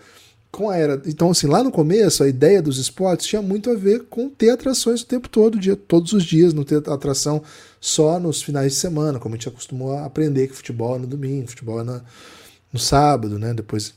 com 0.51 0.69
a 0.69 0.77
era. 0.77 1.01
Então, 1.07 1.31
assim, 1.31 1.47
lá 1.47 1.63
no 1.63 1.71
começo, 1.71 2.23
a 2.23 2.27
ideia 2.27 2.61
dos 2.61 2.77
esportes 2.77 3.25
tinha 3.25 3.41
muito 3.41 3.71
a 3.71 3.75
ver 3.75 4.03
com 4.09 4.29
ter 4.29 4.51
atrações 4.51 5.01
o 5.01 5.05
tempo 5.07 5.27
todo, 5.27 5.59
dia, 5.59 5.75
todos 5.75 6.13
os 6.13 6.23
dias, 6.23 6.53
não 6.53 6.63
ter 6.63 6.77
atração 6.87 7.41
só 7.79 8.19
nos 8.19 8.41
finais 8.41 8.73
de 8.73 8.79
semana, 8.79 9.19
como 9.19 9.35
a 9.35 9.37
gente 9.37 9.47
acostumou 9.47 9.93
a 9.93 10.05
aprender 10.05 10.47
que 10.47 10.55
futebol 10.55 10.95
é 10.95 10.99
no 10.99 11.07
domingo, 11.07 11.47
futebol 11.47 11.79
é 11.81 11.83
na, 11.83 12.01
no 12.71 12.79
sábado, 12.79 13.37
né? 13.37 13.53
Depois 13.53 13.93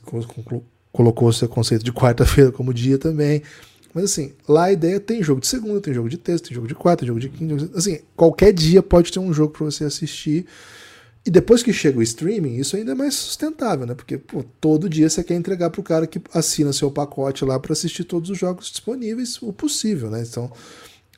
colocou-se 0.92 1.44
o 1.44 1.48
conceito 1.48 1.84
de 1.84 1.92
quarta-feira 1.92 2.52
como 2.52 2.74
dia 2.74 2.98
também. 2.98 3.42
Mas 3.92 4.04
assim, 4.04 4.32
lá 4.48 4.64
a 4.64 4.72
ideia 4.72 5.00
tem 5.00 5.22
jogo 5.22 5.40
de 5.40 5.48
segunda, 5.48 5.80
tem 5.80 5.92
jogo 5.92 6.08
de 6.08 6.16
terça, 6.16 6.44
tem 6.44 6.54
jogo 6.54 6.68
de 6.68 6.74
quarta, 6.74 7.00
tem 7.00 7.08
jogo 7.08 7.20
de 7.20 7.28
quinta. 7.28 7.76
Assim, 7.76 8.00
qualquer 8.14 8.52
dia 8.52 8.82
pode 8.82 9.10
ter 9.10 9.18
um 9.18 9.32
jogo 9.32 9.52
para 9.52 9.64
você 9.64 9.84
assistir. 9.84 10.46
E 11.26 11.30
depois 11.30 11.62
que 11.62 11.72
chega 11.72 11.98
o 11.98 12.02
streaming, 12.02 12.56
isso 12.56 12.76
ainda 12.76 12.92
é 12.92 12.94
mais 12.94 13.14
sustentável, 13.14 13.86
né? 13.86 13.94
Porque 13.94 14.16
pô, 14.16 14.44
todo 14.60 14.88
dia 14.88 15.10
você 15.10 15.22
quer 15.22 15.34
entregar 15.34 15.68
para 15.70 15.80
o 15.80 15.84
cara 15.84 16.06
que 16.06 16.20
assina 16.32 16.72
seu 16.72 16.90
pacote 16.90 17.44
lá 17.44 17.58
para 17.58 17.72
assistir 17.72 18.04
todos 18.04 18.30
os 18.30 18.38
jogos 18.38 18.70
disponíveis, 18.70 19.40
o 19.42 19.52
possível, 19.52 20.08
né? 20.08 20.24
Então, 20.26 20.50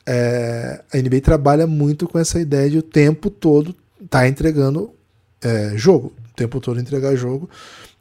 é, 0.05 0.83
a 0.93 0.97
NBA 0.97 1.21
trabalha 1.21 1.65
muito 1.65 2.07
com 2.07 2.19
essa 2.19 2.39
ideia 2.39 2.69
de 2.69 2.77
o 2.77 2.83
tempo 2.83 3.29
todo 3.29 3.75
tá 4.09 4.27
entregando 4.27 4.93
é, 5.41 5.73
jogo, 5.75 6.13
o 6.31 6.35
tempo 6.35 6.59
todo 6.59 6.79
entregar 6.79 7.15
jogo. 7.15 7.49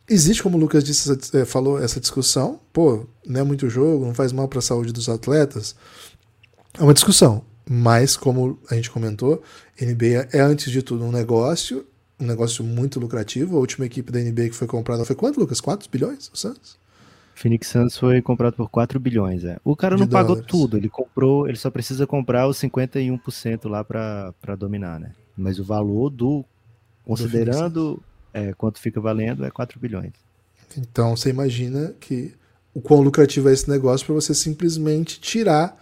Existe, 0.08 0.42
como 0.42 0.56
o 0.56 0.60
Lucas 0.60 0.82
disse, 0.84 1.10
é, 1.34 1.44
falou, 1.44 1.82
essa 1.82 2.00
discussão. 2.00 2.60
Pô, 2.72 3.06
não 3.26 3.40
é 3.40 3.44
muito 3.44 3.70
jogo, 3.70 4.04
não 4.04 4.14
faz 4.14 4.32
mal 4.32 4.48
para 4.48 4.58
a 4.58 4.62
saúde 4.62 4.92
dos 4.92 5.08
atletas. 5.08 5.74
É 6.78 6.82
uma 6.82 6.94
discussão. 6.94 7.44
Mas, 7.68 8.16
como 8.16 8.58
a 8.68 8.74
gente 8.74 8.90
comentou, 8.90 9.42
NBA 9.80 10.28
é, 10.32 10.40
antes 10.40 10.70
de 10.70 10.82
tudo, 10.82 11.04
um 11.04 11.12
negócio, 11.12 11.86
um 12.18 12.26
negócio 12.26 12.64
muito 12.64 12.98
lucrativo. 12.98 13.56
A 13.56 13.60
última 13.60 13.86
equipe 13.86 14.10
da 14.10 14.18
NBA 14.18 14.48
que 14.48 14.56
foi 14.56 14.66
comprada 14.66 15.04
foi 15.04 15.14
quanto, 15.14 15.38
Lucas? 15.38 15.60
4 15.60 15.88
bilhões? 15.88 16.28
O 16.32 16.36
Santos? 16.36 16.76
Phoenix 17.34 17.68
Suns 17.68 17.96
foi 17.96 18.20
comprado 18.22 18.54
por 18.54 18.68
4 18.68 19.00
bilhões, 19.00 19.44
é. 19.44 19.58
O 19.64 19.74
cara 19.74 19.96
não 19.96 20.06
de 20.06 20.12
pagou 20.12 20.36
dólares. 20.36 20.50
tudo, 20.50 20.76
ele 20.76 20.88
comprou, 20.88 21.48
ele 21.48 21.56
só 21.56 21.70
precisa 21.70 22.06
comprar 22.06 22.46
os 22.46 22.58
51% 22.58 23.68
lá 23.68 23.82
para 23.82 24.56
dominar, 24.56 25.00
né? 25.00 25.12
Mas 25.36 25.58
o 25.58 25.64
valor 25.64 26.10
do 26.10 26.44
considerando 27.04 28.02
é, 28.32 28.52
quanto 28.52 28.78
fica 28.78 29.00
valendo 29.00 29.44
é 29.44 29.50
4 29.50 29.78
bilhões. 29.80 30.12
Então 30.76 31.16
você 31.16 31.30
imagina 31.30 31.94
que 32.00 32.34
o 32.74 32.80
quão 32.80 33.00
lucrativo 33.00 33.48
é 33.48 33.52
esse 33.52 33.68
negócio 33.68 34.06
para 34.06 34.14
você 34.14 34.34
simplesmente 34.34 35.20
tirar 35.20 35.76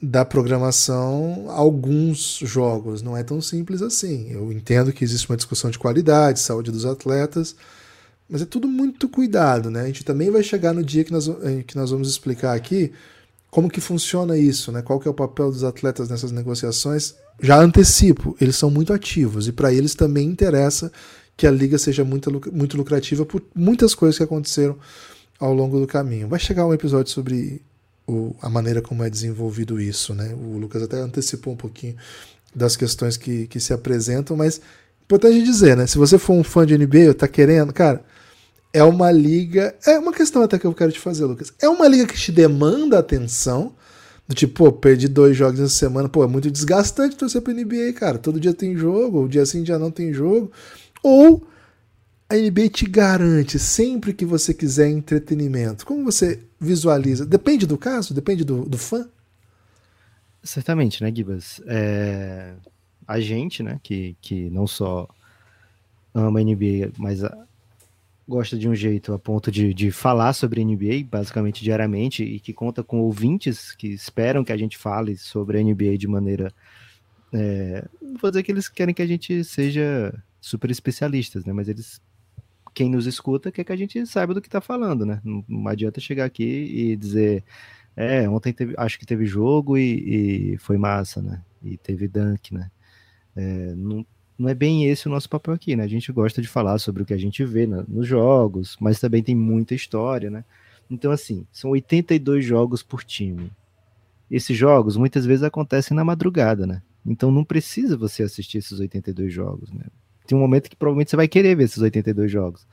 da 0.00 0.24
programação 0.24 1.46
alguns 1.48 2.38
jogos. 2.42 3.00
Não 3.00 3.16
é 3.16 3.22
tão 3.22 3.40
simples 3.40 3.80
assim. 3.80 4.30
Eu 4.30 4.52
entendo 4.52 4.92
que 4.92 5.04
existe 5.04 5.30
uma 5.30 5.36
discussão 5.36 5.70
de 5.70 5.78
qualidade, 5.78 6.40
saúde 6.40 6.70
dos 6.70 6.84
atletas, 6.84 7.56
mas 8.28 8.42
é 8.42 8.44
tudo 8.46 8.66
muito 8.66 9.08
cuidado, 9.08 9.70
né? 9.70 9.82
A 9.82 9.86
gente 9.86 10.04
também 10.04 10.30
vai 10.30 10.42
chegar 10.42 10.72
no 10.72 10.82
dia 10.82 11.04
que 11.04 11.12
nós, 11.12 11.28
que 11.66 11.76
nós 11.76 11.90
vamos 11.90 12.08
explicar 12.08 12.54
aqui 12.54 12.92
como 13.50 13.70
que 13.70 13.80
funciona 13.80 14.36
isso, 14.36 14.72
né? 14.72 14.82
Qual 14.82 14.98
que 14.98 15.06
é 15.06 15.10
o 15.10 15.14
papel 15.14 15.50
dos 15.50 15.62
atletas 15.62 16.08
nessas 16.08 16.32
negociações? 16.32 17.14
Já 17.40 17.60
antecipo, 17.60 18.36
eles 18.40 18.56
são 18.56 18.70
muito 18.70 18.92
ativos 18.92 19.46
e 19.46 19.52
para 19.52 19.72
eles 19.72 19.94
também 19.94 20.26
interessa 20.26 20.90
que 21.36 21.46
a 21.46 21.50
liga 21.50 21.78
seja 21.78 22.04
muito, 22.04 22.30
muito 22.52 22.76
lucrativa 22.76 23.24
por 23.24 23.42
muitas 23.54 23.94
coisas 23.94 24.16
que 24.16 24.24
aconteceram 24.24 24.76
ao 25.38 25.52
longo 25.52 25.78
do 25.78 25.86
caminho. 25.86 26.28
Vai 26.28 26.38
chegar 26.38 26.66
um 26.66 26.74
episódio 26.74 27.12
sobre 27.12 27.62
o, 28.06 28.34
a 28.40 28.48
maneira 28.48 28.80
como 28.80 29.04
é 29.04 29.10
desenvolvido 29.10 29.80
isso, 29.80 30.14
né? 30.14 30.34
O 30.34 30.58
Lucas 30.58 30.82
até 30.82 30.96
antecipou 30.96 31.52
um 31.52 31.56
pouquinho 31.56 31.96
das 32.54 32.76
questões 32.76 33.16
que, 33.16 33.46
que 33.46 33.60
se 33.60 33.72
apresentam, 33.72 34.36
mas 34.36 34.60
importante 35.04 35.42
dizer, 35.42 35.76
né? 35.76 35.86
Se 35.86 35.98
você 35.98 36.18
for 36.18 36.34
um 36.34 36.44
fã 36.44 36.64
de 36.64 36.76
NBA, 36.76 37.14
tá 37.14 37.28
querendo, 37.28 37.72
cara, 37.72 38.04
é 38.74 38.82
uma 38.82 39.12
liga. 39.12 39.72
É 39.86 39.96
uma 39.96 40.12
questão 40.12 40.42
até 40.42 40.58
que 40.58 40.66
eu 40.66 40.74
quero 40.74 40.90
te 40.90 40.98
fazer, 40.98 41.24
Lucas. 41.24 41.54
É 41.62 41.68
uma 41.68 41.86
liga 41.86 42.06
que 42.06 42.18
te 42.18 42.32
demanda 42.32 42.98
atenção. 42.98 43.72
Do 44.26 44.34
tipo, 44.34 44.64
pô, 44.64 44.72
perdi 44.72 45.06
dois 45.06 45.36
jogos 45.36 45.60
essa 45.60 45.72
semana. 45.72 46.08
Pô, 46.08 46.24
é 46.24 46.26
muito 46.26 46.50
desgastante 46.50 47.16
torcer 47.16 47.40
pra 47.40 47.52
NBA, 47.52 47.92
cara. 47.94 48.18
Todo 48.18 48.40
dia 48.40 48.52
tem 48.52 48.76
jogo, 48.76 49.22
o 49.22 49.28
dia 49.28 49.46
sim, 49.46 49.62
dia 49.62 49.78
não 49.78 49.92
tem 49.92 50.12
jogo. 50.12 50.50
Ou 51.04 51.46
a 52.28 52.34
NBA 52.34 52.68
te 52.70 52.86
garante 52.86 53.60
sempre 53.60 54.12
que 54.12 54.24
você 54.24 54.52
quiser 54.52 54.88
entretenimento. 54.88 55.86
Como 55.86 56.04
você 56.04 56.40
visualiza? 56.58 57.24
Depende 57.24 57.66
do 57.66 57.78
caso? 57.78 58.12
Depende 58.12 58.42
do, 58.42 58.64
do 58.64 58.76
fã? 58.76 59.08
Certamente, 60.42 61.00
né, 61.00 61.12
Gibas? 61.14 61.60
É... 61.66 62.54
A 63.06 63.20
gente, 63.20 63.62
né, 63.62 63.78
que, 63.82 64.16
que 64.20 64.50
não 64.50 64.66
só 64.66 65.06
ama 66.12 66.40
a 66.40 66.42
NBA, 66.42 66.90
mas 66.98 67.22
a... 67.22 67.46
gosta 68.26 68.56
de 68.56 68.68
um 68.68 68.74
jeito 68.74 69.12
a 69.12 69.18
ponto 69.18 69.50
de, 69.50 69.74
de 69.74 69.90
falar 69.90 70.32
sobre 70.32 70.64
NBA, 70.64 71.06
basicamente 71.10 71.62
diariamente, 71.62 72.24
e 72.24 72.40
que 72.40 72.52
conta 72.52 72.82
com 72.82 73.00
ouvintes 73.00 73.72
que 73.72 73.88
esperam 73.88 74.44
que 74.44 74.52
a 74.52 74.56
gente 74.56 74.78
fale 74.78 75.16
sobre 75.16 75.62
NBA 75.62 75.98
de 75.98 76.08
maneira. 76.08 76.52
É... 77.32 77.86
Vou 78.20 78.30
dizer 78.30 78.42
que 78.42 78.50
eles 78.50 78.68
querem 78.68 78.94
que 78.94 79.02
a 79.02 79.06
gente 79.06 79.44
seja 79.44 80.14
super 80.40 80.70
especialistas, 80.70 81.44
né? 81.44 81.52
Mas 81.52 81.68
eles, 81.68 82.00
quem 82.74 82.90
nos 82.90 83.06
escuta, 83.06 83.52
quer 83.52 83.64
que 83.64 83.72
a 83.72 83.76
gente 83.76 84.04
saiba 84.06 84.34
do 84.34 84.40
que 84.40 84.48
está 84.48 84.60
falando, 84.60 85.04
né? 85.04 85.20
Não, 85.22 85.44
não, 85.48 85.68
adianta 85.68 86.00
chegar 86.00 86.24
aqui 86.24 86.44
e 86.44 86.96
dizer, 86.96 87.44
é, 87.96 88.28
ontem 88.28 88.52
teve, 88.52 88.74
acho 88.76 88.98
que 88.98 89.06
teve 89.06 89.26
jogo 89.26 89.76
e, 89.76 90.54
e 90.54 90.58
foi 90.58 90.78
massa, 90.78 91.20
né? 91.20 91.42
E 91.62 91.76
teve 91.76 92.08
dunk, 92.08 92.54
né? 92.54 92.70
É, 93.36 93.74
não, 93.74 94.06
não 94.38 94.48
é 94.48 94.54
bem 94.54 94.86
esse 94.86 95.06
o 95.06 95.10
nosso 95.10 95.28
papel 95.28 95.54
aqui, 95.54 95.76
né? 95.76 95.84
A 95.84 95.88
gente 95.88 96.10
gosta 96.12 96.42
de 96.42 96.48
falar 96.48 96.78
sobre 96.78 97.02
o 97.02 97.06
que 97.06 97.14
a 97.14 97.18
gente 97.18 97.44
vê 97.44 97.66
nos 97.66 98.06
jogos, 98.06 98.76
mas 98.80 98.98
também 98.98 99.22
tem 99.22 99.34
muita 99.34 99.74
história, 99.74 100.30
né? 100.30 100.44
Então, 100.90 101.10
assim, 101.12 101.46
são 101.52 101.70
82 101.70 102.44
jogos 102.44 102.82
por 102.82 103.04
time. 103.04 103.50
Esses 104.30 104.56
jogos 104.56 104.96
muitas 104.96 105.24
vezes 105.24 105.42
acontecem 105.42 105.96
na 105.96 106.04
madrugada, 106.04 106.66
né? 106.66 106.82
Então 107.06 107.30
não 107.30 107.44
precisa 107.44 107.96
você 107.96 108.22
assistir 108.22 108.58
esses 108.58 108.80
82 108.80 109.32
jogos, 109.32 109.70
né? 109.70 109.84
tem 110.26 110.36
um 110.36 110.40
momento 110.40 110.70
que 110.70 110.76
provavelmente 110.76 111.10
você 111.10 111.16
vai 111.16 111.28
querer 111.28 111.54
ver 111.54 111.64
esses 111.64 111.78
82 111.78 112.30
jogos. 112.30 112.66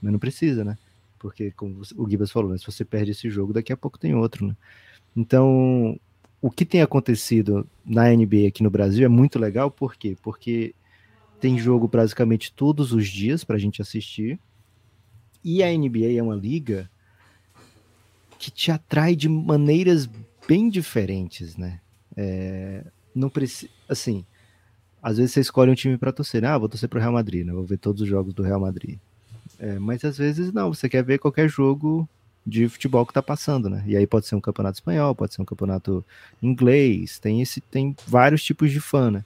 Mas 0.00 0.12
não 0.12 0.18
precisa, 0.18 0.64
né? 0.64 0.76
Porque, 1.18 1.50
como 1.52 1.80
o 1.96 2.08
Gibas 2.08 2.30
falou, 2.30 2.50
né? 2.50 2.58
se 2.58 2.66
você 2.66 2.84
perde 2.84 3.10
esse 3.10 3.28
jogo, 3.28 3.52
daqui 3.52 3.72
a 3.72 3.76
pouco 3.76 3.98
tem 3.98 4.14
outro, 4.14 4.46
né? 4.46 4.56
Então, 5.16 5.98
o 6.40 6.50
que 6.50 6.64
tem 6.64 6.82
acontecido 6.82 7.66
na 7.84 8.10
NBA 8.10 8.46
aqui 8.48 8.62
no 8.62 8.70
Brasil 8.70 9.04
é 9.04 9.08
muito 9.08 9.38
legal, 9.38 9.70
por 9.70 9.96
quê? 9.96 10.16
Porque 10.22 10.74
tem 11.40 11.58
jogo 11.58 11.88
praticamente 11.88 12.52
todos 12.52 12.92
os 12.92 13.06
dias 13.06 13.44
para 13.44 13.56
a 13.56 13.58
gente 13.58 13.80
assistir, 13.80 14.38
e 15.44 15.62
a 15.62 15.68
NBA 15.68 16.18
é 16.18 16.22
uma 16.22 16.34
liga 16.34 16.90
que 18.38 18.50
te 18.50 18.70
atrai 18.70 19.16
de 19.16 19.28
maneiras 19.28 20.08
bem 20.46 20.68
diferentes, 20.68 21.56
né? 21.56 21.80
É, 22.16 22.84
não 23.14 23.28
precisa, 23.28 23.70
assim, 23.88 24.24
às 25.02 25.16
vezes 25.16 25.32
você 25.32 25.40
escolhe 25.40 25.70
um 25.70 25.74
time 25.74 25.96
para 25.96 26.12
torcer, 26.12 26.44
ah, 26.44 26.58
vou 26.58 26.68
torcer 26.68 26.88
para 26.88 26.98
o 26.98 27.00
Real 27.00 27.12
Madrid, 27.12 27.46
né? 27.46 27.52
Vou 27.52 27.64
ver 27.64 27.78
todos 27.78 28.02
os 28.02 28.08
jogos 28.08 28.34
do 28.34 28.42
Real 28.42 28.60
Madrid. 28.60 28.98
É, 29.58 29.78
mas 29.78 30.04
às 30.04 30.18
vezes 30.18 30.52
não, 30.52 30.72
você 30.72 30.88
quer 30.88 31.02
ver 31.02 31.18
qualquer 31.18 31.48
jogo 31.48 32.08
de 32.46 32.68
futebol 32.68 33.04
que 33.04 33.12
tá 33.12 33.22
passando, 33.22 33.68
né? 33.68 33.82
E 33.86 33.96
aí 33.96 34.06
pode 34.06 34.26
ser 34.26 34.34
um 34.34 34.40
campeonato 34.40 34.76
espanhol, 34.76 35.14
pode 35.14 35.34
ser 35.34 35.42
um 35.42 35.44
campeonato 35.44 36.04
inglês, 36.42 37.18
tem 37.18 37.42
esse 37.42 37.60
tem 37.60 37.94
vários 38.06 38.42
tipos 38.42 38.70
de 38.70 38.80
fã, 38.80 39.10
né? 39.10 39.24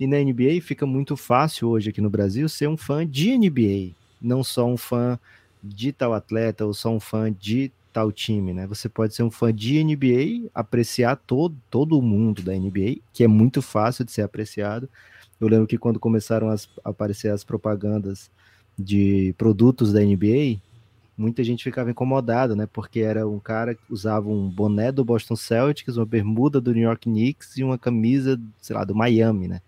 E 0.00 0.06
na 0.06 0.16
NBA 0.16 0.62
fica 0.62 0.86
muito 0.86 1.14
fácil 1.14 1.68
hoje 1.68 1.90
aqui 1.90 2.00
no 2.00 2.08
Brasil 2.08 2.48
ser 2.48 2.66
um 2.66 2.76
fã 2.76 3.06
de 3.06 3.36
NBA, 3.36 3.94
não 4.18 4.42
só 4.42 4.66
um 4.66 4.78
fã 4.78 5.18
de 5.62 5.92
tal 5.92 6.14
atleta 6.14 6.64
ou 6.64 6.72
só 6.72 6.88
um 6.88 6.98
fã 6.98 7.30
de 7.30 7.70
tal 7.92 8.10
time, 8.10 8.54
né? 8.54 8.66
Você 8.66 8.88
pode 8.88 9.14
ser 9.14 9.24
um 9.24 9.30
fã 9.30 9.52
de 9.52 9.84
NBA, 9.84 10.48
apreciar 10.54 11.16
todo, 11.16 11.54
todo 11.68 11.98
o 11.98 12.02
mundo 12.02 12.40
da 12.40 12.54
NBA, 12.54 13.02
que 13.12 13.22
é 13.22 13.28
muito 13.28 13.60
fácil 13.60 14.02
de 14.02 14.10
ser 14.10 14.22
apreciado. 14.22 14.88
Eu 15.38 15.48
lembro 15.48 15.66
que 15.66 15.76
quando 15.76 16.00
começaram 16.00 16.48
a 16.48 16.56
aparecer 16.82 17.30
as 17.30 17.44
propagandas 17.44 18.30
de 18.78 19.34
produtos 19.36 19.92
da 19.92 20.00
NBA, 20.00 20.62
muita 21.14 21.44
gente 21.44 21.62
ficava 21.62 21.90
incomodada, 21.90 22.56
né? 22.56 22.66
Porque 22.72 23.00
era 23.00 23.28
um 23.28 23.38
cara 23.38 23.74
que 23.74 23.92
usava 23.92 24.30
um 24.30 24.48
boné 24.48 24.90
do 24.90 25.04
Boston 25.04 25.36
Celtics, 25.36 25.98
uma 25.98 26.06
bermuda 26.06 26.58
do 26.58 26.72
New 26.72 26.84
York 26.84 27.02
Knicks 27.02 27.58
e 27.58 27.62
uma 27.62 27.76
camisa, 27.76 28.40
sei 28.62 28.74
lá, 28.74 28.82
do 28.82 28.94
Miami, 28.94 29.46
né? 29.46 29.60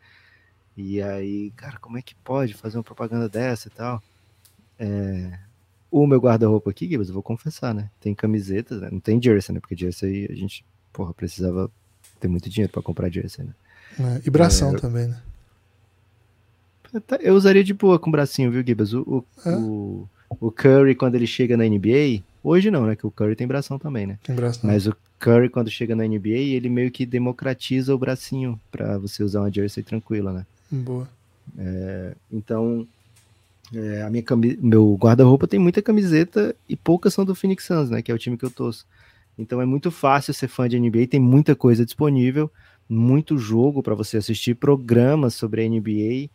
E 0.76 1.02
aí, 1.02 1.50
cara, 1.56 1.78
como 1.78 1.98
é 1.98 2.02
que 2.02 2.14
pode 2.14 2.54
fazer 2.54 2.78
uma 2.78 2.84
propaganda 2.84 3.28
dessa 3.28 3.68
e 3.68 3.70
tal? 3.70 4.02
É, 4.78 5.38
o 5.90 6.06
meu 6.06 6.18
guarda-roupa 6.18 6.70
aqui, 6.70 6.88
Gibbs, 6.88 7.08
eu 7.08 7.14
vou 7.14 7.22
confessar, 7.22 7.74
né? 7.74 7.90
Tem 8.00 8.14
camisetas, 8.14 8.80
né? 8.80 8.88
Não 8.90 8.98
tem 8.98 9.22
jersey, 9.22 9.54
né? 9.54 9.60
Porque 9.60 9.76
jersey 9.76 10.26
a 10.30 10.34
gente, 10.34 10.64
porra, 10.92 11.12
precisava 11.12 11.70
ter 12.18 12.28
muito 12.28 12.48
dinheiro 12.48 12.72
para 12.72 12.82
comprar 12.82 13.10
jersey, 13.10 13.44
né? 13.44 13.52
É, 14.00 14.22
e 14.26 14.30
bração 14.30 14.74
é, 14.74 14.78
também, 14.78 15.08
né? 15.08 15.20
Eu 17.20 17.34
usaria 17.34 17.64
de 17.64 17.74
boa 17.74 17.98
com 17.98 18.10
bracinho, 18.10 18.50
viu, 18.50 18.64
Gibbs? 18.66 18.92
O, 18.94 19.00
o, 19.00 19.24
é? 19.46 19.56
o, 19.56 20.08
o, 20.40 20.50
Curry, 20.50 20.94
quando 20.94 21.14
ele 21.14 21.26
chega 21.26 21.56
na 21.56 21.64
NBA, 21.64 22.22
hoje 22.42 22.70
não, 22.70 22.86
né? 22.86 22.96
Que 22.96 23.06
o 23.06 23.10
Curry 23.10 23.36
tem 23.36 23.46
bração 23.46 23.78
também, 23.78 24.06
né? 24.06 24.18
Tem 24.22 24.34
bração. 24.34 24.68
Mas 24.70 24.86
o 24.86 24.96
Curry, 25.18 25.48
quando 25.48 25.70
chega 25.70 25.94
na 25.94 26.06
NBA, 26.06 26.28
ele 26.28 26.68
meio 26.68 26.90
que 26.90 27.06
democratiza 27.06 27.94
o 27.94 27.98
bracinho 27.98 28.60
para 28.70 28.98
você 28.98 29.22
usar 29.22 29.40
uma 29.40 29.52
jersey 29.52 29.82
tranquila, 29.82 30.32
né? 30.32 30.46
Boa. 30.72 31.08
É, 31.58 32.14
então, 32.32 32.88
é, 33.74 34.02
a 34.02 34.10
minha 34.10 34.24
meu 34.60 34.94
guarda-roupa 34.96 35.46
tem 35.46 35.60
muita 35.60 35.82
camiseta 35.82 36.56
e 36.68 36.76
poucas 36.76 37.12
são 37.12 37.24
do 37.24 37.34
Phoenix 37.34 37.64
Suns, 37.64 37.90
né? 37.90 38.00
Que 38.00 38.10
é 38.10 38.14
o 38.14 38.18
time 38.18 38.36
que 38.38 38.44
eu 38.44 38.50
torço. 38.50 38.86
Então 39.36 39.60
é 39.60 39.66
muito 39.66 39.90
fácil 39.90 40.34
ser 40.34 40.48
fã 40.48 40.68
de 40.68 40.78
NBA, 40.78 41.06
tem 41.06 41.20
muita 41.20 41.54
coisa 41.56 41.84
disponível, 41.84 42.50
muito 42.88 43.38
jogo 43.38 43.82
para 43.82 43.94
você 43.94 44.18
assistir, 44.18 44.54
programas 44.54 45.34
sobre 45.34 45.62
a 45.62 45.68
NBA, 45.68 46.28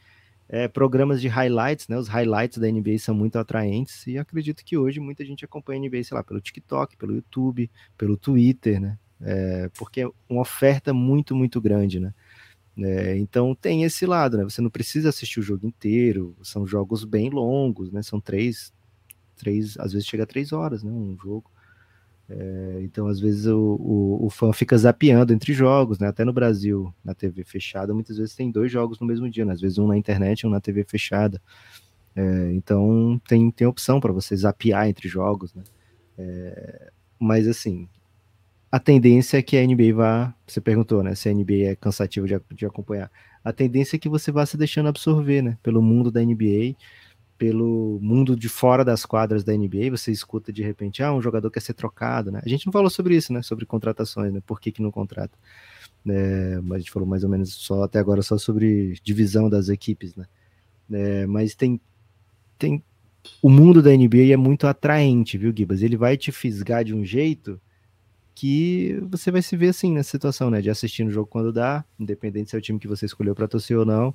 é, 0.49 0.67
programas 0.67 1.21
de 1.21 1.27
highlights, 1.27 1.87
né? 1.87 1.97
Os 1.97 2.07
highlights 2.07 2.57
da 2.57 2.67
NBA 2.67 2.97
são 2.99 3.13
muito 3.13 3.37
atraentes 3.37 4.07
e 4.07 4.17
acredito 4.17 4.63
que 4.63 4.77
hoje 4.77 4.99
muita 4.99 5.23
gente 5.25 5.45
acompanha 5.45 5.79
a 5.79 5.83
NBA, 5.83 6.03
sei 6.03 6.15
lá, 6.15 6.23
pelo 6.23 6.41
TikTok, 6.41 6.97
pelo 6.97 7.13
YouTube, 7.13 7.69
pelo 7.97 8.17
Twitter, 8.17 8.79
né? 8.79 8.97
É, 9.21 9.69
porque 9.77 10.01
é 10.01 10.09
uma 10.29 10.41
oferta 10.41 10.93
muito, 10.93 11.35
muito 11.35 11.59
grande, 11.59 11.99
né? 11.99 12.13
É, 12.79 13.17
então 13.17 13.55
tem 13.55 13.83
esse 13.83 14.05
lado, 14.05 14.37
né? 14.37 14.43
Você 14.43 14.61
não 14.61 14.69
precisa 14.69 15.09
assistir 15.09 15.39
o 15.39 15.43
jogo 15.43 15.65
inteiro, 15.65 16.35
são 16.43 16.67
jogos 16.67 17.03
bem 17.03 17.29
longos, 17.29 17.91
né? 17.91 18.03
São 18.03 18.19
três, 18.21 18.71
três 19.35 19.77
às 19.79 19.93
vezes 19.93 20.07
chega 20.07 20.23
a 20.23 20.27
três 20.27 20.53
horas, 20.53 20.83
né? 20.83 20.91
Um 20.91 21.17
jogo. 21.17 21.51
É, 22.29 22.79
então, 22.81 23.07
às 23.07 23.19
vezes, 23.19 23.45
o, 23.47 23.57
o, 23.79 24.25
o, 24.25 24.29
fã 24.29 24.51
fica 24.51 24.77
zapeando 24.77 25.33
entre 25.33 25.53
jogos, 25.53 25.97
né? 25.97 26.07
Até 26.07 26.25
no 26.25 26.33
Brasil, 26.33 26.93
na 27.03 27.15
TV 27.15 27.43
fechada, 27.45 27.93
muitas 27.93 28.17
vezes 28.17 28.35
tem 28.35 28.51
dois 28.51 28.71
jogos 28.71 28.99
no 28.99 29.07
mesmo 29.07 29.29
dia, 29.29 29.45
né? 29.45 29.53
Às 29.53 29.61
vezes 29.61 29.77
um 29.77 29.87
na 29.87 29.97
internet 29.97 30.41
e 30.41 30.47
um 30.47 30.49
na 30.49 30.59
TV 30.59 30.83
fechada. 30.83 31.41
É, 32.15 32.51
então, 32.53 33.19
tem, 33.27 33.49
tem 33.51 33.67
opção 33.67 33.99
para 33.99 34.11
você 34.11 34.35
zapear 34.35 34.87
entre 34.87 35.07
jogos, 35.07 35.53
né? 35.53 35.63
É, 36.17 36.91
mas, 37.19 37.47
assim, 37.47 37.87
a 38.71 38.79
tendência 38.79 39.37
é 39.37 39.41
que 39.41 39.57
a 39.57 39.65
NBA 39.65 39.93
vá. 39.93 40.33
Você 40.45 40.59
perguntou, 40.59 41.01
né? 41.01 41.15
Se 41.15 41.29
a 41.29 41.33
NBA 41.33 41.69
é 41.71 41.75
cansativa 41.75 42.27
de, 42.27 42.39
de 42.53 42.65
acompanhar. 42.65 43.09
A 43.43 43.53
tendência 43.53 43.95
é 43.95 43.99
que 43.99 44.09
você 44.09 44.31
vá 44.31 44.45
se 44.45 44.57
deixando 44.57 44.89
absorver, 44.89 45.41
né? 45.41 45.57
Pelo 45.63 45.81
mundo 45.81 46.11
da 46.11 46.21
NBA, 46.21 46.75
pelo 47.37 47.97
mundo 48.01 48.35
de 48.35 48.49
fora 48.49 48.83
das 48.83 49.05
quadras 49.05 49.43
da 49.43 49.53
NBA. 49.53 49.89
Você 49.91 50.11
escuta 50.11 50.51
de 50.51 50.61
repente, 50.61 51.01
ah, 51.01 51.13
um 51.13 51.21
jogador 51.21 51.49
quer 51.49 51.61
ser 51.61 51.73
trocado, 51.73 52.29
né? 52.29 52.41
A 52.43 52.49
gente 52.49 52.65
não 52.65 52.73
falou 52.73 52.89
sobre 52.89 53.15
isso, 53.15 53.31
né? 53.31 53.41
Sobre 53.41 53.65
contratações, 53.65 54.33
né? 54.33 54.41
Por 54.45 54.59
que, 54.59 54.71
que 54.71 54.81
não 54.81 54.91
contrata? 54.91 55.37
É, 56.05 56.59
mas 56.61 56.75
a 56.75 56.79
gente 56.79 56.91
falou 56.91 57.07
mais 57.07 57.23
ou 57.23 57.29
menos 57.29 57.53
só 57.53 57.83
até 57.83 57.99
agora 57.99 58.21
só 58.21 58.37
sobre 58.37 58.95
divisão 59.01 59.49
das 59.49 59.69
equipes, 59.69 60.13
né? 60.15 60.25
É, 60.91 61.25
mas 61.25 61.55
tem, 61.55 61.79
tem. 62.59 62.83
O 63.41 63.49
mundo 63.49 63.81
da 63.81 63.91
NBA 63.91 64.33
é 64.33 64.37
muito 64.37 64.67
atraente, 64.67 65.37
viu, 65.37 65.53
Gibas? 65.55 65.81
Ele 65.81 65.97
vai 65.97 66.17
te 66.17 66.31
fisgar 66.31 66.83
de 66.83 66.93
um 66.93 67.05
jeito 67.05 67.59
que 68.37 68.99
você 69.09 69.31
vai 69.31 69.41
se 69.41 69.57
ver 69.57 69.69
assim 69.69 69.91
nessa 69.91 70.11
situação, 70.11 70.51
né? 70.51 70.61
De 70.61 70.69
assistir 70.69 71.03
no 71.03 71.09
jogo 71.09 71.27
quando 71.27 71.51
dá, 71.51 71.83
independente 71.99 72.51
se 72.51 72.55
é 72.55 72.59
o 72.59 72.61
time 72.61 72.77
que 72.77 72.87
você 72.87 73.07
escolheu 73.07 73.33
para 73.33 73.47
torcer 73.47 73.75
ou 73.75 73.83
não, 73.83 74.13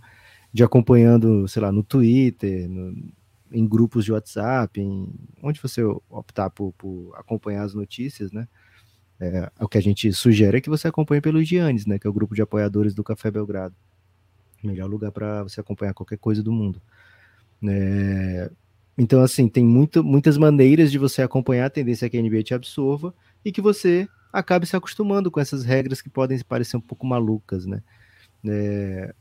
de 0.53 0.63
acompanhando, 0.63 1.49
sei 1.49 1.61
lá, 1.61 1.73
no 1.73 1.83
Twitter, 1.83 2.69
no, 2.69 3.13
em 3.51 3.67
grupos 3.67 4.05
de 4.05 4.13
WhatsApp, 4.13 4.81
em, 4.81 5.13
onde 5.43 5.61
você 5.61 5.83
optar 6.09 6.51
por, 6.51 6.73
por 6.75 7.13
acompanhar 7.17 7.65
as 7.65 7.75
notícias, 7.75 8.31
né? 8.31 8.47
É, 9.19 9.51
o 9.59 9.67
que 9.67 9.77
a 9.77 9.83
gente 9.83 10.13
sugere 10.13 10.59
é 10.59 10.61
que 10.61 10.71
você 10.71 10.87
acompanhe 10.87 11.21
pelo 11.21 11.43
Giannis, 11.43 11.85
né? 11.85 11.99
Que 11.99 12.07
é 12.07 12.11
o 12.11 12.13
grupo 12.13 12.33
de 12.33 12.43
apoiadores 12.43 12.95
do 12.95 13.03
Café 13.03 13.29
Belgrado. 13.29 13.75
Melhor 14.63 14.89
lugar 14.89 15.11
para 15.11 15.43
você 15.43 15.61
acompanhar 15.61 15.95
qualquer 15.95 16.19
coisa 16.19 16.45
do 16.45 16.53
mundo. 16.53 16.81
É, 17.69 18.49
então, 18.97 19.21
assim, 19.21 19.49
tem 19.49 19.65
muito, 19.65 20.05
muitas 20.05 20.39
maneiras 20.39 20.93
de 20.93 20.99
você 20.99 21.23
acompanhar 21.23 21.67
a 21.67 21.71
tendência 21.71 22.09
que 22.09 22.17
a 22.17 22.23
NBA 22.23 22.45
te 22.45 22.55
absorva 22.55 23.13
e 23.45 23.53
que 23.53 23.61
você 23.61 24.09
acabe 24.33 24.67
se 24.67 24.77
acostumando 24.77 25.31
com 25.31 25.41
essas 25.41 25.65
regras 25.65 26.01
que 26.01 26.09
podem 26.09 26.39
parecer 26.41 26.77
um 26.77 26.81
pouco 26.81 27.07
malucas, 27.07 27.67
né? 27.67 27.83
É, 28.47 29.15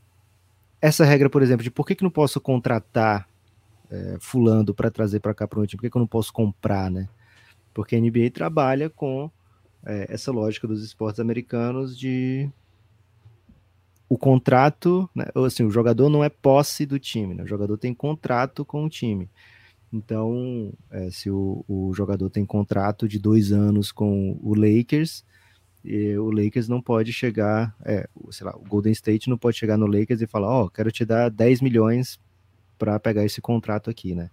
essa 0.80 1.04
regra, 1.04 1.30
por 1.30 1.42
exemplo, 1.42 1.62
de 1.62 1.70
por 1.70 1.86
que, 1.86 1.94
que 1.94 2.02
não 2.02 2.10
posso 2.10 2.40
contratar 2.40 3.28
é, 3.90 4.16
fulano 4.20 4.74
para 4.74 4.90
trazer 4.90 5.20
para 5.20 5.34
cá 5.34 5.46
para 5.46 5.60
o 5.60 5.66
time, 5.66 5.78
por 5.78 5.82
que, 5.82 5.90
que 5.90 5.96
eu 5.96 6.00
não 6.00 6.06
posso 6.06 6.32
comprar, 6.32 6.90
né? 6.90 7.08
Porque 7.74 7.94
a 7.94 8.00
NBA 8.00 8.30
trabalha 8.32 8.90
com 8.90 9.30
é, 9.84 10.06
essa 10.08 10.32
lógica 10.32 10.66
dos 10.66 10.82
esportes 10.82 11.20
americanos 11.20 11.96
de 11.96 12.50
o 14.08 14.18
contrato, 14.18 15.08
né, 15.14 15.24
assim, 15.46 15.64
o 15.64 15.70
jogador 15.70 16.10
não 16.10 16.22
é 16.22 16.28
posse 16.28 16.84
do 16.84 16.98
time, 16.98 17.32
né? 17.32 17.44
o 17.44 17.46
jogador 17.46 17.78
tem 17.78 17.94
contrato 17.94 18.62
com 18.62 18.84
o 18.84 18.88
time. 18.88 19.26
Então, 19.92 20.72
é, 20.90 21.10
se 21.10 21.30
o, 21.30 21.64
o, 21.68 21.92
jogador 21.94 22.30
tem 22.30 22.46
contrato 22.46 23.06
de 23.06 23.18
dois 23.18 23.52
anos 23.52 23.92
com 23.92 24.38
o 24.42 24.54
Lakers, 24.54 25.24
o 25.84 26.30
Lakers 26.30 26.68
não 26.68 26.80
pode 26.80 27.12
chegar, 27.12 27.74
é, 27.84 28.08
sei 28.30 28.46
lá, 28.46 28.56
o 28.56 28.66
Golden 28.66 28.92
State 28.92 29.28
não 29.28 29.36
pode 29.36 29.58
chegar 29.58 29.76
no 29.76 29.86
Lakers 29.86 30.22
e 30.22 30.26
falar, 30.26 30.48
ó, 30.48 30.64
oh, 30.64 30.70
quero 30.70 30.90
te 30.90 31.04
dar 31.04 31.28
10 31.28 31.60
milhões 31.60 32.18
para 32.78 32.98
pegar 32.98 33.24
esse 33.24 33.40
contrato 33.40 33.90
aqui, 33.90 34.14
né? 34.14 34.30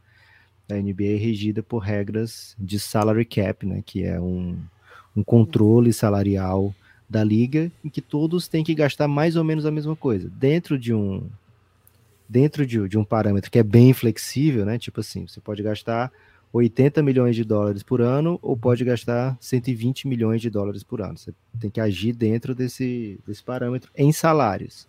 A 0.70 0.76
NBA 0.76 1.16
é 1.16 1.18
regida 1.18 1.64
por 1.64 1.80
regras 1.80 2.56
de 2.58 2.80
salary 2.80 3.26
cap, 3.26 3.66
né? 3.66 3.82
Que 3.84 4.04
é 4.04 4.22
um, 4.22 4.58
um 5.16 5.24
controle 5.24 5.92
salarial 5.92 6.74
da 7.10 7.24
liga 7.24 7.72
em 7.84 7.90
que 7.90 8.02
todos 8.02 8.48
têm 8.48 8.64
que 8.64 8.76
gastar 8.76 9.08
mais 9.08 9.36
ou 9.36 9.44
menos 9.44 9.66
a 9.66 9.72
mesma 9.72 9.96
coisa. 9.96 10.30
Dentro 10.30 10.78
de 10.78 10.94
um, 10.94 11.28
dentro 12.30 12.66
de, 12.66 12.88
de 12.88 12.98
um 12.98 13.04
parâmetro 13.04 13.50
que 13.50 13.58
é 13.58 13.64
bem 13.64 13.92
flexível, 13.92 14.64
né? 14.64 14.78
Tipo 14.78 15.00
assim, 15.00 15.28
você 15.28 15.42
pode 15.42 15.64
gastar 15.64 16.12
80 16.54 17.02
milhões 17.02 17.36
de 17.36 17.44
dólares 17.44 17.82
por 17.82 18.02
ano 18.02 18.38
ou 18.42 18.56
pode 18.56 18.86
gastar 18.86 19.36
120 19.42 20.08
milhões 20.08 20.40
de 20.40 20.50
dólares 20.50 20.84
por 20.84 21.02
ano. 21.02 21.18
Você 21.18 21.34
tem 21.60 21.70
que 21.70 21.82
agir 21.82 22.14
dentro 22.14 22.54
desse, 22.54 23.20
desse 23.26 23.44
parâmetro 23.44 23.92
em 23.96 24.12
salários. 24.12 24.88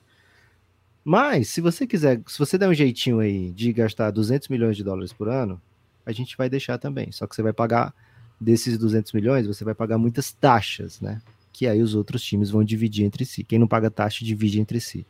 Mas, 1.02 1.48
se 1.48 1.62
você 1.62 1.86
quiser, 1.86 2.20
se 2.26 2.38
você 2.38 2.58
der 2.58 2.68
um 2.68 2.74
jeitinho 2.74 3.20
aí 3.20 3.50
de 3.52 3.72
gastar 3.72 4.10
200 4.10 4.48
milhões 4.48 4.76
de 4.76 4.84
dólares 4.84 5.12
por 5.12 5.28
ano, 5.28 5.60
a 6.04 6.12
gente 6.12 6.36
vai 6.36 6.48
deixar 6.48 6.76
também. 6.76 7.10
Só 7.10 7.26
que 7.26 7.34
você 7.34 7.42
vai 7.42 7.54
pagar 7.54 7.94
desses 8.38 8.76
200 8.76 9.12
milhões, 9.12 9.46
você 9.46 9.64
vai 9.64 9.74
pagar 9.74 9.98
muitas 9.98 10.32
taxas, 10.32 11.00
né? 11.00 11.20
Que 11.52 11.66
aí 11.66 11.82
os 11.82 11.94
outros 11.94 12.22
times 12.22 12.50
vão 12.50 12.62
dividir 12.62 13.04
entre 13.04 13.24
si. 13.24 13.44
Quem 13.44 13.58
não 13.58 13.66
paga 13.66 13.90
taxa 13.90 14.24
divide 14.24 14.60
entre 14.60 14.80
si. 14.80 15.06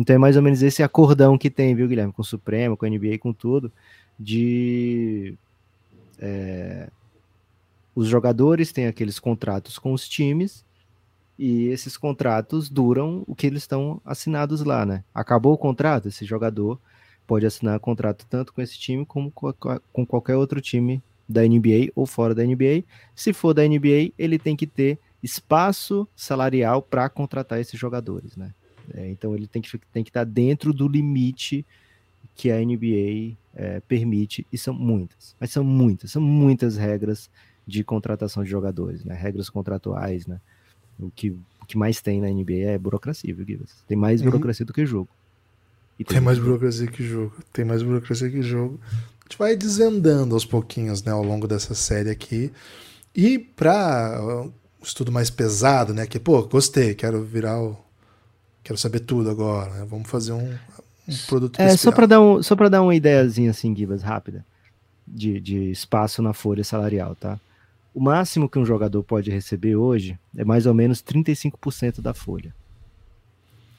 Então 0.00 0.16
é 0.16 0.18
mais 0.18 0.34
ou 0.34 0.40
menos 0.42 0.62
esse 0.62 0.82
acordão 0.82 1.36
que 1.36 1.50
tem, 1.50 1.74
viu, 1.74 1.86
Guilherme? 1.86 2.10
Com 2.10 2.22
o 2.22 2.24
Supremo, 2.24 2.74
com 2.74 2.86
a 2.86 2.88
NBA, 2.88 3.18
com 3.18 3.34
tudo, 3.34 3.70
de. 4.18 5.34
É, 6.18 6.88
os 7.94 8.08
jogadores 8.08 8.72
têm 8.72 8.86
aqueles 8.86 9.18
contratos 9.18 9.78
com 9.78 9.92
os 9.92 10.08
times 10.08 10.64
e 11.38 11.66
esses 11.68 11.98
contratos 11.98 12.70
duram 12.70 13.24
o 13.26 13.34
que 13.34 13.46
eles 13.46 13.62
estão 13.62 14.00
assinados 14.02 14.62
lá, 14.64 14.86
né? 14.86 15.04
Acabou 15.14 15.52
o 15.52 15.58
contrato, 15.58 16.08
esse 16.08 16.24
jogador 16.24 16.80
pode 17.26 17.44
assinar 17.44 17.78
contrato 17.78 18.26
tanto 18.28 18.54
com 18.54 18.62
esse 18.62 18.78
time 18.78 19.04
como 19.04 19.30
com 19.30 20.06
qualquer 20.06 20.36
outro 20.36 20.62
time 20.62 21.02
da 21.28 21.42
NBA 21.42 21.92
ou 21.94 22.06
fora 22.06 22.34
da 22.34 22.42
NBA. 22.42 22.84
Se 23.14 23.34
for 23.34 23.52
da 23.52 23.68
NBA, 23.68 24.12
ele 24.18 24.38
tem 24.38 24.56
que 24.56 24.66
ter 24.66 24.98
espaço 25.22 26.08
salarial 26.16 26.80
para 26.80 27.06
contratar 27.10 27.60
esses 27.60 27.78
jogadores, 27.78 28.34
né? 28.34 28.54
É, 28.94 29.08
então 29.08 29.34
ele 29.34 29.46
tem 29.46 29.60
que, 29.60 29.78
tem 29.92 30.02
que 30.02 30.10
estar 30.10 30.24
dentro 30.24 30.72
do 30.72 30.88
limite 30.88 31.64
que 32.34 32.50
a 32.50 32.58
NBA 32.58 33.36
é, 33.54 33.80
permite, 33.80 34.46
e 34.52 34.56
são 34.56 34.72
muitas, 34.72 35.34
mas 35.38 35.50
são 35.50 35.64
muitas, 35.64 36.10
são 36.12 36.22
muitas 36.22 36.76
regras 36.76 37.28
de 37.66 37.84
contratação 37.84 38.42
de 38.42 38.50
jogadores, 38.50 39.04
né? 39.04 39.14
Regras 39.14 39.48
contratuais, 39.48 40.26
né? 40.26 40.40
O 40.98 41.10
que, 41.10 41.30
o 41.30 41.66
que 41.66 41.78
mais 41.78 42.00
tem 42.00 42.20
na 42.20 42.28
NBA 42.28 42.70
é 42.70 42.78
burocracia, 42.78 43.34
viu, 43.34 43.44
Guilherme? 43.44 43.66
Tem 43.86 43.96
mais 43.96 44.20
uhum. 44.20 44.26
burocracia 44.26 44.66
do 44.66 44.72
que 44.72 44.84
jogo. 44.84 45.08
tem, 45.96 46.06
tem 46.06 46.20
mais 46.20 46.38
burocracia 46.38 46.86
que 46.86 47.02
jogo. 47.02 47.32
Tem 47.52 47.64
mais 47.64 47.82
burocracia 47.82 48.30
que 48.30 48.42
jogo. 48.42 48.80
A 48.82 49.22
gente 49.24 49.38
vai 49.38 49.56
desvendando 49.56 50.34
aos 50.34 50.44
pouquinhos, 50.44 51.02
né, 51.02 51.12
ao 51.12 51.22
longo 51.22 51.46
dessa 51.46 51.74
série 51.74 52.10
aqui. 52.10 52.52
E 53.14 53.38
para 53.38 54.20
um 54.22 54.52
estudo 54.82 55.12
mais 55.12 55.30
pesado, 55.30 55.94
né, 55.94 56.06
que 56.06 56.18
pô, 56.18 56.42
gostei, 56.42 56.94
quero 56.94 57.22
virar 57.22 57.60
o 57.60 57.76
quero 58.62 58.78
saber 58.78 59.00
tudo 59.00 59.30
agora, 59.30 59.72
né? 59.74 59.86
Vamos 59.88 60.08
fazer 60.08 60.32
um, 60.32 60.52
um 61.08 61.16
produto 61.26 61.60
É, 61.60 61.76
só 61.76 61.92
para 61.92 62.06
dar 62.06 62.20
um, 62.20 62.42
só 62.42 62.54
para 62.56 62.68
dar 62.68 62.82
uma 62.82 62.94
ideiazinha 62.94 63.50
assim, 63.50 63.74
Gibas, 63.74 64.02
rápida, 64.02 64.44
de, 65.06 65.40
de 65.40 65.70
espaço 65.70 66.22
na 66.22 66.32
folha 66.32 66.64
salarial, 66.64 67.14
tá? 67.14 67.38
O 67.92 68.00
máximo 68.00 68.48
que 68.48 68.58
um 68.58 68.64
jogador 68.64 69.02
pode 69.02 69.30
receber 69.30 69.74
hoje 69.74 70.18
é 70.36 70.44
mais 70.44 70.66
ou 70.66 70.74
menos 70.74 71.02
35% 71.02 72.00
da 72.00 72.14
folha. 72.14 72.54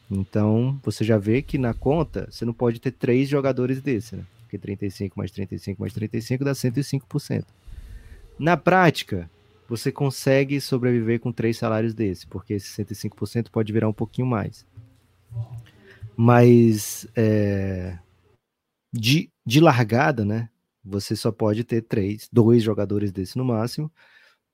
Então, 0.09 0.77
você 0.83 1.05
já 1.05 1.17
vê 1.17 1.41
que 1.41 1.57
na 1.57 1.73
conta 1.73 2.27
você 2.29 2.43
não 2.43 2.53
pode 2.53 2.81
ter 2.81 2.91
três 2.91 3.29
jogadores 3.29 3.81
desse, 3.81 4.17
né? 4.17 4.23
Porque 4.41 4.57
35 4.57 5.17
mais 5.17 5.31
35 5.31 5.81
mais 5.81 5.93
35 5.93 6.43
dá 6.43 6.51
105%. 6.51 7.45
Na 8.37 8.57
prática, 8.57 9.29
você 9.69 9.89
consegue 9.89 10.59
sobreviver 10.59 11.21
com 11.21 11.31
três 11.31 11.57
salários 11.57 11.93
desse, 11.93 12.27
porque 12.27 12.55
esse 12.55 12.83
105% 12.83 13.47
pode 13.49 13.71
virar 13.71 13.87
um 13.87 13.93
pouquinho 13.93 14.27
mais. 14.27 14.65
Mas 16.15 17.07
é, 17.15 17.97
de, 18.91 19.31
de 19.45 19.59
largada, 19.59 20.25
né? 20.25 20.49
Você 20.83 21.15
só 21.15 21.31
pode 21.31 21.63
ter 21.63 21.81
três, 21.83 22.27
dois 22.31 22.63
jogadores 22.63 23.11
desse 23.11 23.37
no 23.37 23.45
máximo, 23.45 23.91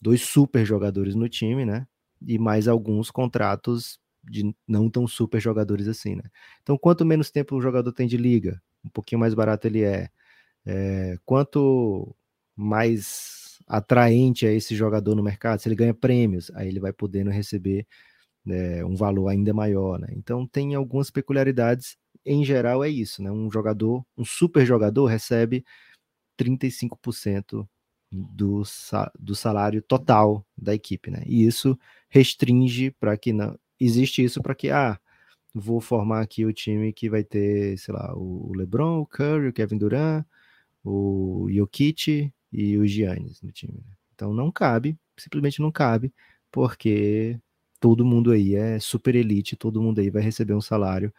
dois 0.01 0.21
super 0.21 0.65
jogadores 0.65 1.15
no 1.15 1.29
time, 1.29 1.65
né? 1.65 1.87
E 2.21 2.37
mais 2.37 2.67
alguns 2.67 3.09
contratos 3.11 3.99
de 4.23 4.53
não 4.67 4.89
tão 4.89 5.07
super 5.07 5.39
jogadores 5.39 5.87
assim, 5.87 6.15
né? 6.15 6.23
Então, 6.61 6.77
quanto 6.77 7.05
menos 7.05 7.31
tempo 7.31 7.55
o 7.55 7.61
jogador 7.61 7.91
tem 7.93 8.07
de 8.07 8.17
liga, 8.17 8.61
um 8.83 8.89
pouquinho 8.89 9.19
mais 9.19 9.33
barato 9.33 9.67
ele 9.67 9.83
é. 9.83 10.09
é 10.65 11.17
quanto 11.25 12.15
mais 12.55 13.59
atraente 13.67 14.45
é 14.47 14.53
esse 14.53 14.75
jogador 14.75 15.15
no 15.15 15.23
mercado, 15.23 15.59
se 15.61 15.67
ele 15.67 15.75
ganha 15.75 15.93
prêmios, 15.93 16.51
aí 16.55 16.67
ele 16.67 16.79
vai 16.79 16.93
podendo 16.93 17.29
receber 17.29 17.85
né, 18.47 18.83
um 18.85 18.95
valor 18.95 19.27
ainda 19.27 19.53
maior, 19.53 19.99
né? 19.99 20.07
Então 20.11 20.47
tem 20.47 20.73
algumas 20.75 21.11
peculiaridades. 21.11 21.97
Em 22.25 22.43
geral 22.43 22.83
é 22.83 22.89
isso, 22.89 23.21
né? 23.21 23.31
Um 23.31 23.51
jogador, 23.51 24.05
um 24.17 24.25
super 24.25 24.65
jogador 24.65 25.05
recebe 25.05 25.65
35% 26.39 27.67
do, 28.11 28.63
do 29.19 29.35
salário 29.35 29.81
total 29.81 30.45
da 30.57 30.73
equipe, 30.73 31.11
né? 31.11 31.23
E 31.25 31.45
isso 31.45 31.77
restringe 32.09 32.91
para 32.91 33.17
que 33.17 33.33
não 33.33 33.57
existe 33.79 34.23
isso 34.23 34.41
para 34.41 34.55
que 34.55 34.69
ah, 34.69 34.99
vou 35.53 35.81
formar 35.81 36.21
aqui 36.21 36.45
o 36.45 36.53
time 36.53 36.93
que 36.93 37.09
vai 37.09 37.23
ter, 37.23 37.77
sei 37.77 37.93
lá, 37.93 38.13
o 38.15 38.53
LeBron, 38.55 38.99
o 38.99 39.05
Curry, 39.05 39.49
o 39.49 39.53
Kevin 39.53 39.77
Durant, 39.77 40.25
o 40.83 41.47
Jokic 41.51 42.31
e 42.51 42.77
o 42.77 42.87
Giannis 42.87 43.41
no 43.41 43.51
time. 43.51 43.73
Né? 43.73 43.93
Então 44.15 44.33
não 44.33 44.51
cabe, 44.51 44.97
simplesmente 45.17 45.61
não 45.61 45.71
cabe, 45.71 46.13
porque 46.51 47.39
todo 47.79 48.05
mundo 48.05 48.31
aí 48.31 48.55
é 48.55 48.79
super 48.79 49.15
elite, 49.15 49.55
todo 49.55 49.81
mundo 49.81 49.99
aí 49.99 50.09
vai 50.09 50.21
receber 50.21 50.53
um 50.53 50.61
salário 50.61 51.13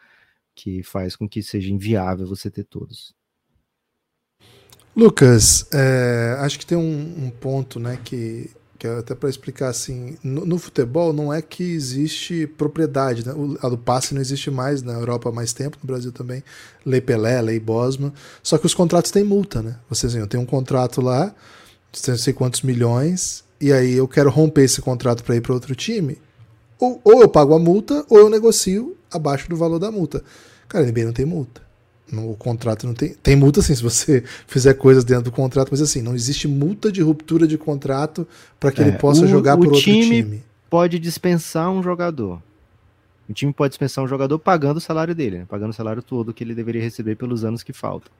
que 0.54 0.82
faz 0.82 1.14
com 1.14 1.28
que 1.28 1.42
seja 1.42 1.72
inviável 1.72 2.26
você 2.26 2.50
ter 2.50 2.64
todos. 2.64 3.14
Lucas, 4.96 5.64
é, 5.72 6.36
acho 6.40 6.58
que 6.58 6.66
tem 6.66 6.76
um, 6.76 7.26
um, 7.26 7.30
ponto, 7.30 7.78
né, 7.78 7.96
que, 8.02 8.50
que 8.76 8.84
é 8.84 8.98
até 8.98 9.14
para 9.14 9.28
explicar 9.28 9.68
assim, 9.68 10.18
no, 10.24 10.44
no, 10.44 10.58
futebol 10.58 11.12
não 11.12 11.32
é 11.32 11.40
que 11.40 11.62
existe 11.62 12.48
propriedade, 12.48 13.24
né? 13.24 13.32
o, 13.32 13.56
a 13.64 13.68
do 13.68 13.78
passe 13.78 14.12
não 14.12 14.20
existe 14.20 14.50
mais 14.50 14.82
na 14.82 14.94
Europa 14.94 15.28
há 15.28 15.32
mais 15.32 15.52
tempo, 15.52 15.78
no 15.80 15.86
Brasil 15.86 16.10
também, 16.10 16.42
lei 16.84 17.00
Pelé, 17.00 17.40
lei 17.40 17.60
Bosman, 17.60 18.12
só 18.42 18.58
que 18.58 18.66
os 18.66 18.74
contratos 18.74 19.12
têm 19.12 19.22
multa, 19.22 19.62
né? 19.62 19.76
Você 19.88 20.06
assim, 20.06 20.18
eu 20.18 20.26
tenho 20.26 20.42
um 20.42 20.46
contrato 20.46 21.00
lá, 21.00 21.32
não 22.08 22.16
sei 22.16 22.32
quantos 22.32 22.62
milhões, 22.62 23.44
e 23.60 23.72
aí 23.72 23.94
eu 23.94 24.08
quero 24.08 24.30
romper 24.30 24.62
esse 24.62 24.82
contrato 24.82 25.22
para 25.22 25.36
ir 25.36 25.40
para 25.40 25.54
outro 25.54 25.76
time, 25.76 26.18
ou, 26.78 27.00
ou 27.04 27.22
eu 27.22 27.28
pago 27.28 27.54
a 27.54 27.58
multa, 27.58 28.04
ou 28.08 28.18
eu 28.18 28.30
negocio 28.30 28.96
abaixo 29.10 29.48
do 29.48 29.56
valor 29.56 29.78
da 29.78 29.90
multa. 29.90 30.22
Cara, 30.68 30.84
a 30.84 30.88
NBA 30.90 31.04
não 31.04 31.12
tem 31.12 31.26
multa. 31.26 31.62
No 32.10 32.34
contrato 32.36 32.86
não 32.86 32.94
tem. 32.94 33.14
Tem 33.14 33.36
multa 33.36 33.60
sim, 33.60 33.74
se 33.74 33.82
você 33.82 34.22
fizer 34.46 34.74
coisas 34.74 35.04
dentro 35.04 35.24
do 35.24 35.32
contrato, 35.32 35.68
mas 35.70 35.82
assim, 35.82 36.00
não 36.00 36.14
existe 36.14 36.48
multa 36.48 36.90
de 36.90 37.02
ruptura 37.02 37.46
de 37.46 37.58
contrato 37.58 38.26
para 38.58 38.72
que 38.72 38.82
é, 38.82 38.88
ele 38.88 38.98
possa 38.98 39.24
o, 39.24 39.28
jogar 39.28 39.54
o 39.54 39.58
por 39.58 39.66
outro 39.66 39.82
time. 39.82 40.22
time. 40.22 40.42
Pode 40.70 40.98
dispensar 40.98 41.70
um 41.70 41.82
jogador. 41.82 42.42
O 43.28 43.32
time 43.34 43.52
pode 43.52 43.72
dispensar 43.72 44.02
um 44.02 44.08
jogador 44.08 44.38
pagando 44.38 44.78
o 44.78 44.80
salário 44.80 45.14
dele, 45.14 45.40
né? 45.40 45.46
pagando 45.46 45.70
o 45.70 45.74
salário 45.74 46.02
todo 46.02 46.32
que 46.32 46.42
ele 46.42 46.54
deveria 46.54 46.80
receber 46.80 47.14
pelos 47.14 47.44
anos 47.44 47.62
que 47.62 47.74
faltam. 47.74 48.10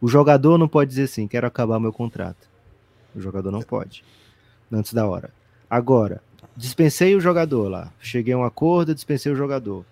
O 0.00 0.08
jogador 0.08 0.58
não 0.58 0.66
pode 0.66 0.90
dizer 0.90 1.04
assim, 1.04 1.28
quero 1.28 1.46
acabar 1.46 1.78
meu 1.78 1.92
contrato. 1.92 2.48
O 3.14 3.20
jogador 3.20 3.50
não 3.52 3.62
pode. 3.62 4.04
Antes 4.70 4.92
da 4.92 5.06
hora. 5.06 5.30
Agora, 5.70 6.20
dispensei 6.56 7.14
o 7.14 7.20
jogador 7.20 7.68
lá. 7.68 7.92
Cheguei 8.00 8.34
a 8.34 8.38
um 8.38 8.44
acordo, 8.44 8.94
dispensei 8.94 9.30
o 9.30 9.36
jogador. 9.36 9.84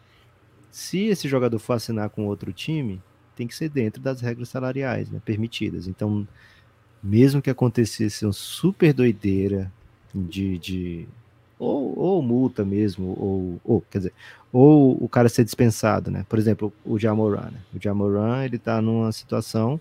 Se 0.71 1.05
esse 1.05 1.29
jogador 1.29 1.59
for 1.59 1.75
assinar 1.75 2.09
com 2.11 2.27
outro 2.27 2.53
time, 2.53 3.01
tem 3.37 3.47
que 3.47 3.55
ser 3.55 3.69
dentro 3.69 4.01
das 4.01 4.21
regras 4.21 4.49
salariais 4.49 5.11
né, 5.11 5.21
permitidas. 5.25 5.87
Então, 5.87 6.27
mesmo 7.03 7.43
que 7.43 7.51
acontecesse 7.51 8.25
uma 8.25 8.33
super 8.33 8.93
doideira 8.93 9.71
de, 10.15 10.59
de 10.59 11.09
ou, 11.59 11.99
ou, 11.99 12.23
multa 12.23 12.65
mesmo, 12.65 13.17
ou, 13.19 13.61
ou, 13.65 13.81
quer 13.91 13.99
dizer, 13.99 14.13
ou 14.53 14.97
o 15.03 15.09
cara 15.09 15.29
ser 15.29 15.45
dispensado, 15.45 16.11
né? 16.11 16.25
Por 16.29 16.39
exemplo, 16.39 16.73
o 16.85 16.99
Jamoran, 16.99 17.51
né? 17.51 17.61
O 17.75 17.81
Jamoran, 17.81 18.45
ele 18.45 18.59
tá 18.59 18.81
numa 18.81 19.13
situação 19.13 19.81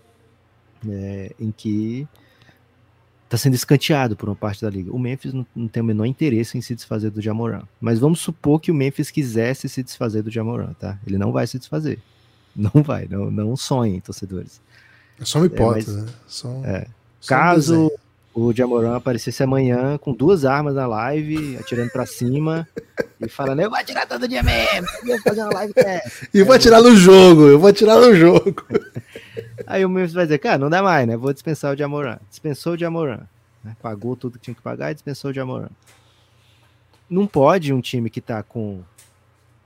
é, 0.87 1.33
em 1.39 1.51
que 1.51 2.07
está 3.33 3.37
sendo 3.37 3.55
escanteado 3.55 4.15
por 4.15 4.29
uma 4.29 4.35
parte 4.35 4.61
da 4.61 4.69
liga. 4.69 4.91
O 4.91 4.99
Memphis 4.99 5.33
não, 5.33 5.45
não, 5.55 5.67
tem 5.67 5.81
o 5.81 5.85
menor 5.85 6.05
interesse 6.05 6.55
em 6.57 6.61
se 6.61 6.75
desfazer 6.75 7.09
do 7.09 7.19
Jamoran. 7.19 7.63
Mas 7.81 7.97
vamos 7.97 8.19
supor 8.19 8.59
que 8.59 8.69
o 8.71 8.75
Memphis 8.75 9.09
quisesse 9.09 9.67
se 9.67 9.81
desfazer 9.81 10.21
do 10.21 10.29
Jamoran, 10.29 10.73
tá? 10.73 10.99
Ele 11.05 11.17
não 11.17 11.31
vai 11.31 11.47
se 11.47 11.57
desfazer. 11.57 11.99
Não 12.55 12.83
vai, 12.83 13.07
não, 13.09 13.31
não 13.31 13.55
sonhem, 13.55 13.99
torcedores. 13.99 14.61
É 15.19 15.25
só 15.25 15.39
uma 15.39 15.47
hipótese, 15.47 15.89
é, 15.89 15.93
mas, 15.93 16.05
né? 16.05 16.13
Só, 16.27 16.61
é. 16.63 16.87
Só 17.19 17.35
Caso 17.35 17.87
um 17.87 17.89
o 18.33 18.51
Jamoran 18.51 18.95
aparecesse 18.95 19.43
amanhã 19.43 19.97
com 19.99 20.11
duas 20.11 20.43
armas 20.43 20.73
na 20.73 20.87
live, 20.87 21.55
atirando 21.57 21.91
para 21.91 22.05
cima 22.05 22.67
e 23.21 23.29
falando: 23.29 23.61
Eu 23.61 23.69
vou 23.69 23.77
atirar 23.77 24.07
todo 24.07 24.27
dia 24.27 24.41
mesmo, 24.41 24.87
eu 25.03 25.07
vou 25.07 25.21
fazer 25.21 25.41
uma 25.41 25.53
live 25.53 25.73
dessa. 25.73 26.27
E 26.33 26.39
eu 26.39 26.45
vou 26.45 26.55
atirar 26.55 26.81
no 26.81 26.95
jogo, 26.95 27.47
eu 27.47 27.59
vou 27.59 27.69
atirar 27.69 27.99
no 27.99 28.15
jogo. 28.15 28.55
Aí 29.67 29.85
o 29.85 29.89
Memphis 29.89 30.13
vai 30.13 30.25
dizer: 30.25 30.39
Cara, 30.39 30.57
não 30.57 30.69
dá 30.69 30.81
mais, 30.81 31.07
né? 31.07 31.15
Vou 31.15 31.31
dispensar 31.31 31.73
o 31.73 31.77
Jamoran. 31.77 32.17
Dispensou 32.29 32.73
o 32.73 32.77
Jamoran. 32.77 33.21
Né? 33.63 33.77
Pagou 33.81 34.15
tudo 34.15 34.39
que 34.39 34.45
tinha 34.45 34.55
que 34.55 34.61
pagar 34.61 34.91
e 34.91 34.95
dispensou 34.95 35.29
o 35.29 35.33
Jamoran. 35.33 35.69
Não 37.07 37.27
pode 37.27 37.71
um 37.71 37.81
time 37.81 38.09
que 38.09 38.19
tá 38.19 38.41
com 38.41 38.81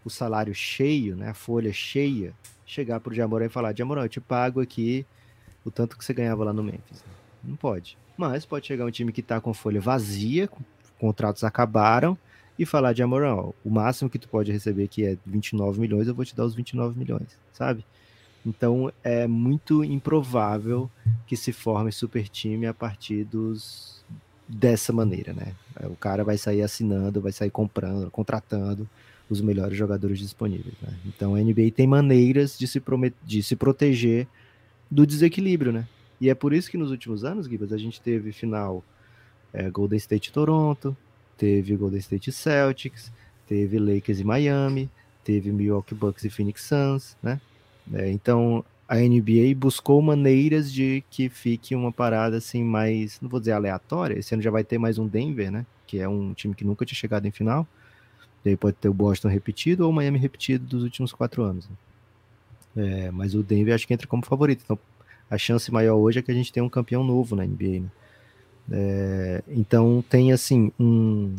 o 0.04 0.10
salário 0.10 0.54
cheio, 0.54 1.16
né? 1.16 1.30
A 1.30 1.34
folha 1.34 1.72
cheia 1.72 2.34
chegar 2.66 3.00
pro 3.00 3.16
Jamoran 3.16 3.46
e 3.46 3.50
falar: 3.50 3.74
Jamoran, 3.74 4.04
eu 4.04 4.10
te 4.10 4.20
pago 4.20 4.60
aqui 4.60 5.06
o 5.64 5.72
tanto 5.72 5.98
que 5.98 6.04
você 6.04 6.14
ganhava 6.14 6.44
lá 6.44 6.52
no 6.52 6.64
Memphis. 6.64 7.02
Não 7.41 7.56
pode. 7.56 7.98
Mas 8.18 8.45
pode 8.45 8.65
chegar 8.65 8.86
um 8.86 8.91
time 8.91 9.11
que 9.11 9.22
tá 9.22 9.39
com 9.39 9.53
folha 9.53 9.80
vazia, 9.80 10.49
contratos 10.99 11.43
acabaram, 11.43 12.18
e 12.57 12.65
falar: 12.65 12.95
Jamoran, 12.95 13.36
ó, 13.36 13.51
o 13.63 13.70
máximo 13.70 14.09
que 14.09 14.18
tu 14.18 14.28
pode 14.28 14.51
receber 14.51 14.86
aqui 14.86 15.05
é 15.05 15.18
29 15.26 15.80
milhões, 15.80 16.07
eu 16.07 16.15
vou 16.15 16.26
te 16.26 16.36
dar 16.36 16.45
os 16.45 16.55
29 16.55 16.97
milhões, 16.97 17.38
sabe? 17.53 17.86
Então 18.45 18.91
é 19.03 19.28
muito 19.28 19.84
improvável 19.84 20.89
que 21.26 21.36
se 21.36 21.51
forme 21.51 21.91
super 21.91 22.28
time 22.28 22.65
a 22.65 22.74
partir 22.74 23.24
dos 23.26 24.03
dessa 24.47 24.93
maneira, 24.93 25.34
né? 25.34 25.53
O 25.84 25.95
cara 25.95 26.24
vai 26.24 26.38
sair 26.38 26.61
assinando, 26.61 27.22
vai 27.22 27.34
sair 27.34 27.49
comprando, 27.49 28.09
contratando 28.09 28.89
os 29.30 29.41
melhores 29.41 29.78
jogadores 29.78 30.20
disponíveis. 30.20 30.76
Né? 30.82 30.93
Então 31.05 31.36
a 31.36 31.39
NBA 31.39 31.72
tem 31.76 31.86
maneiras 31.86 32.57
de 32.57 32.65
se, 32.65 32.82
de 33.26 33.43
se 33.43 33.55
proteger 33.57 34.26
do 34.89 35.05
desequilíbrio, 35.05 35.74
né? 35.74 35.86
E 36.20 36.30
é 36.30 36.36
por 36.36 36.53
isso 36.53 36.70
que 36.70 36.78
nos 36.78 36.91
últimos 36.91 37.24
anos, 37.24 37.47
Gibas, 37.47 37.72
a 37.72 37.78
gente 37.78 38.01
teve 38.01 38.32
final 38.32 38.84
é, 39.53 39.70
Golden 39.70 39.97
State 39.97 40.32
Toronto, 40.32 40.95
teve 41.38 41.76
Golden 41.76 41.99
State 41.99 42.32
Celtics, 42.32 43.11
teve 43.47 43.78
Lakers 43.80 44.20
e 44.20 44.24
Miami, 44.24 44.89
teve 45.24 45.51
Milwaukee 45.51 45.93
Bucks 45.93 46.24
e 46.24 46.30
Phoenix 46.30 46.63
Suns, 46.63 47.15
né? 47.22 47.39
É, 47.93 48.09
então 48.09 48.65
a 48.88 48.95
NBA 48.95 49.53
buscou 49.55 50.01
maneiras 50.01 50.72
de 50.72 51.03
que 51.09 51.30
fique 51.30 51.76
uma 51.76 51.91
parada 51.91 52.38
assim 52.38 52.63
mais, 52.63 53.20
não 53.22 53.30
vou 53.30 53.39
dizer 53.39 53.51
aleatória. 53.51 54.18
Esse 54.18 54.34
ano 54.34 54.41
já 54.41 54.49
vai 54.49 54.63
ter 54.63 54.78
mais 54.78 54.97
um 54.97 55.07
Denver, 55.07 55.51
né? 55.51 55.65
Que 55.86 55.99
é 55.99 56.07
um 56.07 56.34
time 56.34 56.55
que 56.55 56.63
nunca 56.63 56.86
tinha 56.86 56.97
chegado 56.97 57.26
em 57.26 57.32
final. 57.32 57.68
Daí 58.43 58.55
pode 58.55 58.78
ter 58.78 58.88
o 58.88 58.93
Boston 58.93 59.28
repetido 59.28 59.84
ou 59.84 59.89
o 59.89 59.93
Miami 59.93 60.18
repetido 60.18 60.65
dos 60.65 60.84
últimos 60.84 61.11
quatro 61.11 61.43
anos. 61.43 61.68
Né? 61.68 61.76
É, 62.78 63.11
mas 63.11 63.36
o 63.36 63.43
Denver 63.43 63.74
acho 63.74 63.86
que 63.86 63.93
entra 63.93 64.07
como 64.07 64.26
favorito. 64.26 64.61
Então 64.63 64.80
a 65.30 65.38
chance 65.38 65.72
maior 65.72 65.96
hoje 65.96 66.20
é 66.20 66.22
que 66.22 66.32
a 66.32 66.34
gente 66.34 66.52
tenha 66.52 66.64
um 66.64 66.70
campeão 66.70 67.04
novo 67.04 67.36
na 67.36 67.46
NBA. 67.46 67.82
Né? 67.82 67.90
É, 68.72 69.44
então 69.48 70.04
tem 70.10 70.32
assim 70.32 70.72
um 70.80 71.36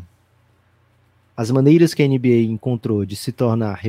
as 1.36 1.50
maneiras 1.50 1.94
que 1.94 2.02
a 2.02 2.08
NBA 2.08 2.42
encontrou 2.48 3.04
de 3.04 3.14
se 3.14 3.30
tornar 3.30 3.80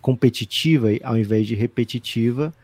competitiva 0.00 0.88
ao 1.02 1.16
invés 1.16 1.46
de 1.46 1.54
repetitiva 1.54 2.54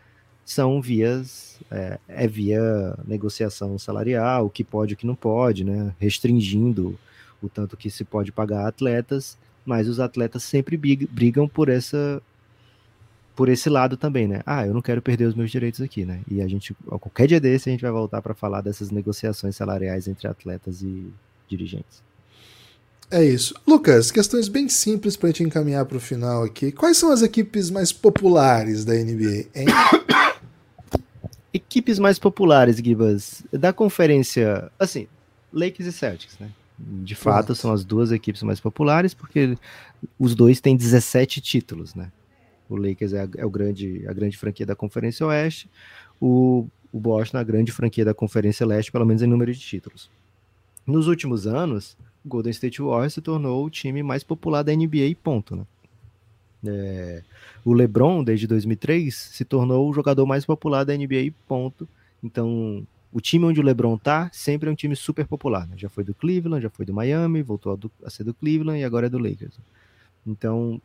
são 0.45 0.81
vias 0.81 1.59
é, 1.71 1.99
é, 2.09 2.27
via 2.27 2.97
negociação 3.07 3.79
salarial, 3.79 4.47
o 4.47 4.51
que 4.51 4.65
pode, 4.65 4.95
o 4.95 4.97
que 4.97 5.07
não 5.07 5.15
pode, 5.15 5.65
né? 5.65 5.95
Restringindo 5.99 6.99
o 7.43 7.49
tanto 7.49 7.77
que 7.77 7.91
se 7.91 8.05
pode 8.05 8.33
pagar 8.33 8.65
a 8.65 8.69
atletas, 8.69 9.37
mas 9.65 9.89
os 9.89 10.01
atletas 10.01 10.43
sempre 10.43 10.77
brigam 10.77 11.47
por 11.47 11.69
essa 11.69 12.23
por 13.39 13.49
esse 13.49 13.71
lado 13.71 13.97
também, 13.97 14.27
né? 14.27 14.43
Ah, 14.45 14.67
eu 14.67 14.75
não 14.75 14.83
quero 14.83 15.01
perder 15.01 15.27
os 15.27 15.35
meus 15.37 15.49
direitos 15.49 15.81
aqui, 15.81 16.05
né? 16.05 16.23
E 16.29 16.43
a 16.43 16.49
gente, 16.49 16.75
qualquer 16.99 17.29
dia 17.29 17.39
desse, 17.39 17.69
a 17.69 17.73
gente 17.73 17.83
vai 17.83 17.93
voltar 17.93 18.21
para 18.21 18.35
falar 18.35 18.63
dessas 18.63 18.91
negociações 18.91 19.55
salariais 19.55 20.09
entre 20.09 20.27
atletas 20.27 20.83
e 20.83 21.07
dirigentes. 21.47 22.03
É 23.09 23.25
isso. 23.25 23.55
Lucas, 23.65 24.11
questões 24.11 24.49
bem 24.49 24.69
simples 24.69 25.17
para 25.17 25.29
a 25.29 25.31
gente 25.31 25.45
encaminhar 25.45 25.85
para 25.85 25.97
o 25.97 26.01
final 26.01 26.43
aqui. 26.43 26.73
Quais 26.73 26.97
são 26.97 27.13
as 27.13 27.23
equipes 27.23 27.71
mais 27.71 27.93
populares 27.93 28.85
da 28.85 28.95
NBA, 28.95 29.47
hein? 29.55 29.69
Equipes 31.55 32.01
mais 32.01 32.19
populares, 32.19 32.79
Gibas, 32.79 33.45
da 33.53 33.73
conferência, 33.73 34.69
assim, 34.77 35.07
Lakers 35.53 35.87
e 35.87 35.93
Celtics, 35.93 36.37
né? 36.41 36.51
De 36.77 37.15
fato, 37.15 37.55
são 37.55 37.73
as 37.73 37.85
duas 37.85 38.11
equipes 38.11 38.43
mais 38.43 38.59
populares, 38.59 39.15
porque 39.15 39.57
os 40.19 40.35
dois 40.35 40.61
têm 40.61 40.77
17 40.77 41.41
títulos, 41.41 41.95
né? 41.95 42.11
O 42.69 42.77
Lakers 42.77 43.13
é, 43.13 43.23
a, 43.23 43.29
é 43.37 43.47
o 43.47 43.51
grande, 43.51 44.05
a 44.07 44.13
grande 44.13 44.37
franquia 44.37 44.67
da 44.67 44.77
Conferência 44.77 45.27
Oeste, 45.27 45.69
o, 46.21 46.67
o 46.93 47.01
Boston 47.01 47.39
a 47.39 47.43
grande 47.43 47.73
franquia 47.73 48.05
da 48.05 48.15
Conferência 48.15 48.67
Leste, 48.67 48.93
pelo 48.93 49.07
menos 49.07 49.23
em 49.23 49.27
número 49.27 49.53
de 49.53 49.61
títulos. 49.61 50.11
Nos 50.87 51.07
últimos 51.07 51.47
anos, 51.47 51.97
o 52.25 52.29
Golden 52.29 52.51
State 52.51 52.81
Warriors 52.81 53.15
se 53.15 53.21
tornou 53.21 53.65
o 53.65 53.71
time 53.71 54.03
mais 54.03 54.23
popular 54.23 54.63
da 54.63 54.75
NBA, 54.75 55.17
ponto, 55.23 55.57
né? 55.57 55.65
É, 56.67 57.23
o 57.65 57.73
LeBron, 57.73 58.25
desde 58.25 58.47
2003, 58.47 59.15
se 59.15 59.45
tornou 59.45 59.89
o 59.89 59.93
jogador 59.93 60.27
mais 60.27 60.45
popular 60.45 60.85
da 60.85 60.97
NBA, 60.97 61.33
ponto. 61.47 61.89
Então, 62.23 62.85
o 63.13 63.21
time 63.21 63.45
onde 63.45 63.61
o 63.61 63.63
LeBron 63.63 63.97
tá 63.97 64.29
sempre 64.33 64.69
é 64.69 64.73
um 64.73 64.75
time 64.75 64.97
super 64.97 65.27
popular. 65.27 65.67
Né? 65.67 65.75
Já 65.77 65.89
foi 65.89 66.05
do 66.05 66.15
Cleveland, 66.15 66.63
já 66.63 66.71
foi 66.71 66.85
do 66.85 66.93
Miami, 66.93 67.43
voltou 67.43 67.73
a, 67.73 67.77
do, 67.77 67.91
a, 68.05 68.11
ser 68.11 68.25
do 68.25 68.35
Cleveland 68.35 68.81
e 68.81 68.85
agora 68.85 69.07
é 69.07 69.11
do 69.11 69.19
Lakers. 69.19 69.59
Então, 70.27 70.81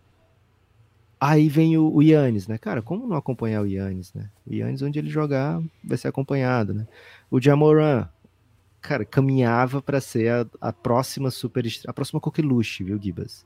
aí 1.30 1.48
vem 1.48 1.78
o, 1.78 1.90
o 1.90 2.02
Yannis, 2.02 2.48
né? 2.48 2.58
Cara, 2.58 2.82
como 2.82 3.08
não 3.08 3.16
acompanhar 3.16 3.62
o 3.62 3.66
Yannis, 3.66 4.14
né? 4.14 4.30
O 4.46 4.54
Yannis, 4.54 4.82
onde 4.82 5.00
ele 5.00 5.10
jogar, 5.10 5.62
vai 5.82 5.98
ser 5.98 6.10
acompanhado, 6.10 6.74
né? 6.74 6.86
O 7.32 7.40
Jamoran, 7.40 8.10
cara, 8.82 9.06
caminhava 9.06 9.82
para 9.82 10.02
ser 10.02 10.30
a, 10.30 10.46
a, 10.60 10.74
próxima 10.74 11.32
super 11.32 11.66
a 11.88 11.94
próxima 11.94 12.20
coqueluche, 12.20 12.84
viu, 12.84 13.02
Gibas? 13.02 13.46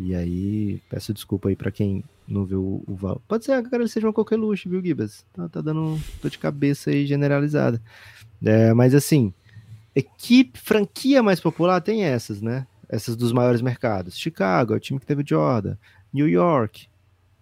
E 0.00 0.16
aí, 0.16 0.82
peço 0.90 1.14
desculpa 1.14 1.48
aí 1.48 1.54
para 1.54 1.70
quem 1.70 2.02
não 2.26 2.44
viu 2.44 2.60
o, 2.60 2.84
o 2.88 2.94
Val. 2.96 3.22
Pode 3.28 3.44
ser 3.44 3.62
que 3.62 3.74
ele 3.74 3.86
seja 3.86 4.08
uma 4.08 4.12
coqueluche, 4.12 4.68
viu, 4.68 4.82
Gibas? 4.84 5.24
Tá, 5.32 5.48
tá 5.48 5.60
dando 5.60 6.00
dor 6.20 6.28
de 6.30 6.38
cabeça 6.38 6.90
aí 6.90 7.06
generalizada. 7.06 7.80
É, 8.44 8.74
mas 8.74 8.96
assim, 8.96 9.32
equipe, 9.94 10.58
franquia 10.58 11.22
mais 11.22 11.40
popular 11.40 11.80
tem 11.80 12.02
essas, 12.02 12.42
né? 12.42 12.66
Essas 12.88 13.14
dos 13.14 13.32
maiores 13.32 13.62
mercados. 13.62 14.18
Chicago, 14.18 14.74
é 14.74 14.76
o 14.76 14.80
time 14.80 14.98
que 14.98 15.06
teve 15.06 15.22
Jordan. 15.24 15.76
New 16.12 16.28
York, 16.28 16.88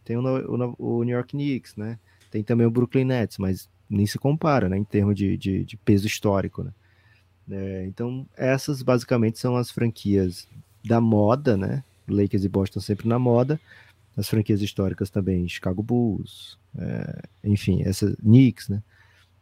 tem 0.05 0.17
o, 0.17 0.23
o, 0.23 0.99
o 0.99 1.05
New 1.05 1.15
York 1.15 1.31
Knicks, 1.31 1.77
né? 1.77 1.99
Tem 2.31 2.43
também 2.43 2.67
o 2.67 2.71
Brooklyn 2.71 3.05
Nets, 3.05 3.39
mas 3.39 3.69
nem 3.89 4.07
se 4.07 4.19
compara, 4.19 4.69
né? 4.69 4.77
Em 4.77 4.85
termos 4.85 5.15
de, 5.15 5.37
de, 5.37 5.65
de 5.65 5.77
peso 5.77 6.07
histórico, 6.07 6.63
né? 6.63 6.73
É, 7.51 7.85
então, 7.87 8.27
essas 8.37 8.83
basicamente 8.83 9.39
são 9.39 9.57
as 9.57 9.71
franquias 9.71 10.49
da 10.85 11.01
moda, 11.01 11.57
né? 11.57 11.85
Lakers 12.09 12.45
e 12.45 12.49
Boston 12.49 12.81
sempre 12.81 13.09
na 13.09 13.19
moda. 13.19 13.61
As 14.17 14.29
franquias 14.29 14.63
históricas 14.63 15.11
também, 15.11 15.49
Chicago 15.49 15.83
Bulls, 15.83 16.59
é, 16.79 17.23
enfim, 17.43 17.83
essa 17.83 18.15
Knicks, 18.17 18.69
né? 18.69 18.83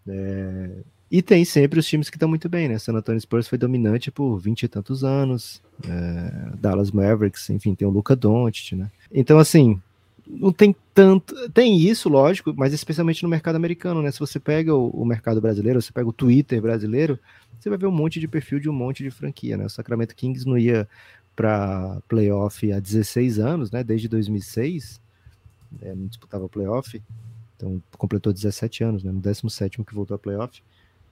É, 0.09 0.71
e 1.11 1.21
tem 1.21 1.45
sempre 1.45 1.79
os 1.79 1.87
times 1.87 2.09
que 2.09 2.17
estão 2.17 2.29
muito 2.29 2.49
bem, 2.49 2.69
né? 2.69 2.79
San 2.79 2.95
Antonio 2.95 3.21
Spurs 3.21 3.47
foi 3.47 3.59
dominante 3.59 4.11
por 4.11 4.39
vinte 4.39 4.63
e 4.63 4.69
tantos 4.69 5.05
anos, 5.05 5.63
é, 5.87 6.57
Dallas 6.57 6.91
Mavericks, 6.91 7.51
enfim, 7.51 7.75
tem 7.75 7.87
o 7.87 7.91
Luca 7.91 8.17
Doncic, 8.17 8.73
né? 8.73 8.91
Então, 9.13 9.39
assim, 9.39 9.81
não 10.27 10.53
tem 10.53 10.75
tanto. 10.95 11.49
Tem 11.51 11.79
isso, 11.79 12.09
lógico, 12.09 12.55
mas 12.57 12.73
especialmente 12.73 13.23
no 13.23 13.29
mercado 13.29 13.57
americano, 13.57 14.03
né? 14.03 14.11
Se 14.11 14.21
você 14.21 14.39
pega 14.39 14.75
o, 14.75 14.89
o 14.91 15.05
mercado 15.05 15.41
brasileiro, 15.41 15.81
você 15.81 15.93
pega 15.93 16.09
o 16.09 16.13
Twitter 16.13 16.61
brasileiro, 16.61 17.19
você 17.59 17.69
vai 17.69 17.79
ver 17.79 17.87
um 17.87 17.93
monte 17.93 18.21
de 18.21 18.29
perfil 18.29 18.59
de 18.61 18.69
um 18.69 18.73
monte 18.73 19.03
de 19.03 19.11
franquia, 19.11 19.57
né? 19.57 19.67
O 19.67 19.71
Sacramento 19.71 20.15
Kings 20.15 20.47
não 20.47 20.57
ia 20.57 20.89
para 21.35 22.01
playoff 22.09 22.71
há 22.73 22.79
16 22.79 23.39
anos, 23.39 23.71
né? 23.71 23.83
Desde 23.83 24.09
2006, 24.09 25.01
é, 25.81 25.95
não 25.95 26.07
disputava 26.07 26.49
playoff, 26.49 27.03
então 27.57 27.83
completou 27.97 28.33
17 28.33 28.85
anos, 28.85 29.03
né? 29.03 29.11
No 29.11 29.21
17 29.21 29.83
que 29.85 29.95
voltou 29.95 30.15
a 30.15 30.19
playoff. 30.19 30.63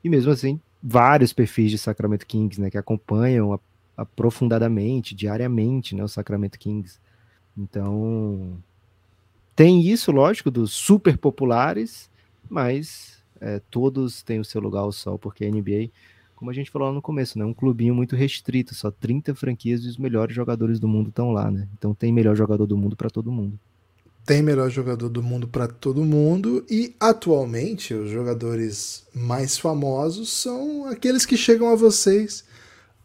E 0.03 0.09
mesmo 0.09 0.31
assim, 0.33 0.61
vários 0.83 1.33
perfis 1.33 1.71
de 1.71 1.79
Sacramento 1.79 2.27
Kings, 2.27 2.61
né? 2.61 2.71
Que 2.71 2.79
acompanham 2.79 3.59
aprofundadamente, 3.97 5.15
diariamente, 5.15 5.95
né? 5.95 6.03
O 6.03 6.09
Sacramento 6.09 6.59
Kings. 6.59 6.99
Então, 7.57 8.59
tem 9.61 9.83
isso, 9.83 10.11
lógico, 10.11 10.51
dos 10.51 10.73
super 10.73 11.19
populares, 11.19 12.09
mas 12.49 13.19
é, 13.39 13.61
todos 13.71 14.23
têm 14.23 14.41
o 14.41 14.45
seu 14.45 14.59
lugar 14.59 14.81
ao 14.81 14.91
sol, 14.91 15.19
porque 15.19 15.45
a 15.45 15.51
NBA 15.51 15.91
como 16.35 16.51
a 16.51 16.55
gente 16.55 16.71
falou 16.71 16.89
lá 16.89 16.95
no 16.95 17.03
começo, 17.03 17.39
né? 17.39 17.45
Um 17.45 17.53
clubinho 17.53 17.95
muito 17.95 18.17
restrito, 18.17 18.75
só 18.75 18.91
30 18.91 19.35
franquias 19.35 19.85
e 19.85 19.89
os 19.89 19.99
melhores 19.99 20.35
jogadores 20.35 20.81
do 20.81 20.89
mundo 20.89 21.11
estão 21.11 21.31
lá, 21.33 21.51
né? 21.51 21.69
Então 21.77 21.93
tem 21.93 22.11
melhor 22.11 22.35
jogador 22.35 22.65
do 22.65 22.79
mundo 22.79 22.97
para 22.97 23.11
todo 23.11 23.31
mundo. 23.31 23.61
Tem 24.25 24.43
melhor 24.43 24.71
jogador 24.71 25.11
do 25.11 25.23
mundo 25.23 25.47
para 25.47 25.69
todo 25.69 26.03
mundo 26.03 26.65
e 26.71 26.97
atualmente 26.99 27.93
os 27.93 28.11
jogadores 28.11 29.07
mais 29.15 29.59
famosos 29.59 30.33
são 30.33 30.87
aqueles 30.87 31.27
que 31.27 31.37
chegam 31.37 31.69
a 31.69 31.77
vocês 31.77 32.43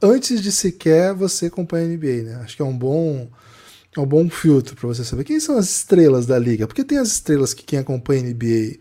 antes 0.01 0.41
de 0.41 0.53
sequer 0.53 1.13
você 1.13 1.47
acompanhar 1.47 1.83
a 1.83 1.89
NBA, 1.89 2.23
né? 2.23 2.35
Acho 2.35 2.55
que 2.55 2.61
é 2.61 2.65
um 2.65 2.77
bom 2.77 3.27
é 3.95 3.99
um 3.99 4.05
bom 4.05 4.29
filtro 4.29 4.75
para 4.75 4.87
você 4.87 5.03
saber 5.03 5.23
quem 5.23 5.39
são 5.39 5.57
as 5.57 5.69
estrelas 5.69 6.25
da 6.25 6.37
liga, 6.37 6.67
porque 6.67 6.83
tem 6.83 6.97
as 6.97 7.09
estrelas 7.09 7.53
que 7.53 7.63
quem 7.63 7.79
acompanha 7.79 8.21
a 8.21 8.25
NBA 8.25 8.77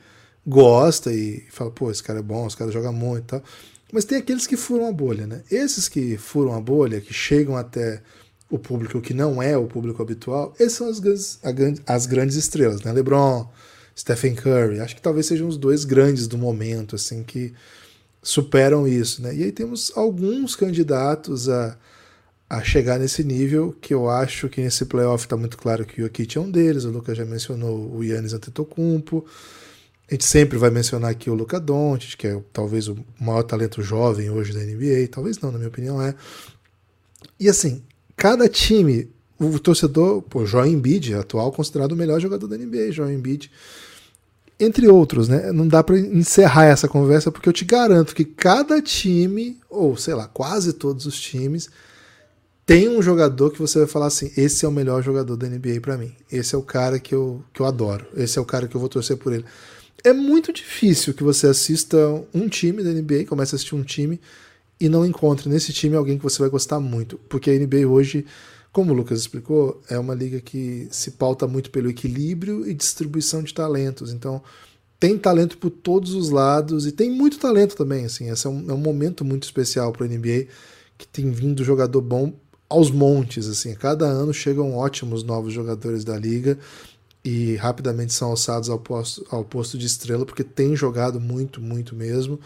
gosta 0.46 1.12
e 1.12 1.44
fala, 1.50 1.70
pô, 1.70 1.90
esse 1.90 2.02
cara 2.02 2.18
é 2.18 2.22
bom, 2.22 2.46
esse 2.46 2.56
cara 2.56 2.70
joga 2.70 2.90
muito 2.90 3.24
e 3.24 3.26
tal. 3.26 3.42
Mas 3.92 4.04
tem 4.04 4.18
aqueles 4.18 4.46
que 4.46 4.56
furam 4.56 4.88
a 4.88 4.92
bolha, 4.92 5.26
né? 5.26 5.42
Esses 5.50 5.88
que 5.88 6.16
furam 6.16 6.54
a 6.54 6.60
bolha, 6.60 7.00
que 7.00 7.14
chegam 7.14 7.56
até 7.56 8.02
o 8.50 8.58
público 8.58 9.00
que 9.00 9.14
não 9.14 9.42
é 9.42 9.56
o 9.56 9.66
público 9.66 10.02
habitual, 10.02 10.54
esses 10.58 10.74
são 10.74 10.88
as, 10.88 11.38
as 11.86 12.06
grandes 12.06 12.36
estrelas, 12.36 12.82
né? 12.82 12.92
LeBron, 12.92 13.48
Stephen 13.96 14.34
Curry, 14.34 14.80
acho 14.80 14.96
que 14.96 15.02
talvez 15.02 15.26
sejam 15.26 15.46
os 15.46 15.56
dois 15.56 15.84
grandes 15.84 16.26
do 16.26 16.36
momento, 16.36 16.96
assim, 16.96 17.22
que 17.22 17.54
superam 18.22 18.86
isso, 18.86 19.22
né? 19.22 19.34
E 19.34 19.44
aí 19.44 19.52
temos 19.52 19.92
alguns 19.94 20.56
candidatos 20.56 21.48
a, 21.48 21.76
a 22.48 22.62
chegar 22.62 22.98
nesse 22.98 23.24
nível, 23.24 23.74
que 23.80 23.94
eu 23.94 24.08
acho 24.08 24.48
que 24.48 24.60
nesse 24.60 24.84
playoff 24.84 25.24
está 25.24 25.36
muito 25.36 25.56
claro 25.56 25.84
que 25.84 26.00
o 26.00 26.04
Jokic 26.04 26.36
é 26.36 26.40
um 26.40 26.50
deles, 26.50 26.84
o 26.84 26.90
Lucas 26.90 27.16
já 27.16 27.24
mencionou 27.24 27.90
o 27.94 28.04
Yannis 28.04 28.32
Antetokounmpo, 28.32 29.24
a 30.08 30.14
gente 30.14 30.24
sempre 30.24 30.58
vai 30.58 30.70
mencionar 30.70 31.10
aqui 31.10 31.30
o 31.30 31.34
Luca 31.34 31.58
Doncic, 31.58 32.16
que 32.16 32.26
é 32.26 32.40
talvez 32.52 32.88
o 32.88 32.98
maior 33.18 33.42
talento 33.42 33.82
jovem 33.82 34.30
hoje 34.30 34.52
da 34.52 34.60
NBA, 34.60 35.08
talvez 35.10 35.38
não, 35.38 35.50
na 35.50 35.58
minha 35.58 35.68
opinião 35.68 36.00
é. 36.00 36.14
E 37.40 37.48
assim, 37.48 37.82
cada 38.14 38.46
time, 38.48 39.10
o 39.38 39.58
torcedor, 39.58 40.20
pô, 40.22 40.44
Joel 40.44 40.66
Embiid, 40.66 41.14
atual 41.14 41.50
considerado 41.50 41.92
o 41.92 41.96
melhor 41.96 42.20
jogador 42.20 42.46
da 42.46 42.58
NBA, 42.58 42.92
Joel 42.92 43.12
Embiid, 43.12 43.50
entre 44.60 44.86
outros, 44.88 45.26
né? 45.26 45.50
Não 45.52 45.66
dá 45.66 45.82
para 45.82 45.98
encerrar 45.98 46.66
essa 46.66 46.86
conversa 46.86 47.32
porque 47.32 47.48
eu 47.48 47.52
te 47.52 47.64
garanto 47.64 48.14
que 48.14 48.24
cada 48.24 48.80
time, 48.80 49.58
ou 49.68 49.96
sei 49.96 50.14
lá, 50.14 50.28
quase 50.28 50.74
todos 50.74 51.06
os 51.06 51.18
times, 51.18 51.68
tem 52.66 52.88
um 52.88 53.02
jogador 53.02 53.50
que 53.50 53.58
você 53.58 53.78
vai 53.78 53.88
falar 53.88 54.06
assim: 54.06 54.32
esse 54.36 54.64
é 54.64 54.68
o 54.68 54.72
melhor 54.72 55.02
jogador 55.02 55.36
da 55.36 55.48
NBA 55.48 55.80
para 55.80 55.98
mim. 55.98 56.12
Esse 56.30 56.54
é 56.54 56.58
o 56.58 56.62
cara 56.62 56.98
que 56.98 57.14
eu, 57.14 57.42
que 57.52 57.60
eu 57.60 57.66
adoro. 57.66 58.06
Esse 58.16 58.38
é 58.38 58.42
o 58.42 58.44
cara 58.44 58.66
que 58.66 58.74
eu 58.74 58.80
vou 58.80 58.88
torcer 58.88 59.16
por 59.16 59.32
ele 59.32 59.44
é 60.04 60.12
muito 60.12 60.52
difícil 60.52 61.14
que 61.14 61.22
você 61.22 61.46
assista 61.46 61.96
um 62.34 62.46
time 62.46 62.82
da 62.82 62.90
NBA, 62.90 63.24
comece 63.26 63.54
a 63.54 63.56
assistir 63.56 63.74
um 63.74 63.82
time 63.82 64.20
e 64.78 64.86
não 64.86 65.04
encontre 65.06 65.48
nesse 65.48 65.72
time 65.72 65.96
alguém 65.96 66.18
que 66.18 66.22
você 66.22 66.38
vai 66.38 66.50
gostar 66.50 66.78
muito, 66.78 67.18
porque 67.26 67.50
a 67.50 67.58
NBA 67.58 67.86
hoje 67.88 68.26
como 68.70 68.92
o 68.92 68.96
Lucas 68.96 69.20
explicou, 69.20 69.80
é 69.88 69.96
uma 69.96 70.16
liga 70.16 70.40
que 70.40 70.88
se 70.90 71.12
pauta 71.12 71.46
muito 71.46 71.70
pelo 71.70 71.88
equilíbrio 71.88 72.68
e 72.68 72.74
distribuição 72.74 73.40
de 73.40 73.54
talentos. 73.54 74.12
Então, 74.12 74.42
tem 74.98 75.16
talento 75.16 75.56
por 75.58 75.70
todos 75.70 76.12
os 76.12 76.28
lados 76.28 76.84
e 76.84 76.90
tem 76.90 77.08
muito 77.08 77.38
talento 77.38 77.76
também. 77.76 78.04
Assim, 78.04 78.28
esse 78.28 78.48
é 78.48 78.50
um, 78.50 78.68
é 78.68 78.74
um 78.74 78.78
momento 78.78 79.24
muito 79.24 79.44
especial 79.44 79.92
para 79.92 80.04
a 80.04 80.08
NBA 80.08 80.48
que 80.98 81.06
tem 81.06 81.30
vindo 81.30 81.62
jogador 81.62 82.00
bom 82.00 82.32
aos 82.68 82.90
montes. 82.90 83.48
Assim, 83.48 83.74
cada 83.74 84.06
ano 84.06 84.32
chegam 84.32 84.74
ótimos 84.74 85.22
novos 85.22 85.52
jogadores 85.52 86.04
da 86.04 86.18
liga 86.18 86.58
e 87.24 87.56
rapidamente 87.56 88.12
são 88.12 88.30
alçados 88.30 88.68
ao 88.68 88.78
posto, 88.78 89.26
ao 89.30 89.44
posto 89.44 89.78
de 89.78 89.86
estrela 89.86 90.26
porque 90.26 90.44
tem 90.44 90.76
jogado 90.76 91.20
muito, 91.20 91.60
muito 91.60 91.94
mesmo. 91.94 92.38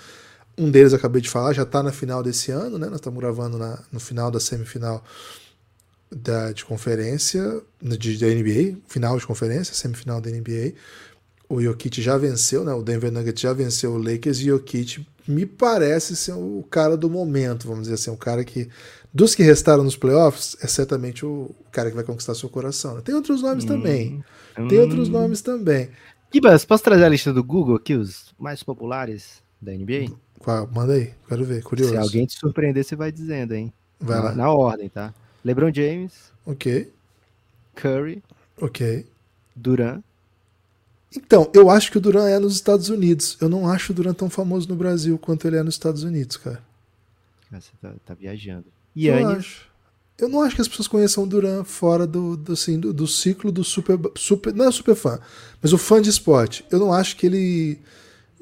Um 0.57 0.71
deles 0.71 0.93
acabei 0.93 1.23
de 1.23 1.31
falar, 1.31 1.53
já 1.53 1.63
está 1.63 1.83
na 1.83 1.93
final 1.93 2.23
desse 2.23 2.51
ano, 2.51 2.79
né? 2.79 2.87
Nós 2.87 2.97
estamos 2.97 3.19
gravando 3.21 3.59
na, 3.59 3.79
no 3.93 4.01
final 4.01 4.31
da 4.31 4.41
semifinal 4.41 5.05
da, 6.11 6.53
de 6.53 6.65
conferência, 6.65 7.61
de, 7.81 8.19
da 8.19 8.27
NBA, 8.27 8.79
final 8.89 9.19
de 9.19 9.27
conferência, 9.27 9.75
semifinal 9.75 10.21
da 10.21 10.31
NBA. 10.31 10.73
O 11.49 11.63
Jokic 11.63 12.03
já 12.03 12.17
venceu, 12.19 12.65
né? 12.65 12.73
O 12.73 12.83
Denver 12.83 13.13
Nuggets 13.13 13.41
já 13.41 13.53
venceu 13.53 13.93
o 13.93 13.99
Lakers 13.99 14.41
e 14.41 14.51
o 14.51 14.57
Jokic 14.57 15.07
me 15.27 15.45
parece 15.45 16.17
ser 16.17 16.33
o 16.33 16.65
cara 16.71 16.97
do 16.97 17.11
momento, 17.11 17.69
vamos 17.69 17.83
dizer 17.83 17.95
assim, 17.95 18.11
o 18.11 18.17
cara 18.17 18.43
que 18.43 18.69
dos 19.13 19.35
que 19.35 19.43
restaram 19.43 19.83
nos 19.83 19.97
playoffs 19.97 20.57
é 20.61 20.67
certamente 20.67 21.25
o 21.25 21.55
cara 21.71 21.91
que 21.91 21.97
vai 21.97 22.05
conquistar 22.05 22.35
seu 22.35 22.49
coração. 22.49 22.97
Né? 22.97 23.03
Tem 23.03 23.15
outros 23.15 23.43
nomes 23.43 23.65
hum, 23.65 23.69
também. 23.69 24.25
Tem 24.69 24.79
hum. 24.79 24.83
outros 24.83 25.09
nomes 25.09 25.41
também. 25.41 25.91
Gibas, 26.33 26.65
posso 26.65 26.85
trazer 26.85 27.05
a 27.05 27.09
lista 27.09 27.33
do 27.33 27.43
Google 27.43 27.77
aqui, 27.77 27.95
os 27.95 28.35
mais 28.39 28.63
populares 28.63 29.43
da 29.61 29.73
NBA? 29.73 30.13
Qual? 30.39 30.69
Manda 30.73 30.93
aí, 30.93 31.15
quero 31.27 31.45
ver, 31.45 31.63
curioso. 31.63 31.93
Se 31.93 31.97
alguém 31.97 32.27
te 32.27 32.39
surpreender, 32.39 32.85
você 32.85 32.95
vai 32.95 33.11
dizendo, 33.11 33.55
hein? 33.55 33.73
Vai 33.99 34.19
na, 34.19 34.25
lá. 34.25 34.35
Na 34.35 34.53
ordem, 34.53 34.89
tá? 34.89 35.15
LeBron 35.45 35.73
James. 35.73 36.31
Ok. 36.45 36.93
Curry. 37.75 38.23
Ok. 38.61 39.07
Duran. 39.57 40.03
Então, 41.17 41.51
eu 41.55 41.71
acho 41.71 41.91
que 41.91 41.97
o 41.97 42.01
Duran 42.01 42.29
é 42.29 42.39
nos 42.39 42.55
Estados 42.55 42.91
Unidos. 42.91 43.39
Eu 43.41 43.49
não 43.49 43.67
acho 43.67 43.93
o 43.93 43.95
Duran 43.95 44.13
tão 44.13 44.29
famoso 44.29 44.69
no 44.69 44.77
Brasil 44.77 45.19
quanto 45.19 45.47
ele 45.47 45.57
é 45.57 45.63
nos 45.63 45.75
Estados 45.75 46.03
Unidos, 46.03 46.37
cara. 46.37 46.63
Você 47.51 47.71
tá, 47.81 47.93
tá 48.05 48.15
viajando. 48.15 48.67
Yannis. 49.07 49.69
Eu 50.19 50.29
não 50.29 50.43
acho 50.43 50.57
que 50.57 50.63
as 50.63 50.69
pessoas 50.69 50.89
conheçam 50.89 51.23
o 51.23 51.27
Duran 51.27 51.63
fora 51.63 52.05
do, 52.07 52.37
do, 52.37 52.53
assim, 52.53 52.79
do, 52.81 52.93
do, 52.93 53.07
ciclo 53.07 53.53
do 53.53 53.63
super, 53.63 53.97
super. 54.17 54.53
Não 54.53 54.67
é 54.67 54.73
super 54.73 54.97
fã, 54.97 55.21
mas 55.63 55.73
o 55.73 55.79
fã 55.79 56.03
de 56.03 56.11
esporte. 56.11 56.65
Eu 56.71 56.81
não 56.81 56.93
acho 56.93 57.17
que 57.17 57.27
ele 57.27 57.79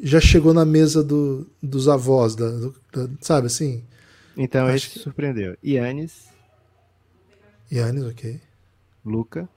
já 0.01 0.19
chegou 0.19 0.55
na 0.55 0.65
mesa 0.65 1.05
do, 1.05 1.47
dos 1.63 1.87
avós, 1.87 2.35
da, 2.35 2.49
do, 2.49 2.75
da, 2.93 3.09
sabe 3.21 3.49
assim? 3.49 3.85
Então 4.37 4.67
acho 4.67 4.77
esse 4.77 4.91
que... 4.91 4.99
surpreendeu. 5.01 5.57
Yannis. 5.63 6.29
Yannis, 7.71 8.05
ok. 8.05 8.41
Luca. 9.05 9.49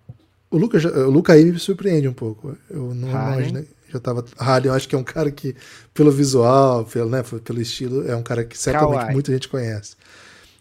O 0.52 0.58
Luca, 0.58 0.78
o 0.78 1.10
Luca 1.10 1.34
aí 1.34 1.46
me 1.46 1.60
surpreende 1.60 2.08
um 2.08 2.14
pouco. 2.14 2.58
Eu 2.70 2.94
não 2.94 3.10
imaginei. 3.10 3.68
Já 3.92 4.00
tava. 4.00 4.26
Harden, 4.38 4.70
eu 4.70 4.76
acho 4.76 4.88
que 4.88 4.96
é 4.96 4.98
um 4.98 5.04
cara 5.04 5.32
que, 5.32 5.56
pelo 5.94 6.12
visual, 6.12 6.86
pelo, 6.86 7.10
né, 7.10 7.24
pelo 7.44 7.62
estilo, 7.62 8.08
é 8.08 8.16
um 8.16 8.22
cara 8.22 8.44
que 8.44 8.58
certamente 8.58 9.02
Kawhi. 9.02 9.14
muita 9.14 9.32
gente 9.32 9.48
conhece. 9.48 9.96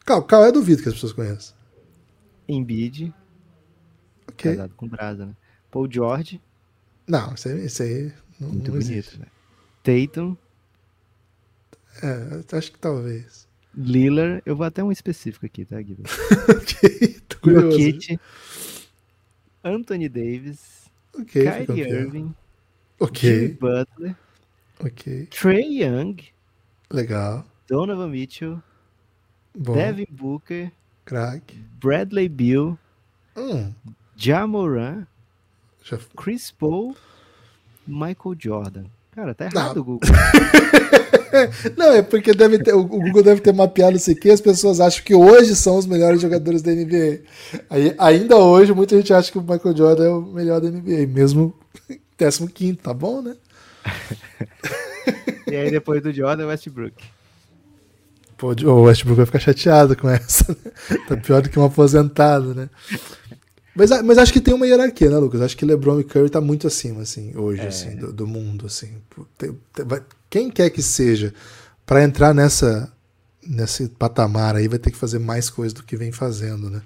Cal, 0.09 0.23
Cal 0.23 0.47
é 0.47 0.51
duvido 0.53 0.83
que 0.83 0.89
as 0.89 0.95
pessoas 0.95 1.13
conheçam. 1.13 1.55
Embiid. 2.49 3.13
Ok. 4.27 4.53
Casado 4.53 4.75
com 4.75 4.89
Brasa, 4.89 5.27
né? 5.27 5.35
Paul 5.71 5.87
George. 5.91 6.41
Não, 7.07 7.35
isso 7.35 7.47
aí, 7.49 7.67
isso 7.67 7.83
aí 7.83 8.13
não, 8.41 8.49
Muito 8.49 8.71
não 8.71 8.79
bonito, 8.79 8.91
existe. 8.91 9.19
né? 9.19 9.27
Tatum. 9.83 10.35
É, 12.03 12.57
acho 12.57 12.73
que 12.73 12.79
talvez. 12.79 13.47
Lillard, 13.77 14.43
eu 14.47 14.57
vou 14.57 14.65
até 14.65 14.83
um 14.83 14.91
específico 14.91 15.45
aqui, 15.45 15.67
tá, 15.67 15.81
Guido? 15.81 16.03
ok, 16.49 17.21
tô 17.29 17.39
curioso. 17.41 17.79
Jokic, 17.79 18.19
Anthony 19.63 20.09
Davis, 20.09 20.91
Ok, 21.15 21.43
Kyrie 21.43 21.83
Irving, 21.83 22.35
Ok, 22.99 23.21
Jimmy 23.31 23.49
Butler, 23.55 24.17
ok. 24.81 25.27
Trey 25.27 25.83
Young, 25.83 26.17
Legal. 26.91 27.45
Donovan 27.69 28.09
Mitchell, 28.09 28.63
Bom, 29.59 29.75
Devin 29.75 30.07
Booker, 30.11 30.71
crack. 31.05 31.55
Bradley 31.81 32.29
Beal, 32.29 32.79
Hum, 33.37 33.73
Jamoran, 34.17 35.05
já... 35.83 35.99
Chris 36.17 36.51
Paul, 36.51 36.95
Michael 37.87 38.37
Jordan. 38.39 38.85
Cara, 39.13 39.35
tá 39.35 39.49
Não. 39.53 39.61
errado, 39.63 39.85
Google. 39.85 40.09
Não, 41.77 41.93
é 41.93 42.03
porque 42.03 42.33
deve 42.33 42.59
ter, 42.63 42.73
o 42.73 42.85
Google 42.85 43.23
deve 43.23 43.41
ter 43.41 43.53
mapeado 43.53 43.97
isso 43.97 44.11
aqui, 44.11 44.31
as 44.31 44.41
pessoas 44.41 44.81
acham 44.81 45.05
que 45.05 45.15
hoje 45.15 45.55
são 45.57 45.77
os 45.77 45.87
melhores 45.87 46.21
jogadores 46.21 46.63
da 46.63 46.73
NBA. 46.73 47.21
Aí, 47.69 47.95
ainda 47.99 48.37
hoje, 48.37 48.73
muita 48.73 48.97
gente 48.97 49.13
acha 49.13 49.31
que 49.31 49.39
o 49.39 49.43
Michael 49.43 49.77
Jordan 49.77 50.05
é 50.05 50.11
o 50.11 50.23
melhor 50.23 50.61
da 50.61 50.71
NBA, 50.71 51.07
mesmo 51.09 51.55
15, 52.17 52.77
tá 52.77 52.95
bom, 52.95 53.23
né? 53.23 53.37
e 55.47 55.57
aí 55.57 55.71
depois 55.71 56.03
do 56.03 56.13
Jordan, 56.13 56.47
Westbrook. 56.47 57.05
Pô, 58.39 58.55
o 58.55 58.82
Westbrook 58.82 59.16
vai 59.16 59.26
ficar 59.26 59.41
chateado 59.41 59.95
com 59.97 60.09
essa. 60.09 60.47
Né? 60.51 60.99
Tá 61.09 61.16
pior 61.16 61.43
do 61.43 61.51
que 61.51 61.59
um 61.59 61.64
aposentado, 61.64 62.55
né? 62.55 62.70
Mas, 63.74 63.91
mas 64.03 64.16
acho 64.18 64.32
que 64.32 64.41
tem 64.41 64.55
uma 64.55 64.66
hierarquia, 64.66 65.11
né, 65.11 65.18
Lucas? 65.18 65.41
Acho 65.41 65.57
que 65.57 65.64
LeBron 65.64 66.01
e 66.01 66.05
Curry 66.05 66.30
tá 66.30 66.41
muito 66.41 66.66
acima, 66.66 67.03
assim, 67.03 67.36
hoje, 67.36 67.61
É. 67.62 67.66
assim, 67.68 67.97
do, 67.97 68.12
do 68.12 68.26
mundo, 68.26 68.66
assim. 68.66 68.93
Tem- 69.36 69.57
tem- 69.74 69.84
vai- 69.84 70.03
quem 70.30 70.51
quer 70.51 70.70
que 70.70 70.82
seja, 70.82 71.32
para 71.84 72.03
entrar 72.03 72.32
nessa 72.34 72.91
nesse 73.51 73.89
patamar 73.89 74.57
aí, 74.57 74.68
vai 74.68 74.78
ter 74.78 74.91
que 74.91 74.97
fazer 74.97 75.18
mais 75.18 75.49
coisa 75.49 75.74
do 75.74 75.82
que 75.82 75.97
vem 75.97 76.12
fazendo, 76.12 76.68
né? 76.68 76.82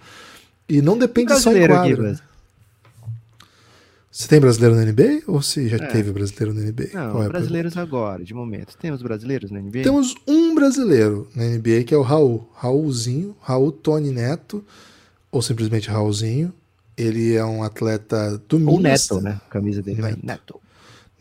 E 0.68 0.80
não 0.80 0.96
depende 0.96 1.36
só 1.40 1.50
em 1.53 1.66
quadra. 1.66 1.88
Gibas. 1.88 2.22
Você 4.15 4.29
tem 4.29 4.39
brasileiro 4.39 4.77
na 4.77 4.85
NBA 4.85 5.23
ou 5.27 5.41
se 5.41 5.69
já 5.69 5.79
É. 5.79 5.87
teve 5.87 6.13
brasileiro 6.13 6.53
na 6.53 6.61
NBA? 6.61 6.91
Não, 6.93 7.23
é 7.23 7.29
brasileiros 7.29 7.79
agora, 7.79 8.23
de 8.23 8.35
momento. 8.35 8.77
Temos 8.79 9.01
brasileiros 9.01 9.51
na 9.51 9.59
NBA? 9.59 9.83
Temos 9.83 10.15
um 10.29 10.55
brasileiro 10.55 11.27
na 11.35 11.45
NBA 11.45 11.85
que 11.85 11.95
é 11.95 11.97
o 11.97 12.03
Raul. 12.03 12.47
Raulzinho, 12.55 13.35
Raul 13.41 13.73
Tony 13.73 14.11
Neto, 14.11 14.63
ou 15.31 15.41
simplesmente 15.41 15.89
Raulzinho. 15.89 16.53
Ele 16.95 17.35
é 17.35 17.43
um 17.43 17.63
atleta 17.63 18.37
do 18.47 18.57
Ou 18.69 18.77
Minas. 18.77 19.09
Neto, 19.11 19.23
né? 19.23 19.41
A 19.47 19.51
camisa 19.51 19.81
dele 19.81 20.03
vai 20.03 20.11
Neto. 20.23 20.61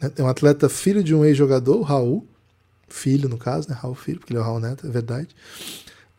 Neto. 0.02 0.12
É 0.18 0.22
um 0.22 0.28
atleta 0.28 0.68
filho 0.68 1.02
de 1.02 1.16
um 1.16 1.24
ex-jogador, 1.24 1.78
o 1.78 1.84
Raul. 1.84 2.28
Filho, 2.90 3.30
no 3.30 3.38
caso, 3.38 3.70
né? 3.70 3.78
Raul 3.80 3.96
Filho, 3.96 4.20
porque 4.20 4.34
ele 4.34 4.40
é 4.40 4.42
o 4.42 4.46
Raul 4.46 4.60
Neto, 4.60 4.86
é 4.86 4.90
verdade. 4.90 5.30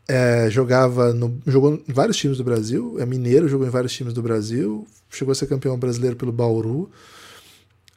É, 0.09 0.51
jogava 0.51 1.13
no, 1.13 1.41
jogou 1.47 1.75
em 1.75 1.93
vários 1.93 2.17
times 2.17 2.39
do 2.39 2.45
Brasil, 2.45 2.97
é 2.99 3.07
mineiro, 3.07 3.49
jogou 3.49 3.67
em 3.67 3.71
vários 3.71 3.93
times 3.93 4.13
do 4.13 4.21
Brasil, 4.21 4.87
chegou 5.09 5.33
a 5.33 5.35
ser 5.35 5.47
campeão 5.47 5.79
brasileiro 5.79 6.17
pelo 6.17 6.33
Bauru. 6.33 6.91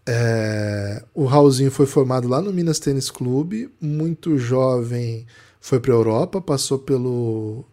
É, 0.08 1.04
o 1.16 1.26
Raulzinho 1.26 1.72
foi 1.72 1.88
formado 1.88 2.28
lá 2.28 2.42
no 2.42 2.54
Minas 2.54 2.78
Tênis 2.78 3.10
Clube, 3.10 3.70
muito 3.82 4.38
jovem, 4.38 5.26
foi 5.60 5.80
para 5.80 5.94
a 5.94 5.96
Europa, 5.96 6.40
passou 6.40 6.78
pelo, 6.78 7.66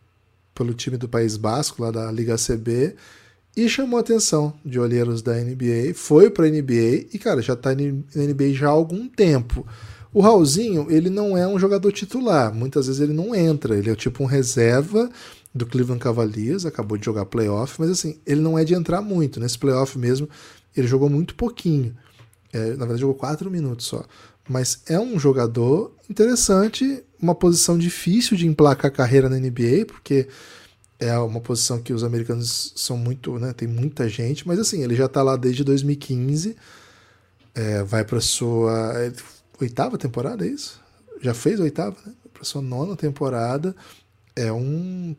pelo 0.54 0.72
time 0.72 0.96
do 0.96 1.08
País 1.08 1.36
Basco, 1.36 1.82
lá 1.82 1.90
da 1.90 2.10
Liga 2.10 2.36
CB, 2.36 2.96
e 3.54 3.68
chamou 3.68 3.98
a 3.98 4.00
atenção 4.00 4.54
de 4.64 4.80
olheiros 4.80 5.20
da 5.20 5.34
NBA, 5.34 5.92
foi 5.94 6.30
para 6.30 6.46
a 6.46 6.48
NBA 6.48 7.08
e, 7.12 7.18
cara, 7.18 7.42
já 7.42 7.52
está 7.52 7.74
na 7.74 7.82
NBA 7.82 8.54
já 8.54 8.68
há 8.68 8.70
algum 8.70 9.06
tempo. 9.06 9.66
O 10.12 10.20
Raulzinho, 10.20 10.90
ele 10.90 11.08
não 11.08 11.36
é 11.36 11.46
um 11.48 11.58
jogador 11.58 11.90
titular, 11.90 12.54
muitas 12.54 12.86
vezes 12.86 13.00
ele 13.00 13.14
não 13.14 13.34
entra, 13.34 13.76
ele 13.76 13.90
é 13.90 13.94
tipo 13.94 14.22
um 14.22 14.26
reserva 14.26 15.10
do 15.54 15.66
Cleveland 15.66 16.02
Cavaliers, 16.02 16.66
acabou 16.66 16.98
de 16.98 17.04
jogar 17.04 17.26
playoff, 17.26 17.76
mas 17.78 17.90
assim, 17.90 18.18
ele 18.26 18.40
não 18.40 18.58
é 18.58 18.64
de 18.64 18.74
entrar 18.74 19.00
muito. 19.00 19.40
Nesse 19.40 19.58
playoff 19.58 19.98
mesmo, 19.98 20.28
ele 20.76 20.86
jogou 20.86 21.08
muito 21.08 21.34
pouquinho. 21.34 21.94
É, 22.52 22.70
na 22.70 22.84
verdade, 22.84 23.00
jogou 23.00 23.14
quatro 23.14 23.50
minutos 23.50 23.86
só. 23.86 24.04
Mas 24.48 24.82
é 24.86 24.98
um 24.98 25.18
jogador 25.18 25.94
interessante, 26.08 27.02
uma 27.20 27.34
posição 27.34 27.78
difícil 27.78 28.36
de 28.36 28.46
emplacar 28.46 28.90
carreira 28.92 29.28
na 29.28 29.38
NBA, 29.38 29.86
porque 29.86 30.28
é 30.98 31.16
uma 31.18 31.40
posição 31.40 31.80
que 31.80 31.92
os 31.92 32.04
americanos 32.04 32.72
são 32.76 32.96
muito, 32.96 33.38
né? 33.38 33.52
Tem 33.52 33.68
muita 33.68 34.08
gente, 34.08 34.46
mas 34.46 34.58
assim, 34.58 34.82
ele 34.82 34.94
já 34.94 35.08
tá 35.08 35.22
lá 35.22 35.36
desde 35.36 35.64
2015. 35.64 36.56
É, 37.54 37.82
vai 37.82 38.04
para 38.04 38.20
sua 38.20 38.94
oitava 39.60 39.98
temporada, 39.98 40.46
é 40.46 40.48
isso? 40.48 40.80
Já 41.20 41.34
fez 41.34 41.60
a 41.60 41.64
oitava, 41.64 41.96
né? 42.04 42.12
Para 42.32 42.44
sua 42.44 42.62
nona 42.62 42.96
temporada. 42.96 43.74
É 44.34 44.52
um 44.52 45.14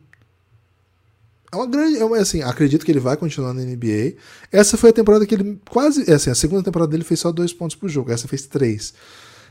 é 1.52 1.56
uma 1.56 1.66
grande, 1.66 1.98
é 1.98 2.04
uma, 2.04 2.18
assim, 2.18 2.42
acredito 2.42 2.84
que 2.84 2.90
ele 2.90 2.98
vai 2.98 3.16
continuar 3.16 3.54
na 3.54 3.62
NBA. 3.62 4.14
Essa 4.50 4.76
foi 4.76 4.90
a 4.90 4.92
temporada 4.92 5.24
que 5.24 5.34
ele 5.34 5.60
quase, 5.70 6.10
é 6.10 6.14
assim, 6.14 6.28
a 6.30 6.34
segunda 6.34 6.64
temporada 6.64 6.90
dele 6.90 7.04
fez 7.04 7.20
só 7.20 7.30
dois 7.30 7.52
pontos 7.52 7.76
por 7.76 7.88
jogo. 7.88 8.10
Essa 8.10 8.26
fez 8.26 8.44
três. 8.46 8.92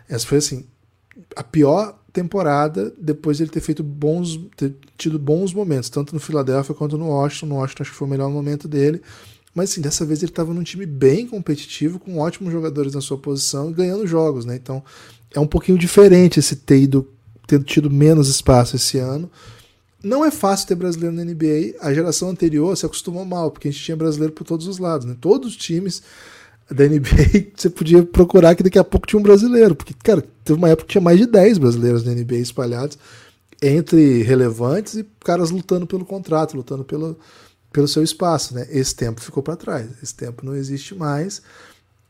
Essa 0.10 0.28
foi 0.28 0.40
assim 0.40 0.68
a 1.36 1.44
pior 1.44 1.98
temporada 2.12 2.94
depois 2.98 3.38
de 3.38 3.44
ele 3.44 3.52
ter 3.52 3.62
feito 3.62 3.84
bons, 3.84 4.40
ter 4.56 4.76
tido 4.98 5.18
bons 5.18 5.54
momentos, 5.54 5.90
tanto 5.90 6.14
no 6.14 6.20
Philadelphia 6.20 6.76
quanto 6.76 6.98
no 6.98 7.08
Washington. 7.08 7.48
No 7.48 7.56
Washington 7.56 7.84
acho 7.84 7.92
que 7.92 7.98
foi 7.98 8.08
o 8.08 8.12
melhor 8.12 8.30
momento 8.30 8.68
dele. 8.68 9.02
Mas 9.54 9.72
assim, 9.72 9.82
dessa 9.82 10.06
vez 10.06 10.24
ele 10.24 10.32
estava 10.32 10.54
num 10.54 10.64
time 10.64 10.86
bem 10.86 11.28
competitivo, 11.28 11.99
com 11.99 12.18
ótimos 12.18 12.51
jogadores 12.51 12.93
na 12.93 13.01
sua 13.01 13.18
posição 13.18 13.70
e 13.70 13.74
ganhando 13.74 14.08
jogos, 14.08 14.45
né? 14.45 14.56
Então 14.56 14.84
é 15.34 15.39
um 15.39 15.47
pouquinho 15.47 15.78
diferente 15.78 16.39
esse 16.39 16.56
ter 16.56 16.80
ido, 16.80 17.08
ter 17.47 17.64
tido 17.64 17.89
menos 17.89 18.30
espaço 18.30 18.76
esse 18.76 18.97
ano. 18.97 19.30
não 20.04 20.26
é 20.26 20.32
fácil 20.32 20.68
ter 20.68 20.76
brasileiro 20.76 21.16
na 21.16 21.24
NBA. 21.24 21.76
A 21.80 21.93
geração 21.93 22.30
anterior 22.30 22.76
se 22.76 22.86
acostumou 22.86 23.24
mal, 23.26 23.51
porque 23.51 23.68
a 23.68 23.72
gente 23.72 23.84
tinha 23.84 23.95
brasileiro 23.95 24.34
por 24.34 24.43
todos 24.43 24.68
os 24.68 24.78
lados, 24.80 25.06
né? 25.06 25.16
Todos 25.20 25.49
os 25.51 25.58
times 25.58 26.01
da 26.70 26.86
NBA 26.88 27.51
você 27.56 27.70
podia 27.70 28.04
procurar 28.04 28.56
que 28.56 28.64
daqui 28.64 28.80
a 28.80 28.84
pouco 28.84 29.08
tinha 29.08 29.20
um 29.20 29.24
brasileiro, 29.24 29.76
porque, 29.76 29.93
cara, 30.04 30.24
teve 30.43 30.58
uma 30.58 30.70
época 30.70 30.88
que 30.88 30.93
tinha 30.93 31.01
mais 31.01 31.20
de 31.20 31.26
10 31.26 31.58
brasileiros 31.58 32.04
na 32.04 32.14
NBA 32.14 32.38
espalhados 32.38 32.97
entre 33.62 34.24
relevantes 34.24 34.95
e 34.95 35.06
caras 35.24 35.49
lutando 35.49 35.88
pelo 35.88 36.04
contrato, 36.04 36.58
lutando 36.58 36.84
pelo, 36.84 37.18
pelo 37.74 37.88
seu 37.88 38.03
espaço, 38.03 38.53
né? 38.53 38.67
Esse 38.69 38.95
tempo 38.95 39.19
ficou 39.19 39.41
para 39.41 39.55
trás, 39.57 39.89
esse 40.01 40.13
tempo 40.13 40.45
não 40.45 40.55
existe 40.55 40.93
mais. 40.93 41.41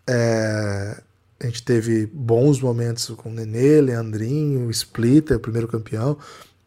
É, 0.05 1.01
a 1.39 1.45
gente 1.45 1.63
teve 1.63 2.05
bons 2.05 2.59
momentos 2.59 3.07
com 3.15 3.31
Nenê, 3.31 3.79
Leandrinho, 3.79 4.69
Splitter, 4.69 5.39
primeiro 5.39 5.67
campeão, 5.67 6.17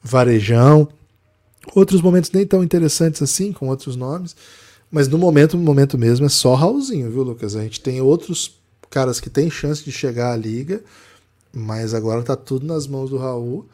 Varejão, 0.02 0.88
outros 1.74 2.00
momentos 2.00 2.30
nem 2.32 2.46
tão 2.46 2.64
interessantes 2.64 3.20
assim, 3.20 3.52
com 3.52 3.68
outros 3.68 3.96
nomes, 3.96 4.34
mas 4.90 5.08
no 5.08 5.18
momento, 5.18 5.56
no 5.58 5.62
momento 5.62 5.98
mesmo 5.98 6.24
é 6.24 6.30
só 6.30 6.54
Raulzinho, 6.54 7.10
viu, 7.10 7.22
Lucas? 7.22 7.54
A 7.54 7.62
gente 7.62 7.80
tem 7.80 8.00
outros 8.00 8.58
caras 8.88 9.20
que 9.20 9.28
têm 9.28 9.50
chance 9.50 9.84
de 9.84 9.92
chegar 9.92 10.32
à 10.32 10.36
liga, 10.36 10.82
mas 11.52 11.92
agora 11.92 12.22
tá 12.22 12.34
tudo 12.34 12.66
nas 12.66 12.86
mãos 12.86 13.10
do 13.10 13.18
Raul. 13.18 13.66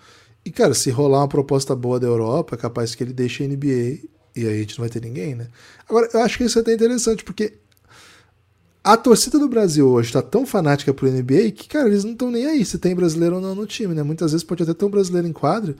E, 0.44 0.50
cara, 0.50 0.74
se 0.74 0.90
rolar 0.90 1.20
uma 1.20 1.28
proposta 1.28 1.76
boa 1.76 2.00
da 2.00 2.08
Europa, 2.08 2.56
é 2.56 2.58
capaz 2.58 2.94
que 2.94 3.04
ele 3.04 3.12
deixe 3.12 3.44
a 3.44 3.46
NBA 3.46 4.08
e 4.34 4.46
aí 4.46 4.54
a 4.54 4.58
gente 4.58 4.78
não 4.78 4.82
vai 4.82 4.90
ter 4.90 5.02
ninguém, 5.02 5.34
né? 5.34 5.48
Agora, 5.88 6.08
eu 6.12 6.20
acho 6.20 6.38
que 6.38 6.44
isso 6.44 6.58
é 6.58 6.62
até 6.62 6.72
interessante, 6.72 7.24
porque 7.24 7.54
a 8.82 8.96
torcida 8.96 9.38
do 9.38 9.48
Brasil 9.48 9.88
hoje 9.88 10.08
está 10.08 10.22
tão 10.22 10.44
fanática 10.44 10.92
pro 10.92 11.10
NBA 11.10 11.52
que, 11.52 11.68
cara, 11.68 11.88
eles 11.88 12.02
não 12.02 12.12
estão 12.12 12.30
nem 12.30 12.46
aí 12.46 12.64
se 12.64 12.78
tem 12.78 12.94
brasileiro 12.94 13.36
ou 13.36 13.40
não 13.40 13.54
no 13.54 13.66
time, 13.66 13.94
né? 13.94 14.02
Muitas 14.02 14.32
vezes 14.32 14.44
pode 14.44 14.62
até 14.62 14.74
ter 14.74 14.84
um 14.84 14.90
brasileiro 14.90 15.28
em 15.28 15.32
quadra 15.32 15.76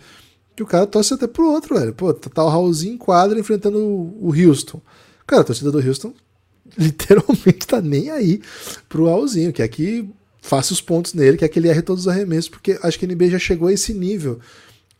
que 0.54 0.62
o 0.62 0.66
cara 0.66 0.86
torce 0.86 1.14
até 1.14 1.26
pro 1.26 1.50
outro, 1.50 1.78
velho. 1.78 1.92
Pô, 1.94 2.12
tá 2.12 2.44
o 2.44 2.48
Raulzinho 2.48 2.94
em 2.94 2.98
quadra 2.98 3.38
enfrentando 3.38 3.78
o 3.78 4.32
Houston. 4.36 4.80
Cara, 5.26 5.42
a 5.42 5.44
torcida 5.44 5.70
do 5.70 5.78
Houston 5.78 6.12
literalmente 6.78 7.66
tá 7.66 7.80
nem 7.80 8.10
aí 8.10 8.40
pro 8.88 9.06
Raulzinho, 9.06 9.52
que 9.52 9.62
é 9.62 9.68
que 9.68 10.08
faça 10.40 10.72
os 10.72 10.80
pontos 10.80 11.14
nele, 11.14 11.36
que 11.36 11.44
é 11.44 11.48
que 11.48 11.58
ele 11.58 11.68
erre 11.68 11.82
todos 11.82 12.02
os 12.02 12.08
arremessos, 12.08 12.48
porque 12.48 12.78
acho 12.82 12.98
que 12.98 13.04
a 13.04 13.08
NBA 13.08 13.30
já 13.30 13.38
chegou 13.38 13.68
a 13.68 13.72
esse 13.72 13.94
nível 13.94 14.38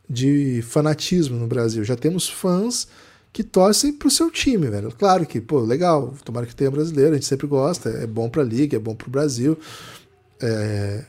de 0.09 0.63
fanatismo 0.63 1.37
no 1.37 1.47
Brasil. 1.47 1.85
Já 1.85 1.97
temos 1.97 2.29
fãs 2.29 2.89
que 3.33 3.43
torcem 3.43 3.93
pro 3.93 4.11
seu 4.11 4.31
time, 4.31 4.69
velho. 4.69 4.93
Claro 4.93 5.25
que, 5.25 5.41
pô, 5.41 5.61
legal, 5.61 6.15
tomara 6.25 6.47
que 6.47 6.55
tenha 6.55 6.71
brasileiro, 6.71 7.13
a 7.13 7.15
gente 7.15 7.27
sempre 7.27 7.47
gosta, 7.47 7.89
é 7.89 8.07
bom 8.07 8.29
pra 8.29 8.43
liga, 8.43 8.77
é 8.77 8.81
bom 8.81 8.95
pro 8.95 9.11
Brasil. 9.11 9.59
É, 10.41 11.05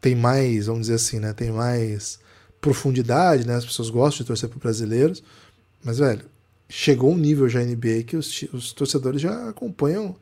tem 0.00 0.14
mais, 0.14 0.66
vamos 0.66 0.82
dizer 0.82 0.94
assim, 0.94 1.18
né? 1.20 1.32
Tem 1.32 1.50
mais 1.50 2.18
profundidade, 2.60 3.46
né? 3.46 3.56
As 3.56 3.66
pessoas 3.66 3.90
gostam 3.90 4.22
de 4.22 4.28
torcer 4.28 4.48
pro 4.48 4.58
brasileiros. 4.58 5.22
Mas, 5.84 5.98
velho, 5.98 6.24
chegou 6.68 7.12
um 7.12 7.18
nível 7.18 7.48
já 7.48 7.60
NBA 7.60 8.04
que 8.06 8.16
os, 8.16 8.42
os 8.52 8.72
torcedores 8.72 9.20
já 9.20 9.50
acompanham, 9.50 10.16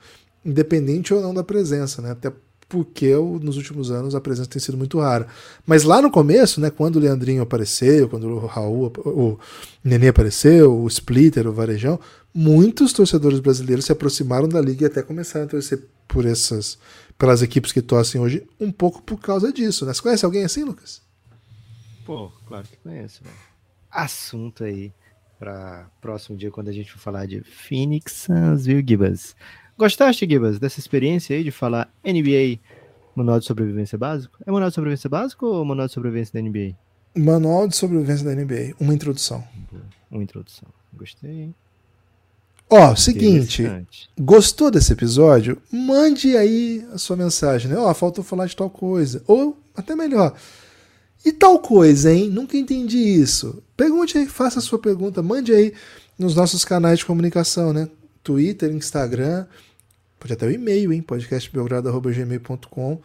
independente 0.44 1.14
ou 1.14 1.20
não 1.20 1.32
da 1.32 1.44
presença, 1.44 2.02
né? 2.02 2.10
Até 2.10 2.32
porque 2.70 3.12
nos 3.42 3.56
últimos 3.56 3.90
anos 3.90 4.14
a 4.14 4.20
presença 4.20 4.48
tem 4.48 4.62
sido 4.62 4.78
muito 4.78 5.00
rara. 5.00 5.26
Mas 5.66 5.82
lá 5.82 6.00
no 6.00 6.08
começo, 6.08 6.60
né, 6.60 6.70
quando 6.70 6.96
o 6.96 6.98
Leandrinho 7.00 7.42
apareceu, 7.42 8.08
quando 8.08 8.28
o 8.28 8.46
Raul, 8.46 8.92
o 9.04 9.38
Nenê 9.82 10.08
apareceu, 10.08 10.72
o 10.80 10.86
Splitter, 10.86 11.48
o 11.48 11.52
Varejão, 11.52 11.98
muitos 12.32 12.92
torcedores 12.92 13.40
brasileiros 13.40 13.84
se 13.84 13.92
aproximaram 13.92 14.48
da 14.48 14.60
liga 14.60 14.84
e 14.84 14.86
até 14.86 15.02
começaram 15.02 15.46
a 15.46 15.48
torcer 15.48 15.82
por 16.06 16.24
essas, 16.24 16.78
pelas 17.18 17.42
equipes 17.42 17.72
que 17.72 17.82
torcem 17.82 18.20
hoje, 18.20 18.46
um 18.60 18.70
pouco 18.70 19.02
por 19.02 19.18
causa 19.18 19.52
disso. 19.52 19.84
Né? 19.84 19.92
Você 19.92 20.00
conhece 20.00 20.24
alguém 20.24 20.44
assim, 20.44 20.62
Lucas? 20.62 21.02
Pô, 22.06 22.30
claro 22.46 22.68
que 22.68 22.76
conheço. 22.76 23.24
Velho. 23.24 23.36
Assunto 23.90 24.62
aí 24.62 24.92
para 25.40 25.90
próximo 26.00 26.38
dia 26.38 26.52
quando 26.52 26.68
a 26.68 26.72
gente 26.72 26.92
for 26.92 27.00
falar 27.00 27.26
de 27.26 27.42
Phoenix 27.42 28.12
Suns, 28.12 28.66
viu, 28.66 28.80
Gibas? 28.86 29.34
Gostaste, 29.80 30.26
Gibas, 30.28 30.58
dessa 30.58 30.78
experiência 30.78 31.34
aí 31.34 31.42
de 31.42 31.50
falar 31.50 31.90
NBA 32.04 32.60
Manual 33.16 33.40
de 33.40 33.46
Sobrevivência 33.46 33.96
Básico? 33.96 34.36
É 34.44 34.52
Manual 34.52 34.68
de 34.68 34.74
Sobrevivência 34.74 35.08
Básico 35.08 35.46
ou 35.46 35.64
Manual 35.64 35.86
de 35.86 35.94
Sobrevivência 35.94 36.34
da 36.34 36.46
NBA? 36.46 36.76
Manual 37.16 37.66
de 37.66 37.74
Sobrevivência 37.74 38.26
da 38.26 38.34
NBA, 38.34 38.74
uma 38.78 38.92
introdução. 38.92 39.42
Uma 40.10 40.22
introdução. 40.22 40.68
Gostei, 40.92 41.30
hein? 41.30 41.54
Ó, 42.68 42.94
seguinte, 42.94 43.66
gostou 44.20 44.70
desse 44.70 44.92
episódio? 44.92 45.56
Mande 45.72 46.36
aí 46.36 46.86
a 46.92 46.98
sua 46.98 47.16
mensagem, 47.16 47.70
né? 47.70 47.78
Ó, 47.78 47.94
faltou 47.94 48.22
falar 48.22 48.44
de 48.44 48.54
tal 48.54 48.68
coisa. 48.68 49.24
Ou, 49.26 49.56
até 49.74 49.96
melhor, 49.96 50.34
e 51.24 51.32
tal 51.32 51.58
coisa, 51.58 52.12
hein? 52.12 52.28
Nunca 52.28 52.54
entendi 52.54 52.98
isso. 52.98 53.62
Pergunte 53.78 54.18
aí, 54.18 54.26
faça 54.26 54.58
a 54.58 54.62
sua 54.62 54.78
pergunta, 54.78 55.22
mande 55.22 55.54
aí 55.54 55.72
nos 56.18 56.34
nossos 56.34 56.66
canais 56.66 56.98
de 56.98 57.06
comunicação, 57.06 57.72
né? 57.72 57.88
Twitter, 58.22 58.70
Instagram, 58.70 59.46
pode 60.20 60.34
até 60.34 60.46
o 60.46 60.50
e-mail, 60.50 60.92
hein? 60.92 61.00
podcastbelgrado.gmail.com. 61.00 63.00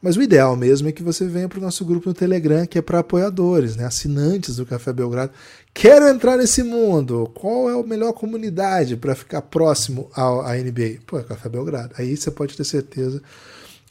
Mas 0.00 0.16
o 0.16 0.22
ideal 0.22 0.56
mesmo 0.56 0.88
é 0.88 0.92
que 0.92 1.02
você 1.02 1.26
venha 1.26 1.48
para 1.48 1.58
o 1.58 1.62
nosso 1.62 1.84
grupo 1.84 2.08
no 2.08 2.14
Telegram, 2.14 2.66
que 2.66 2.76
é 2.76 2.82
para 2.82 2.98
apoiadores, 2.98 3.76
né? 3.76 3.84
assinantes 3.84 4.56
do 4.56 4.66
Café 4.66 4.92
Belgrado. 4.92 5.30
Quero 5.72 6.08
entrar 6.08 6.36
nesse 6.36 6.64
mundo. 6.64 7.30
Qual 7.34 7.70
é 7.70 7.78
a 7.78 7.86
melhor 7.86 8.12
comunidade 8.12 8.96
para 8.96 9.14
ficar 9.14 9.42
próximo 9.42 10.10
à 10.14 10.56
NBA? 10.56 11.02
Pô, 11.06 11.20
é 11.20 11.22
Café 11.22 11.48
Belgrado. 11.48 11.94
Aí 11.96 12.16
você 12.16 12.32
pode 12.32 12.56
ter 12.56 12.64
certeza. 12.64 13.22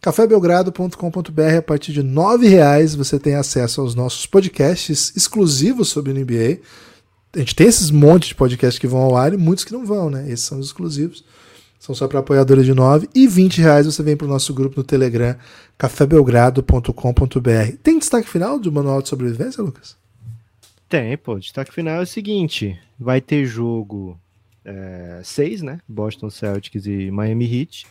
cafébelgrado.com.br 0.01 1.57
a 1.57 1.61
partir 1.61 1.93
de 1.93 2.01
R$ 2.01 2.49
reais 2.49 2.93
você 2.93 3.17
tem 3.17 3.35
acesso 3.35 3.79
aos 3.79 3.95
nossos 3.95 4.25
podcasts 4.25 5.13
exclusivos 5.15 5.87
sobre 5.87 6.13
NBA. 6.13 6.59
A 7.33 7.39
gente 7.39 7.55
tem 7.55 7.67
esses 7.67 7.89
montes 7.89 8.29
de 8.29 8.35
podcasts 8.35 8.77
que 8.77 8.87
vão 8.87 8.99
ao 8.99 9.15
ar 9.15 9.33
e 9.33 9.37
muitos 9.37 9.63
que 9.63 9.71
não 9.71 9.85
vão, 9.85 10.09
né? 10.09 10.29
Esses 10.29 10.45
são 10.45 10.59
os 10.59 10.67
exclusivos. 10.67 11.23
São 11.81 11.95
só 11.95 12.07
para 12.07 12.19
apoiadores 12.19 12.63
de 12.63 12.75
9 12.75 13.09
e 13.15 13.27
20 13.27 13.59
reais 13.59 13.87
você 13.87 14.03
vem 14.03 14.15
para 14.15 14.27
o 14.27 14.29
nosso 14.29 14.53
grupo 14.53 14.77
no 14.77 14.83
Telegram, 14.83 15.35
cafébelgrado.com.br. 15.79 17.77
Tem 17.81 17.97
destaque 17.97 18.29
final 18.29 18.59
do 18.59 18.71
Manual 18.71 19.01
de 19.01 19.09
Sobrevivência, 19.09 19.63
Lucas? 19.63 19.97
Tem, 20.87 21.17
pô. 21.17 21.39
Destaque 21.39 21.73
final 21.73 21.95
é 21.95 22.03
o 22.03 22.05
seguinte: 22.05 22.79
vai 22.99 23.19
ter 23.19 23.45
jogo 23.45 24.15
6, 25.23 25.63
é, 25.63 25.65
né? 25.65 25.79
Boston 25.87 26.29
Celtics 26.29 26.85
e 26.85 27.09
Miami 27.09 27.51
Heat. 27.51 27.87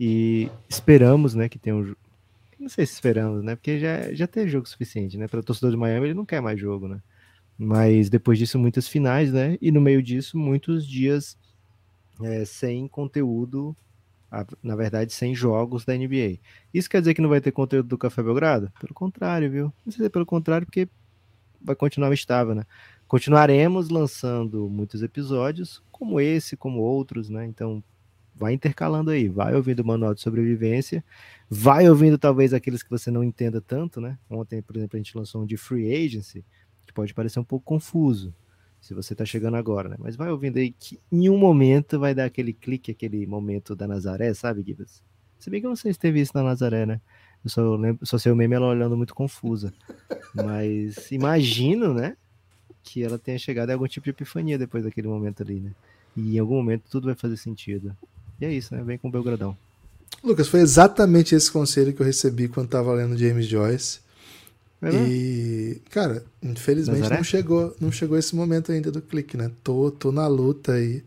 E 0.00 0.50
esperamos, 0.68 1.36
né, 1.36 1.48
que 1.48 1.60
tenha 1.60 1.76
um. 1.76 1.94
Não 2.58 2.68
sei 2.68 2.84
se 2.86 2.94
esperamos, 2.94 3.44
né? 3.44 3.54
Porque 3.54 3.78
já, 3.78 4.12
já 4.12 4.26
tem 4.26 4.48
jogo 4.48 4.68
suficiente, 4.68 5.16
né? 5.16 5.28
Para 5.28 5.38
o 5.38 5.44
torcedor 5.44 5.70
de 5.70 5.76
Miami, 5.76 6.08
ele 6.08 6.14
não 6.14 6.26
quer 6.26 6.42
mais 6.42 6.58
jogo, 6.58 6.88
né? 6.88 6.98
Mas 7.56 8.10
depois 8.10 8.36
disso, 8.36 8.58
muitas 8.58 8.88
finais, 8.88 9.32
né? 9.32 9.56
E 9.62 9.70
no 9.70 9.80
meio 9.80 10.02
disso, 10.02 10.36
muitos 10.36 10.84
dias 10.84 11.36
é, 12.24 12.44
sem 12.44 12.86
conteúdo, 12.88 13.76
na 14.62 14.74
verdade, 14.74 15.12
sem 15.12 15.34
jogos 15.34 15.84
da 15.84 15.94
NBA. 15.94 16.38
Isso 16.72 16.88
quer 16.88 17.00
dizer 17.00 17.14
que 17.14 17.20
não 17.20 17.28
vai 17.28 17.40
ter 17.40 17.52
conteúdo 17.52 17.88
do 17.88 17.98
Café 17.98 18.22
Belgrado? 18.22 18.72
Pelo 18.80 18.94
contrário, 18.94 19.50
viu? 19.50 19.72
Não 19.84 19.92
sei 19.92 19.98
se 20.00 20.06
é 20.06 20.08
pelo 20.08 20.24
contrário, 20.24 20.66
porque 20.66 20.88
vai 21.60 21.76
continuar 21.76 22.12
estável, 22.14 22.54
né? 22.54 22.64
Continuaremos 23.06 23.90
lançando 23.90 24.70
muitos 24.70 25.02
episódios, 25.02 25.82
como 25.90 26.18
esse, 26.18 26.56
como 26.56 26.80
outros, 26.80 27.28
né? 27.28 27.44
Então, 27.44 27.84
vai 28.34 28.54
intercalando 28.54 29.10
aí, 29.10 29.28
vai 29.28 29.54
ouvindo 29.54 29.80
o 29.80 29.86
manual 29.86 30.14
de 30.14 30.22
sobrevivência, 30.22 31.04
vai 31.50 31.88
ouvindo 31.88 32.16
talvez 32.16 32.54
aqueles 32.54 32.82
que 32.82 32.88
você 32.88 33.10
não 33.10 33.22
entenda 33.22 33.60
tanto, 33.60 34.00
né? 34.00 34.18
Ontem, 34.30 34.62
por 34.62 34.76
exemplo, 34.76 34.96
a 34.96 34.98
gente 34.98 35.16
lançou 35.16 35.42
um 35.42 35.46
de 35.46 35.58
free 35.58 35.94
agency, 35.94 36.42
que 36.86 36.92
pode 36.92 37.12
parecer 37.12 37.38
um 37.38 37.44
pouco 37.44 37.66
confuso 37.66 38.34
se 38.82 38.92
você 38.94 39.14
está 39.14 39.24
chegando 39.24 39.56
agora, 39.56 39.88
né? 39.88 39.96
Mas 40.00 40.16
vai 40.16 40.28
ouvindo 40.28 40.58
aí 40.58 40.72
que 40.72 40.98
em 41.10 41.30
um 41.30 41.38
momento 41.38 42.00
vai 42.00 42.12
dar 42.14 42.24
aquele 42.24 42.52
clique, 42.52 42.90
aquele 42.90 43.24
momento 43.28 43.76
da 43.76 43.86
Nazaré, 43.86 44.34
sabe, 44.34 44.64
Gibas? 44.66 45.00
Se 45.38 45.48
bem 45.48 45.60
que 45.60 45.66
eu 45.66 45.70
não 45.70 45.76
sei 45.76 45.92
se 45.92 45.98
teve 45.98 46.20
isso 46.20 46.32
na 46.34 46.42
Nazaré, 46.42 46.84
né? 46.84 47.00
Eu 47.44 47.50
só 47.50 47.76
lembro, 47.76 48.04
só 48.04 48.18
sei 48.18 48.32
o 48.32 48.36
meme 48.36 48.56
ela 48.56 48.66
olhando 48.66 48.96
muito 48.96 49.14
confusa. 49.14 49.72
Mas 50.34 51.12
imagino, 51.12 51.94
né? 51.94 52.16
Que 52.82 53.04
ela 53.04 53.20
tenha 53.20 53.38
chegado 53.38 53.70
a 53.70 53.72
algum 53.74 53.86
tipo 53.86 54.04
de 54.04 54.10
epifania 54.10 54.58
depois 54.58 54.82
daquele 54.82 55.06
momento 55.06 55.44
ali, 55.44 55.60
né? 55.60 55.70
E 56.16 56.36
em 56.36 56.38
algum 56.40 56.56
momento 56.56 56.82
tudo 56.90 57.06
vai 57.06 57.14
fazer 57.14 57.36
sentido. 57.36 57.96
E 58.40 58.44
é 58.44 58.52
isso, 58.52 58.74
né? 58.74 58.82
Vem 58.82 58.98
com 58.98 59.06
o 59.06 59.12
Belgradão. 59.12 59.56
Lucas, 60.24 60.48
foi 60.48 60.60
exatamente 60.60 61.36
esse 61.36 61.50
conselho 61.50 61.92
que 61.92 62.02
eu 62.02 62.06
recebi 62.06 62.48
quando 62.48 62.66
estava 62.66 62.92
lendo 62.92 63.16
James 63.16 63.46
Joyce. 63.46 64.00
É 64.82 64.90
e, 64.90 65.80
cara, 65.90 66.24
infelizmente 66.42 67.08
não 67.08 67.22
chegou, 67.22 67.76
não 67.80 67.92
chegou 67.92 68.18
esse 68.18 68.34
momento 68.34 68.72
ainda 68.72 68.90
do 68.90 69.00
clique, 69.00 69.36
né? 69.36 69.50
Tô, 69.62 69.92
tô 69.92 70.10
na 70.10 70.26
luta 70.26 70.72
aí. 70.72 71.04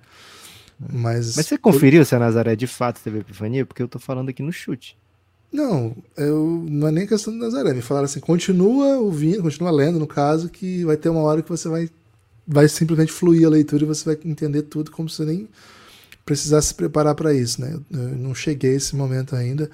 Mas, 0.80 1.36
mas 1.36 1.46
você 1.46 1.58
conferiu 1.58 2.02
por... 2.02 2.06
se 2.06 2.16
a 2.16 2.20
Nazaré 2.20 2.56
de 2.56 2.68
fato 2.68 3.02
teve 3.04 3.20
epifania? 3.20 3.66
Porque 3.66 3.84
eu 3.84 3.88
tô 3.88 4.00
falando 4.00 4.30
aqui 4.30 4.42
no 4.42 4.52
chute. 4.52 4.98
Não, 5.52 5.96
eu, 6.18 6.66
não 6.70 6.88
é 6.88 6.92
nem 6.92 7.08
questão 7.08 7.34
do 7.34 7.40
Nazaré. 7.40 7.74
Me 7.74 7.82
falaram 7.82 8.06
assim: 8.06 8.20
continua 8.20 8.98
ouvindo, 8.98 9.42
continua 9.42 9.72
lendo, 9.72 10.00
no 10.00 10.08
caso, 10.08 10.50
que 10.50 10.84
vai 10.86 10.98
ter 10.98 11.10
uma 11.10 11.22
hora 11.22 11.42
que 11.42 11.50
você 11.50 11.68
vai, 11.70 11.90
vai 12.48 12.68
simplesmente 12.68 13.12
fluir 13.12 13.46
a 13.46 13.50
leitura 13.50 13.84
e 13.84 13.88
você 13.88 14.06
vai 14.06 14.18
entender 14.26 14.64
tudo 14.64 14.92
como 14.92 15.10
se 15.10 15.18
você 15.18 15.26
nem 15.26 15.50
precisasse 16.26 16.70
se 16.70 16.76
preparar 16.76 17.14
para 17.16 17.34
isso, 17.34 17.62
né? 17.62 17.80
Eu 17.92 18.00
não 18.18 18.34
cheguei 18.34 18.72
a 18.72 18.76
esse 18.76 18.96
momento 18.96 19.36
ainda. 19.36 19.70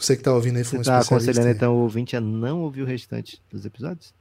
Você 0.00 0.16
que 0.16 0.22
está 0.22 0.32
ouvindo 0.32 0.56
aí 0.56 0.64
foi 0.64 0.78
Você 0.78 0.90
um 0.90 0.92
tá 0.92 1.00
aconselhando 1.00 1.48
então 1.50 1.74
o 1.74 1.80
ouvinte 1.80 2.16
a 2.16 2.20
não 2.20 2.62
ouvir 2.62 2.82
o 2.82 2.86
restante 2.86 3.40
dos 3.52 3.66
episódios? 3.66 4.14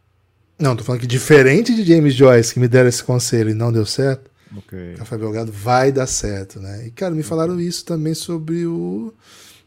Não, 0.59 0.75
tô 0.75 0.83
falando 0.83 0.99
que 0.99 1.07
diferente 1.07 1.73
de 1.73 1.85
James 1.85 2.13
Joyce, 2.13 2.53
que 2.53 2.59
me 2.59 2.67
deram 2.67 2.89
esse 2.89 3.01
conselho 3.01 3.49
e 3.49 3.53
não 3.53 3.71
deu 3.71 3.85
certo, 3.85 4.29
okay. 4.57 4.95
Café 4.95 5.17
Belgrado 5.17 5.53
vai 5.53 5.89
dar 5.89 6.05
certo, 6.05 6.59
né? 6.59 6.85
E, 6.85 6.91
cara, 6.91 7.15
me 7.15 7.23
falaram 7.23 7.57
isso 7.61 7.85
também 7.85 8.13
sobre 8.13 8.65
o 8.65 9.13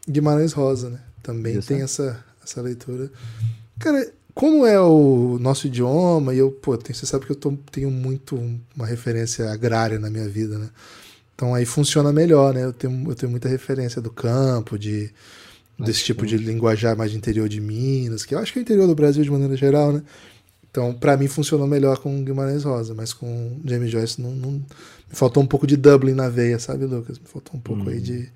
Guimarães 0.07 0.53
Rosa, 0.53 0.91
né? 0.91 0.99
Também 1.23 1.59
tem 1.61 1.81
essa, 1.81 2.23
essa 2.43 2.61
leitura. 2.61 3.11
Cara, 3.79 4.07
como 4.35 4.67
é 4.67 4.79
o 4.79 5.39
nosso 5.39 5.65
idioma, 5.65 6.35
e 6.35 6.37
eu, 6.37 6.51
pô, 6.51 6.77
você 6.77 7.07
sabe 7.07 7.25
que 7.25 7.31
eu 7.31 7.35
tô, 7.35 7.57
tenho 7.71 7.89
muito 7.89 8.35
uma 8.75 8.85
referência 8.85 9.49
agrária 9.51 9.97
na 9.97 10.11
minha 10.11 10.29
vida, 10.29 10.59
né? 10.59 10.69
Então 11.33 11.55
aí 11.55 11.65
funciona 11.65 12.13
melhor, 12.13 12.53
né? 12.53 12.63
Eu 12.63 12.73
tenho, 12.73 13.09
eu 13.09 13.15
tenho 13.15 13.31
muita 13.31 13.49
referência 13.49 13.99
do 13.99 14.11
campo, 14.11 14.77
de 14.77 15.11
desse 15.77 16.03
tipo 16.03 16.25
de 16.25 16.37
linguajar 16.37 16.95
mais 16.95 17.11
de 17.11 17.17
interior 17.17 17.49
de 17.49 17.59
Minas, 17.59 18.25
que 18.25 18.35
eu 18.35 18.39
acho 18.39 18.53
que 18.53 18.59
é 18.59 18.61
o 18.61 18.63
interior 18.63 18.87
do 18.87 18.95
Brasil 18.95 19.23
de 19.23 19.31
maneira 19.31 19.55
geral, 19.55 19.91
né? 19.91 20.03
Então, 20.69 20.91
para 20.91 21.15
mim, 21.15 21.27
funcionou 21.27 21.67
melhor 21.67 21.99
com 21.99 22.23
Guimarães 22.23 22.63
Rosa, 22.63 22.95
mas 22.95 23.13
com 23.13 23.59
James 23.63 23.91
Joyce 23.91 24.19
não, 24.19 24.31
não, 24.31 24.51
me 24.51 24.63
faltou 25.09 25.43
um 25.43 25.45
pouco 25.45 25.67
de 25.67 25.77
Dublin 25.77 26.13
na 26.13 26.29
veia, 26.29 26.57
sabe, 26.57 26.85
Lucas? 26.85 27.19
Me 27.19 27.27
faltou 27.27 27.55
um 27.55 27.59
pouco 27.59 27.89
aí 27.89 27.97
uhum. 27.97 28.01
de, 28.01 28.29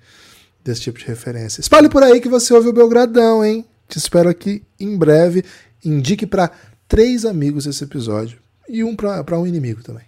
desse 0.64 0.82
tipo 0.82 1.00
de 1.00 1.04
referência. 1.04 1.60
Espalhe 1.60 1.88
por 1.88 2.02
aí 2.02 2.20
que 2.20 2.28
você 2.28 2.54
ouve 2.54 2.68
o 2.68 2.72
Belgradão, 2.72 3.44
hein? 3.44 3.64
Te 3.88 3.98
espero 3.98 4.28
aqui 4.28 4.62
em 4.78 4.96
breve. 4.96 5.44
Indique 5.84 6.26
para 6.26 6.52
três 6.86 7.24
amigos 7.24 7.66
esse 7.66 7.82
episódio 7.82 8.38
e 8.68 8.84
um 8.84 8.94
para 8.94 9.38
um 9.38 9.46
inimigo 9.46 9.82
também. 9.82 10.07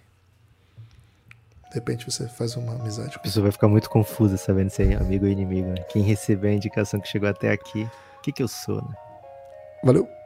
De 1.71 1.75
repente 1.75 2.05
você 2.05 2.27
faz 2.27 2.57
uma 2.57 2.75
amizade. 2.75 3.15
A 3.15 3.19
pessoa 3.19 3.43
vai 3.43 3.51
ficar 3.51 3.69
muito 3.69 3.89
confusa 3.89 4.35
sabendo 4.35 4.69
se 4.69 4.83
é 4.83 4.95
amigo 4.95 5.25
ou 5.25 5.31
inimigo. 5.31 5.69
Né? 5.69 5.81
Quem 5.89 6.03
recebeu 6.03 6.51
a 6.51 6.53
indicação 6.53 6.99
que 6.99 7.07
chegou 7.07 7.29
até 7.29 7.49
aqui, 7.49 7.83
o 8.17 8.21
que, 8.21 8.33
que 8.33 8.43
eu 8.43 8.47
sou, 8.47 8.75
né? 8.75 8.93
Valeu! 9.81 10.20